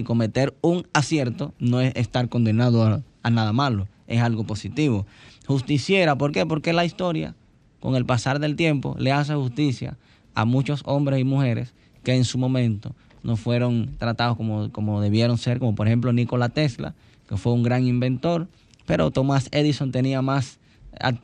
Cometer 0.05 0.53
un 0.61 0.85
acierto 0.93 1.53
no 1.59 1.81
es 1.81 1.93
estar 1.95 2.29
condenado 2.29 2.83
a, 2.83 3.01
a 3.23 3.29
nada 3.29 3.53
malo, 3.53 3.87
es 4.07 4.21
algo 4.21 4.43
positivo. 4.43 5.05
Justiciera, 5.47 6.17
¿por 6.17 6.31
qué? 6.31 6.45
Porque 6.45 6.73
la 6.73 6.85
historia, 6.85 7.35
con 7.79 7.95
el 7.95 8.05
pasar 8.05 8.39
del 8.39 8.55
tiempo, 8.55 8.95
le 8.99 9.11
hace 9.11 9.33
justicia 9.33 9.97
a 10.35 10.45
muchos 10.45 10.83
hombres 10.85 11.19
y 11.19 11.23
mujeres 11.23 11.73
que 12.03 12.13
en 12.13 12.25
su 12.25 12.37
momento 12.37 12.95
no 13.23 13.37
fueron 13.37 13.95
tratados 13.97 14.35
como, 14.35 14.71
como 14.71 15.01
debieron 15.01 15.37
ser, 15.37 15.59
como 15.59 15.73
por 15.73 15.87
ejemplo 15.87 16.11
Nikola 16.11 16.49
Tesla, 16.49 16.93
que 17.27 17.37
fue 17.37 17.53
un 17.53 17.63
gran 17.63 17.85
inventor, 17.85 18.47
pero 18.85 19.11
Thomas 19.11 19.47
Edison 19.51 19.91
tenía 19.91 20.21
más 20.21 20.59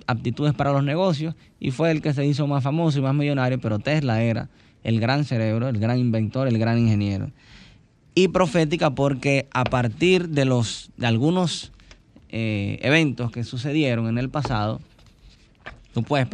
aptitudes 0.07 0.53
para 0.53 0.71
los 0.71 0.83
negocios 0.83 1.35
y 1.59 1.71
fue 1.71 1.91
el 1.91 2.01
que 2.01 2.13
se 2.13 2.25
hizo 2.25 2.47
más 2.47 2.63
famoso 2.63 2.99
y 2.99 3.01
más 3.01 3.13
millonario, 3.13 3.59
pero 3.59 3.79
Tesla 3.79 4.21
era 4.23 4.49
el 4.83 4.99
gran 4.99 5.25
cerebro, 5.25 5.69
el 5.69 5.79
gran 5.79 5.99
inventor, 5.99 6.47
el 6.47 6.57
gran 6.57 6.77
ingeniero. 6.77 7.31
Y 8.15 8.29
profética 8.29 8.91
porque 8.91 9.47
a 9.51 9.63
partir 9.63 10.29
de, 10.29 10.45
los, 10.45 10.91
de 10.97 11.07
algunos 11.07 11.71
eh, 12.29 12.79
eventos 12.81 13.31
que 13.31 13.43
sucedieron 13.43 14.07
en 14.07 14.17
el 14.17 14.29
pasado, 14.29 14.81
tú 15.93 16.03
puedes 16.03 16.27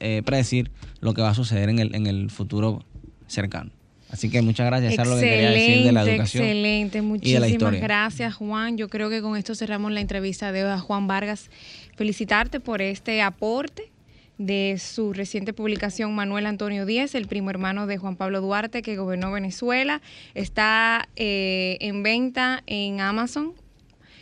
eh, 0.00 0.22
predecir 0.24 0.70
lo 1.00 1.14
que 1.14 1.22
va 1.22 1.30
a 1.30 1.34
suceder 1.34 1.68
en 1.68 1.78
el, 1.78 1.94
en 1.94 2.06
el 2.06 2.30
futuro 2.30 2.84
cercano. 3.26 3.70
Así 4.08 4.30
que 4.30 4.40
muchas 4.40 4.66
gracias. 4.66 4.92
Eso 4.92 5.02
es 5.02 5.08
lo 5.08 5.14
que 5.16 5.22
quería 5.22 5.50
decir 5.50 5.84
de 5.84 5.92
la 5.92 6.02
educación. 6.04 6.44
Excelente, 6.44 7.02
muchísimas 7.02 7.80
gracias, 7.80 8.34
Juan. 8.34 8.76
Yo 8.76 8.88
creo 8.88 9.10
que 9.10 9.20
con 9.20 9.36
esto 9.36 9.54
cerramos 9.54 9.90
la 9.92 10.00
entrevista 10.00 10.52
de 10.52 10.62
a 10.62 10.78
Juan 10.78 11.06
Vargas. 11.08 11.50
Felicitarte 11.96 12.60
por 12.60 12.82
este 12.82 13.20
aporte 13.20 13.90
de 14.38 14.76
su 14.78 15.12
reciente 15.12 15.52
publicación 15.52 16.14
Manuel 16.14 16.46
Antonio 16.46 16.86
Díez, 16.86 17.14
el 17.14 17.26
primo 17.26 17.50
hermano 17.50 17.86
de 17.86 17.98
Juan 17.98 18.16
Pablo 18.16 18.40
Duarte 18.40 18.82
que 18.82 18.96
gobernó 18.96 19.32
Venezuela. 19.32 20.02
Está 20.34 21.08
eh, 21.16 21.78
en 21.80 22.02
venta 22.02 22.62
en 22.66 23.00
Amazon. 23.00 23.54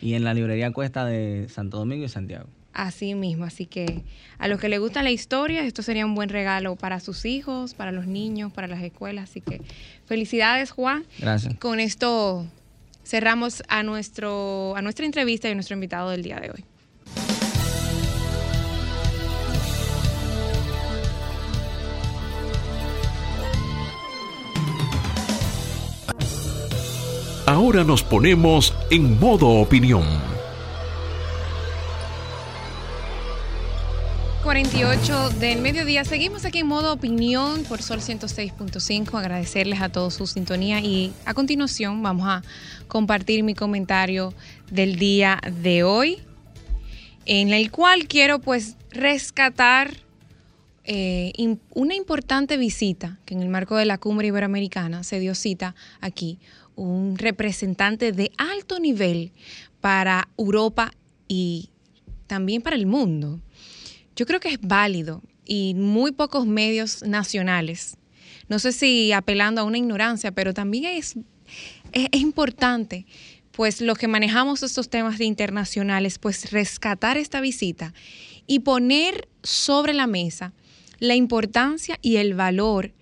Y 0.01 0.15
en 0.15 0.25
la 0.25 0.35
librería 0.35 0.71
Cuesta 0.73 1.05
de 1.05 1.49
Santo 1.49 1.79
Domingo 1.79 2.05
y 2.05 2.09
Santiago. 2.09 2.47
Así 2.73 3.15
mismo, 3.15 3.45
así 3.45 3.67
que 3.67 4.03
a 4.37 4.49
los 4.49 4.61
que 4.61 4.69
les 4.69 4.81
gusta 4.81 5.05
la 5.05 5.13
historia, 5.13 5.65
esto 5.65 5.83
sería 5.83 6.05
un 6.05 6.17
buen 6.17 6.29
regalo 6.29 6.75
para 6.75 6.99
sus 6.99 7.25
hijos, 7.25 7.73
para 7.73 7.93
los 7.93 8.09
niños, 8.09 8.53
para 8.53 8.67
las 8.67 8.83
escuelas. 8.83 9.31
Así 9.31 9.41
que 9.41 9.63
felicidades, 10.07 10.73
Juan. 10.73 11.05
Gracias. 11.21 11.55
Con 11.55 11.79
esto 11.79 12.45
cerramos 13.05 13.63
a, 13.69 13.85
nuestro, 13.85 14.75
a 14.77 14.83
nuestra 14.83 15.07
entrevista 15.07 15.49
y 15.49 15.53
a 15.53 15.55
nuestro 15.55 15.75
invitado 15.75 16.11
del 16.11 16.25
día 16.25 16.41
de 16.41 16.51
hoy. 16.51 16.65
Ahora 27.47 27.85
nos 27.85 28.03
ponemos 28.03 28.73
en 28.91 29.21
modo 29.21 29.49
opinión 29.49 30.05
48 34.43 35.31
del 35.41 35.61
mediodía. 35.61 36.07
Seguimos 36.07 36.47
aquí 36.47 36.61
en 36.61 36.67
modo 36.67 36.95
opinión 36.95 37.65
por 37.65 37.83
Sol 37.83 38.01
106.5. 38.01 39.19
Agradecerles 39.19 39.83
a 39.83 39.91
todos 39.91 40.15
su 40.15 40.27
sintonía 40.27 40.81
y 40.81 41.13
a 41.27 41.35
continuación 41.35 42.03
vamos 42.03 42.27
a 42.29 42.43
compartir 42.89 43.43
mi 43.43 43.55
comentario 43.55 44.33
del 44.71 44.97
día 44.97 45.39
de 45.63 45.83
hoy, 45.83 46.21
en 47.27 47.53
el 47.53 47.71
cual 47.71 48.09
quiero 48.09 48.39
pues 48.39 48.77
rescatar 48.91 49.93
eh, 50.85 51.33
una 51.75 51.95
importante 51.95 52.59
visita 52.59 53.19
que 53.25 53.33
en 53.33 53.41
el 53.41 53.49
marco 53.49 53.77
de 53.77 53.87
la 53.87 53.97
cumbre 53.97 54.29
iberoamericana 54.29 55.03
se 55.03 55.19
dio 55.19 55.35
cita 55.35 55.75
aquí, 56.03 56.39
un 56.77 57.17
representante 57.19 58.13
de 58.13 58.33
alto 58.37 58.79
nivel 58.79 59.33
para 59.81 60.29
Europa 60.37 60.93
y 61.29 61.71
también 62.27 62.63
para 62.63 62.77
el 62.77 62.87
mundo. 62.87 63.41
Yo 64.17 64.27
creo 64.27 64.41
que 64.41 64.49
es 64.49 64.61
válido 64.61 65.23
y 65.45 65.75
muy 65.75 66.13
pocos 66.13 66.47
medios 66.47 67.03
nacionales, 67.03 67.97
no 68.49 68.59
sé 68.59 68.73
si 68.73 69.13
apelando 69.13 69.61
a 69.61 69.65
una 69.65 69.79
ignorancia, 69.79 70.33
pero 70.33 70.53
también 70.53 70.85
es, 70.85 71.17
es, 71.93 72.21
importante, 72.21 73.07
pues 73.53 73.81
los 73.81 73.97
que 73.97 74.09
manejamos 74.09 74.63
estos 74.63 74.91
temas 74.91 75.21
internacionales, 75.21 76.19
pues 76.19 76.51
rescatar 76.51 77.17
esta 77.17 77.41
visita 77.41 77.95
y 78.47 78.61
poner 78.61 79.29
sobre 79.43 79.95
la 79.95 80.07
mesa 80.07 80.53
la 80.99 81.15
importancia 81.15 81.99
y 82.03 82.17
el 82.17 82.35
valor 82.35 82.93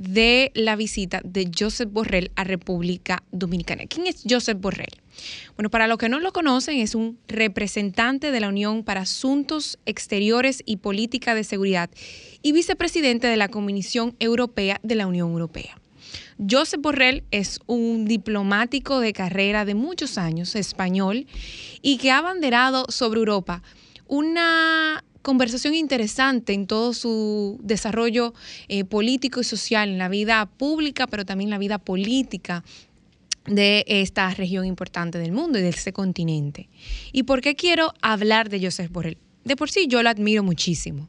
de 0.00 0.50
la 0.54 0.76
visita 0.76 1.20
de 1.24 1.50
Joseph 1.56 1.90
Borrell 1.92 2.30
a 2.34 2.44
República 2.44 3.22
Dominicana. 3.32 3.84
¿Quién 3.86 4.06
es 4.06 4.22
Joseph 4.28 4.58
Borrell? 4.58 5.02
Bueno, 5.56 5.68
para 5.68 5.86
los 5.86 5.98
que 5.98 6.08
no 6.08 6.20
lo 6.20 6.32
conocen, 6.32 6.78
es 6.78 6.94
un 6.94 7.18
representante 7.28 8.30
de 8.30 8.40
la 8.40 8.48
Unión 8.48 8.82
para 8.82 9.02
Asuntos 9.02 9.78
Exteriores 9.84 10.62
y 10.64 10.78
Política 10.78 11.34
de 11.34 11.44
Seguridad 11.44 11.90
y 12.40 12.52
vicepresidente 12.52 13.26
de 13.26 13.36
la 13.36 13.48
Comisión 13.48 14.16
Europea 14.20 14.80
de 14.82 14.94
la 14.94 15.06
Unión 15.06 15.32
Europea. 15.32 15.78
Josep 16.38 16.80
Borrell 16.80 17.24
es 17.30 17.60
un 17.66 18.06
diplomático 18.06 19.00
de 19.00 19.12
carrera 19.12 19.66
de 19.66 19.74
muchos 19.74 20.16
años, 20.16 20.56
español, 20.56 21.26
y 21.82 21.98
que 21.98 22.10
ha 22.10 22.18
abanderado 22.18 22.86
sobre 22.88 23.18
Europa 23.18 23.62
una 24.06 25.04
conversación 25.22 25.74
interesante 25.74 26.52
en 26.52 26.66
todo 26.66 26.92
su 26.94 27.58
desarrollo 27.62 28.34
eh, 28.68 28.84
político 28.84 29.40
y 29.40 29.44
social, 29.44 29.88
en 29.88 29.98
la 29.98 30.08
vida 30.08 30.46
pública, 30.46 31.06
pero 31.06 31.24
también 31.24 31.48
en 31.48 31.52
la 31.52 31.58
vida 31.58 31.78
política 31.78 32.64
de 33.46 33.84
esta 33.86 34.32
región 34.34 34.66
importante 34.66 35.18
del 35.18 35.32
mundo 35.32 35.58
y 35.58 35.62
de 35.62 35.68
este 35.70 35.92
continente. 35.92 36.68
¿Y 37.12 37.24
por 37.24 37.40
qué 37.40 37.56
quiero 37.56 37.92
hablar 38.02 38.48
de 38.48 38.62
Josep 38.62 38.90
Borrell? 38.90 39.18
De 39.44 39.56
por 39.56 39.70
sí 39.70 39.86
yo 39.88 40.02
lo 40.02 40.10
admiro 40.10 40.42
muchísimo 40.42 41.08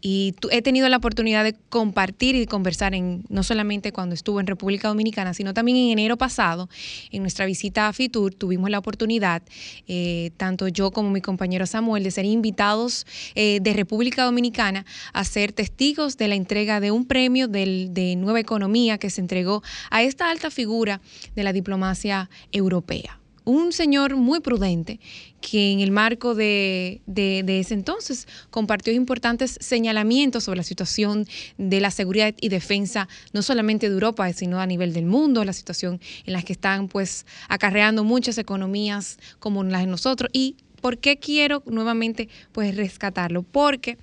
y 0.00 0.34
he 0.50 0.62
tenido 0.62 0.88
la 0.88 0.98
oportunidad 0.98 1.44
de 1.44 1.54
compartir 1.68 2.34
y 2.34 2.40
de 2.40 2.46
conversar 2.46 2.94
en, 2.94 3.24
no 3.28 3.42
solamente 3.42 3.92
cuando 3.92 4.14
estuve 4.14 4.40
en 4.40 4.46
República 4.46 4.88
Dominicana, 4.88 5.34
sino 5.34 5.54
también 5.54 5.78
en 5.78 5.90
enero 5.90 6.16
pasado, 6.16 6.68
en 7.10 7.22
nuestra 7.22 7.46
visita 7.46 7.88
a 7.88 7.92
Fitur, 7.92 8.34
tuvimos 8.34 8.70
la 8.70 8.78
oportunidad, 8.78 9.42
eh, 9.88 10.30
tanto 10.36 10.68
yo 10.68 10.90
como 10.90 11.10
mi 11.10 11.20
compañero 11.20 11.66
Samuel, 11.66 12.04
de 12.04 12.10
ser 12.10 12.24
invitados 12.24 13.06
eh, 13.34 13.58
de 13.62 13.72
República 13.72 14.24
Dominicana 14.24 14.84
a 15.12 15.24
ser 15.24 15.52
testigos 15.52 16.16
de 16.16 16.28
la 16.28 16.34
entrega 16.34 16.80
de 16.80 16.90
un 16.90 17.06
premio 17.06 17.48
de 17.48 18.14
Nueva 18.16 18.40
Economía 18.40 18.98
que 18.98 19.10
se 19.10 19.20
entregó 19.20 19.62
a 19.90 20.02
esta 20.02 20.30
alta 20.30 20.50
figura 20.50 21.00
de 21.34 21.42
la 21.42 21.52
diplomacia 21.52 22.30
europea 22.52 23.18
un 23.46 23.72
señor 23.72 24.16
muy 24.16 24.40
prudente 24.40 24.98
que 25.40 25.70
en 25.70 25.78
el 25.78 25.92
marco 25.92 26.34
de, 26.34 27.00
ese 27.06 27.74
entonces 27.74 28.26
compartió 28.50 28.92
importantes 28.92 29.56
señalamientos 29.60 30.44
sobre 30.44 30.58
la 30.58 30.62
situación 30.64 31.26
de 31.56 31.80
la 31.80 31.92
seguridad 31.92 32.34
y 32.40 32.48
defensa, 32.48 33.08
no 33.32 33.42
solamente 33.42 33.88
de 33.88 33.94
Europa, 33.94 34.30
sino 34.32 34.60
a 34.60 34.66
nivel 34.66 34.92
del 34.92 35.06
mundo, 35.06 35.44
la 35.44 35.52
situación 35.52 36.00
en 36.24 36.32
la 36.32 36.42
que 36.42 36.52
están 36.52 36.88
pues 36.88 37.24
acarreando 37.48 38.02
muchas 38.02 38.36
economías 38.36 39.16
como 39.38 39.62
las 39.62 39.82
de 39.82 39.86
nosotros. 39.86 40.28
¿Y 40.32 40.56
por 40.80 40.98
qué 40.98 41.18
quiero 41.18 41.62
nuevamente 41.66 42.28
pues 42.50 42.76
rescatarlo? 42.76 43.44
Porque 43.44 43.96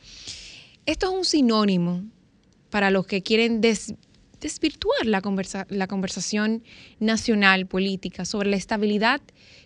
esto 0.86 1.08
es 1.08 1.14
un 1.14 1.26
sinónimo 1.26 2.02
para 2.70 2.92
los 2.92 3.06
que 3.06 3.22
quieren 3.22 3.60
desvirtuar 4.44 5.06
la, 5.06 5.22
la 5.70 5.88
conversación 5.88 6.64
nacional 7.00 7.66
política 7.66 8.26
sobre 8.26 8.50
la 8.50 8.58
estabilidad 8.58 9.22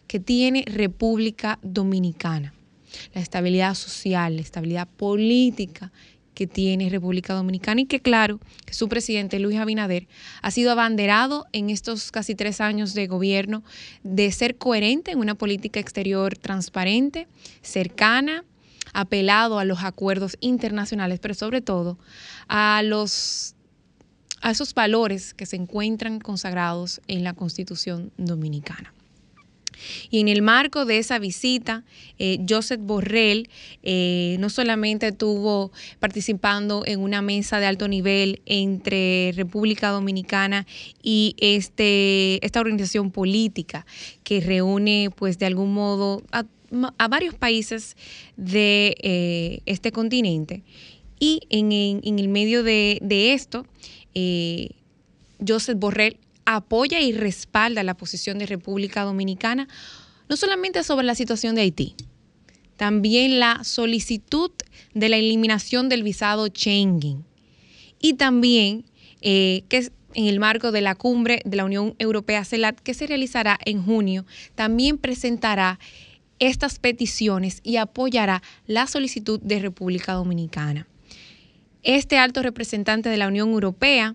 que 0.07 0.19
tiene 0.19 0.63
República 0.67 1.59
Dominicana, 1.61 2.53
la 3.13 3.21
estabilidad 3.21 3.73
social, 3.73 4.35
la 4.35 4.41
estabilidad 4.41 4.87
política 4.87 5.91
que 6.35 6.45
tiene 6.45 6.89
República 6.89 7.33
Dominicana 7.33 7.81
y 7.81 7.85
que 7.87 7.99
claro, 7.99 8.39
que 8.63 8.75
su 8.75 8.87
presidente 8.87 9.39
Luis 9.39 9.57
Abinader 9.57 10.07
ha 10.43 10.51
sido 10.51 10.71
abanderado 10.71 11.47
en 11.51 11.71
estos 11.71 12.11
casi 12.11 12.35
tres 12.35 12.61
años 12.61 12.93
de 12.93 13.07
gobierno 13.07 13.63
de 14.03 14.31
ser 14.31 14.55
coherente 14.55 15.11
en 15.11 15.17
una 15.17 15.33
política 15.33 15.79
exterior 15.79 16.37
transparente, 16.37 17.27
cercana, 17.63 18.45
apelado 18.93 19.57
a 19.57 19.65
los 19.65 19.83
acuerdos 19.83 20.37
internacionales, 20.39 21.19
pero 21.19 21.33
sobre 21.33 21.61
todo 21.61 21.97
a 22.47 22.83
los 22.83 23.55
a 24.41 24.51
esos 24.51 24.73
valores 24.73 25.33
que 25.33 25.45
se 25.45 25.55
encuentran 25.55 26.19
consagrados 26.19 27.01
en 27.07 27.23
la 27.23 27.33
Constitución 27.33 28.11
dominicana. 28.17 28.93
Y 30.09 30.19
en 30.19 30.27
el 30.27 30.41
marco 30.41 30.85
de 30.85 30.97
esa 30.97 31.19
visita, 31.19 31.83
eh, 32.17 32.39
Joseph 32.47 32.79
Borrell 32.81 33.49
eh, 33.83 34.37
no 34.39 34.49
solamente 34.49 35.07
estuvo 35.07 35.71
participando 35.99 36.83
en 36.85 36.99
una 36.99 37.21
mesa 37.21 37.59
de 37.59 37.67
alto 37.67 37.87
nivel 37.87 38.41
entre 38.45 39.33
República 39.35 39.89
Dominicana 39.89 40.65
y 41.01 41.35
este, 41.39 42.43
esta 42.45 42.59
organización 42.59 43.11
política 43.11 43.85
que 44.23 44.41
reúne, 44.41 45.09
pues 45.15 45.37
de 45.37 45.45
algún 45.45 45.73
modo, 45.73 46.23
a, 46.31 46.45
varios 47.07 47.33
países 47.35 47.95
de 48.35 48.95
eh, 49.01 49.61
este 49.65 49.91
continente. 49.91 50.63
Y 51.19 51.41
en, 51.49 51.71
el 52.19 52.27
medio 52.27 52.61
de, 52.61 52.99
de 53.01 53.33
esto, 53.33 53.65
Joseph 55.45 55.77
Borrell 55.77 56.17
apoya 56.45 57.01
y 57.01 57.11
respalda 57.11 57.83
la 57.83 57.97
posición 57.97 58.39
de 58.39 58.45
República 58.45 59.03
Dominicana, 59.03 59.67
no 60.29 60.37
solamente 60.37 60.83
sobre 60.83 61.05
la 61.05 61.15
situación 61.15 61.55
de 61.55 61.61
Haití, 61.61 61.95
también 62.77 63.39
la 63.39 63.63
solicitud 63.63 64.51
de 64.93 65.09
la 65.09 65.17
eliminación 65.17 65.89
del 65.89 66.03
visado 66.03 66.47
Schengen 66.47 67.25
y 67.99 68.13
también 68.13 68.85
eh, 69.21 69.63
que 69.67 69.91
en 70.13 70.25
el 70.25 70.39
marco 70.39 70.71
de 70.71 70.81
la 70.81 70.95
cumbre 70.95 71.41
de 71.45 71.57
la 71.57 71.65
Unión 71.65 71.95
Europea 71.99 72.45
CELAT 72.45 72.79
que 72.79 72.93
se 72.93 73.07
realizará 73.07 73.59
en 73.65 73.83
junio, 73.83 74.25
también 74.55 74.97
presentará 74.97 75.79
estas 76.39 76.79
peticiones 76.79 77.59
y 77.63 77.77
apoyará 77.77 78.41
la 78.67 78.87
solicitud 78.87 79.39
de 79.41 79.59
República 79.59 80.13
Dominicana. 80.13 80.87
Este 81.87 82.17
alto 82.17 82.43
representante 82.43 83.07
de 83.07 83.15
la 83.15 83.29
Unión 83.29 83.47
Europea 83.47 84.13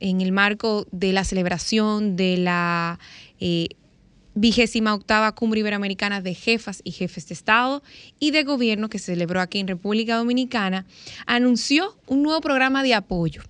en 0.00 0.20
el 0.20 0.32
marco 0.32 0.86
de 0.92 1.14
la 1.14 1.24
celebración 1.24 2.14
de 2.14 2.36
la 2.36 2.98
eh, 3.40 3.68
vigésima 4.34 4.92
octava 4.92 5.34
cumbre 5.34 5.60
iberoamericana 5.60 6.20
de 6.20 6.34
jefas 6.34 6.82
y 6.84 6.90
jefes 6.90 7.26
de 7.26 7.32
Estado 7.32 7.82
y 8.18 8.32
de 8.32 8.42
gobierno 8.42 8.90
que 8.90 8.98
se 8.98 9.12
celebró 9.12 9.40
aquí 9.40 9.60
en 9.60 9.66
República 9.66 10.16
Dominicana, 10.18 10.84
anunció 11.24 11.96
un 12.06 12.22
nuevo 12.22 12.42
programa 12.42 12.82
de 12.82 12.92
apoyo 12.92 13.40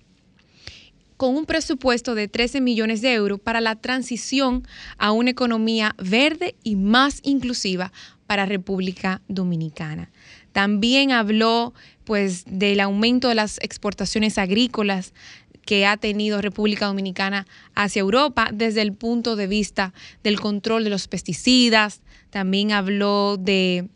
con 1.17 1.35
un 1.35 1.45
presupuesto 1.45 2.15
de 2.15 2.29
13 2.29 2.61
millones 2.61 3.01
de 3.01 3.15
euros 3.15 3.41
para 3.41 3.59
la 3.59 3.75
transición 3.75 4.65
a 4.97 5.11
una 5.11 5.31
economía 5.31 5.93
verde 5.97 6.55
y 6.63 6.77
más 6.77 7.19
inclusiva 7.23 7.91
para 8.27 8.45
República 8.45 9.21
Dominicana. 9.27 10.09
También 10.53 11.11
habló 11.11 11.73
pues 12.07 12.45
del 12.47 12.79
aumento 12.79 13.27
de 13.27 13.35
las 13.35 13.59
exportaciones 13.61 14.37
agrícolas 14.37 15.13
que 15.65 15.85
ha 15.85 15.97
tenido 15.97 16.41
República 16.41 16.85
Dominicana 16.85 17.45
hacia 17.75 17.99
Europa 17.99 18.49
desde 18.53 18.81
el 18.81 18.93
punto 18.93 19.35
de 19.35 19.47
vista 19.47 19.93
del 20.23 20.39
control 20.39 20.85
de 20.85 20.89
los 20.89 21.09
pesticidas. 21.09 21.99
También 22.29 22.71
habló 22.71 23.35
de 23.35 23.89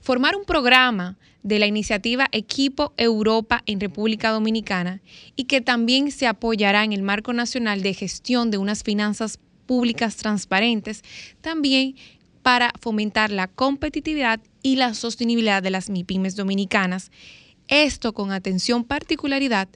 formar 0.00 0.36
un 0.36 0.44
programa 0.44 1.18
de 1.42 1.58
la 1.58 1.66
iniciativa 1.66 2.28
Equipo 2.30 2.94
Europa 2.96 3.64
en 3.66 3.80
República 3.80 4.30
Dominicana 4.30 5.00
y 5.34 5.44
que 5.44 5.60
también 5.60 6.12
se 6.12 6.28
apoyará 6.28 6.84
en 6.84 6.92
el 6.92 7.02
marco 7.02 7.32
nacional 7.32 7.82
de 7.82 7.94
gestión 7.94 8.52
de 8.52 8.58
unas 8.58 8.84
finanzas 8.84 9.40
públicas 9.66 10.14
transparentes, 10.14 11.02
también 11.40 11.96
para 12.42 12.70
fomentar 12.80 13.32
la 13.32 13.48
competitividad 13.48 14.38
y 14.62 14.76
la 14.76 14.94
sostenibilidad 14.94 15.64
de 15.64 15.70
las 15.70 15.90
MIPIMES 15.90 16.36
dominicanas 16.36 17.10
esto 17.68 18.12
con 18.12 18.32
atención 18.32 18.84
particularidad 18.84 19.68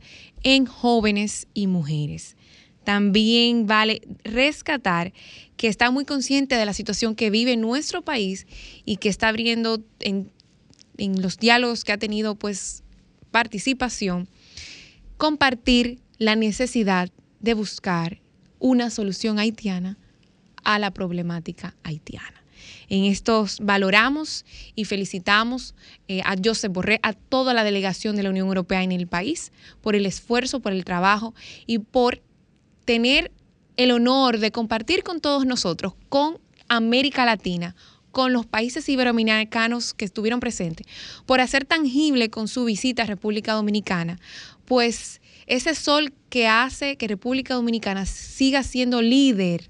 en 0.43 0.67
jóvenes 0.67 1.47
y 1.55 1.67
mujeres. 1.67 2.37
También 2.85 3.67
vale 3.67 4.03
rescatar 4.25 5.13
que 5.57 5.69
está 5.69 5.91
muy 5.91 6.05
consciente 6.05 6.55
de 6.55 6.65
la 6.65 6.73
situación 6.73 7.15
que 7.15 7.31
vive 7.31 7.57
nuestro 7.57 8.03
país 8.03 8.47
y 8.85 8.97
que 8.97 9.09
está 9.09 9.29
abriendo 9.29 9.83
en, 10.01 10.31
en 10.97 11.21
los 11.21 11.39
diálogos 11.39 11.85
que 11.85 11.93
ha 11.93 11.99
tenido 11.99 12.35
pues 12.35 12.83
participación, 13.31 14.29
compartir 15.17 16.01
la 16.19 16.37
necesidad 16.37 17.11
de 17.41 17.55
buscar 17.55 18.21
una 18.59 18.91
solución 18.91 19.39
haitiana 19.39 19.99
a 20.65 20.79
la 20.79 20.91
problemática 20.91 21.77
haitiana. 21.83 22.40
En 22.89 23.05
estos 23.05 23.59
valoramos 23.61 24.45
y 24.75 24.85
felicitamos 24.85 25.75
eh, 26.09 26.21
a 26.25 26.37
Josep 26.43 26.73
Borrell, 26.73 27.01
a 27.03 27.13
toda 27.13 27.55
la 27.55 27.65
delegación 27.65 28.17
de 28.17 28.23
la 28.23 28.31
Unión 28.31 28.49
Europea 28.49 28.83
en 28.83 28.93
el 28.93 29.07
país, 29.07 29.53
por 29.81 29.95
el 29.97 30.07
esfuerzo, 30.07 30.61
por 30.61 30.73
el 30.73 30.85
trabajo 30.85 31.35
y 31.67 31.79
por 31.79 32.23
tener 32.85 33.31
el 33.77 33.93
honor 33.93 34.39
de 34.39 34.51
compartir 34.51 35.03
con 35.03 35.21
todos 35.21 35.47
nosotros, 35.47 35.95
con 36.09 36.39
América 36.69 37.25
Latina, 37.25 37.75
con 38.11 38.33
los 38.33 38.47
países 38.47 38.89
iberoamericanos 38.89 39.95
que 39.95 40.05
estuvieron 40.05 40.41
presentes, 40.41 40.87
por 41.27 41.41
hacer 41.41 41.65
tangible 41.65 42.31
con 42.31 42.49
su 42.49 42.65
visita 42.65 43.05
a 43.05 43.07
República 43.07 43.53
Dominicana, 43.53 44.19
pues 44.65 45.21
ese 45.47 45.75
sol 45.75 46.13
que 46.29 46.47
hace 46.47 46.97
que 46.97 47.09
República 47.09 47.55
Dominicana 47.55 48.07
siga 48.07 48.63
siendo 48.63 49.03
líder 49.03 49.69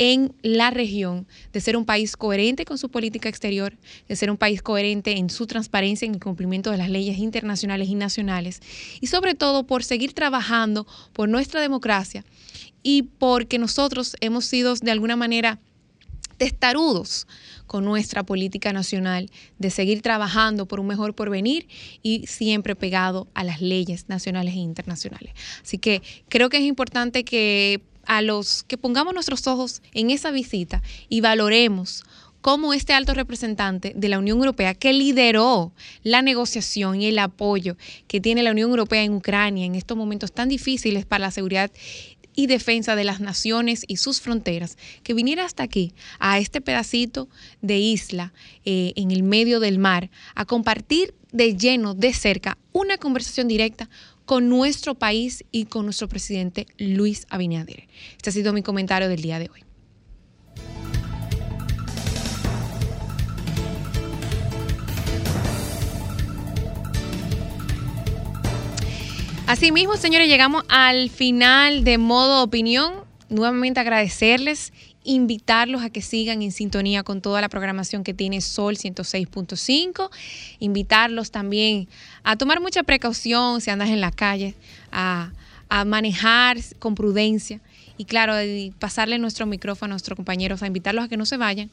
en 0.00 0.32
la 0.40 0.70
región, 0.70 1.26
de 1.52 1.60
ser 1.60 1.76
un 1.76 1.84
país 1.84 2.16
coherente 2.16 2.64
con 2.64 2.78
su 2.78 2.88
política 2.88 3.28
exterior, 3.28 3.76
de 4.08 4.16
ser 4.16 4.30
un 4.30 4.38
país 4.38 4.62
coherente 4.62 5.18
en 5.18 5.28
su 5.28 5.46
transparencia, 5.46 6.06
en 6.06 6.14
el 6.14 6.20
cumplimiento 6.20 6.70
de 6.70 6.78
las 6.78 6.88
leyes 6.88 7.18
internacionales 7.18 7.86
y 7.90 7.94
nacionales, 7.96 8.62
y 9.02 9.08
sobre 9.08 9.34
todo 9.34 9.66
por 9.66 9.84
seguir 9.84 10.14
trabajando 10.14 10.86
por 11.12 11.28
nuestra 11.28 11.60
democracia 11.60 12.24
y 12.82 13.02
porque 13.02 13.58
nosotros 13.58 14.16
hemos 14.22 14.46
sido 14.46 14.74
de 14.74 14.90
alguna 14.90 15.16
manera 15.16 15.60
testarudos 16.38 17.26
con 17.66 17.84
nuestra 17.84 18.22
política 18.22 18.72
nacional 18.72 19.30
de 19.58 19.68
seguir 19.68 20.00
trabajando 20.00 20.64
por 20.64 20.80
un 20.80 20.86
mejor 20.86 21.14
porvenir 21.14 21.68
y 22.02 22.26
siempre 22.26 22.74
pegado 22.74 23.28
a 23.34 23.44
las 23.44 23.60
leyes 23.60 24.08
nacionales 24.08 24.54
e 24.54 24.60
internacionales. 24.60 25.34
Así 25.62 25.76
que 25.76 26.00
creo 26.30 26.48
que 26.48 26.56
es 26.56 26.64
importante 26.64 27.22
que 27.22 27.82
a 28.10 28.22
los 28.22 28.64
que 28.64 28.76
pongamos 28.76 29.14
nuestros 29.14 29.46
ojos 29.46 29.82
en 29.94 30.10
esa 30.10 30.32
visita 30.32 30.82
y 31.08 31.20
valoremos 31.20 32.02
cómo 32.40 32.74
este 32.74 32.92
alto 32.92 33.14
representante 33.14 33.92
de 33.94 34.08
la 34.08 34.18
Unión 34.18 34.38
Europea, 34.38 34.74
que 34.74 34.92
lideró 34.92 35.72
la 36.02 36.20
negociación 36.20 37.00
y 37.00 37.06
el 37.06 37.20
apoyo 37.20 37.76
que 38.08 38.20
tiene 38.20 38.42
la 38.42 38.50
Unión 38.50 38.70
Europea 38.70 39.04
en 39.04 39.14
Ucrania 39.14 39.64
en 39.64 39.76
estos 39.76 39.96
momentos 39.96 40.32
tan 40.32 40.48
difíciles 40.48 41.06
para 41.06 41.26
la 41.26 41.30
seguridad 41.30 41.70
y 42.34 42.48
defensa 42.48 42.96
de 42.96 43.04
las 43.04 43.20
naciones 43.20 43.84
y 43.86 43.98
sus 43.98 44.20
fronteras, 44.20 44.76
que 45.04 45.14
viniera 45.14 45.44
hasta 45.44 45.62
aquí, 45.62 45.94
a 46.18 46.40
este 46.40 46.60
pedacito 46.60 47.28
de 47.62 47.78
isla 47.78 48.32
eh, 48.64 48.92
en 48.96 49.12
el 49.12 49.22
medio 49.22 49.60
del 49.60 49.78
mar, 49.78 50.10
a 50.34 50.46
compartir 50.46 51.14
de 51.30 51.56
lleno, 51.56 51.94
de 51.94 52.12
cerca, 52.12 52.58
una 52.72 52.98
conversación 52.98 53.46
directa 53.46 53.88
con 54.30 54.48
nuestro 54.48 54.94
país 54.94 55.44
y 55.50 55.64
con 55.64 55.86
nuestro 55.86 56.06
presidente 56.06 56.68
Luis 56.78 57.26
Abinader. 57.30 57.88
Este 58.12 58.30
ha 58.30 58.32
sido 58.32 58.52
mi 58.52 58.62
comentario 58.62 59.08
del 59.08 59.22
día 59.22 59.40
de 59.40 59.50
hoy. 59.52 59.64
Asimismo, 69.48 69.96
señores, 69.96 70.28
llegamos 70.28 70.62
al 70.68 71.10
final 71.10 71.82
de 71.82 71.98
modo 71.98 72.44
opinión. 72.44 72.92
Nuevamente 73.30 73.80
agradecerles, 73.80 74.72
invitarlos 75.04 75.82
a 75.82 75.90
que 75.90 76.02
sigan 76.02 76.42
en 76.42 76.52
sintonía 76.52 77.02
con 77.02 77.20
toda 77.20 77.40
la 77.40 77.48
programación 77.48 78.04
que 78.04 78.14
tiene 78.14 78.40
Sol 78.40 78.76
106.5. 78.76 80.10
Invitarlos 80.58 81.30
también 81.30 81.88
a 82.22 82.36
tomar 82.36 82.60
mucha 82.60 82.82
precaución 82.82 83.60
si 83.60 83.70
andas 83.70 83.88
en 83.88 84.00
la 84.00 84.10
calle, 84.10 84.54
a, 84.92 85.30
a 85.68 85.84
manejar 85.84 86.58
con 86.78 86.94
prudencia 86.94 87.60
y 88.00 88.06
claro, 88.06 88.32
pasarle 88.78 89.18
nuestro 89.18 89.44
micrófono 89.44 89.92
a 89.92 89.94
nuestros 89.94 90.16
compañeros, 90.16 90.62
a 90.62 90.66
invitarlos 90.66 91.04
a 91.04 91.08
que 91.08 91.18
no 91.18 91.26
se 91.26 91.36
vayan, 91.36 91.70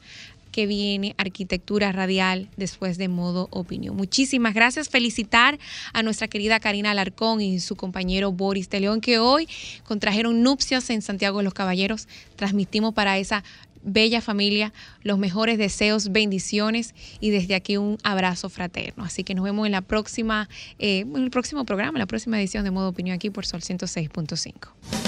que 0.50 0.66
viene 0.66 1.14
Arquitectura 1.18 1.92
Radial 1.92 2.48
después 2.56 2.98
de 2.98 3.08
modo 3.08 3.48
opinión. 3.50 3.96
Muchísimas 3.96 4.54
gracias. 4.54 4.88
Felicitar 4.88 5.58
a 5.92 6.02
nuestra 6.02 6.28
querida 6.28 6.60
Karina 6.60 6.90
Alarcón 6.90 7.40
y 7.40 7.60
su 7.60 7.76
compañero 7.76 8.32
Boris 8.32 8.70
de 8.70 8.80
León, 8.80 9.00
que 9.00 9.18
hoy 9.18 9.48
contrajeron 9.84 10.42
nupcias 10.42 10.90
en 10.90 11.02
Santiago 11.02 11.38
de 11.38 11.44
los 11.44 11.54
Caballeros. 11.54 12.08
Transmitimos 12.36 12.94
para 12.94 13.18
esa 13.18 13.44
bella 13.82 14.20
familia 14.20 14.72
los 15.02 15.18
mejores 15.18 15.58
deseos, 15.58 16.10
bendiciones 16.10 16.94
y 17.20 17.30
desde 17.30 17.54
aquí 17.54 17.76
un 17.76 17.98
abrazo 18.02 18.48
fraterno. 18.48 19.04
Así 19.04 19.24
que 19.24 19.34
nos 19.34 19.44
vemos 19.44 19.66
en 19.66 19.72
la 19.72 19.82
próxima, 19.82 20.48
eh, 20.78 21.00
en 21.00 21.16
el 21.16 21.30
próximo 21.30 21.64
programa, 21.64 21.98
en 21.98 22.00
la 22.00 22.06
próxima 22.06 22.38
edición 22.38 22.64
de 22.64 22.70
Modo 22.70 22.88
Opinión 22.88 23.14
aquí 23.14 23.30
por 23.30 23.46
Sol 23.46 23.60
106.5. 23.60 25.07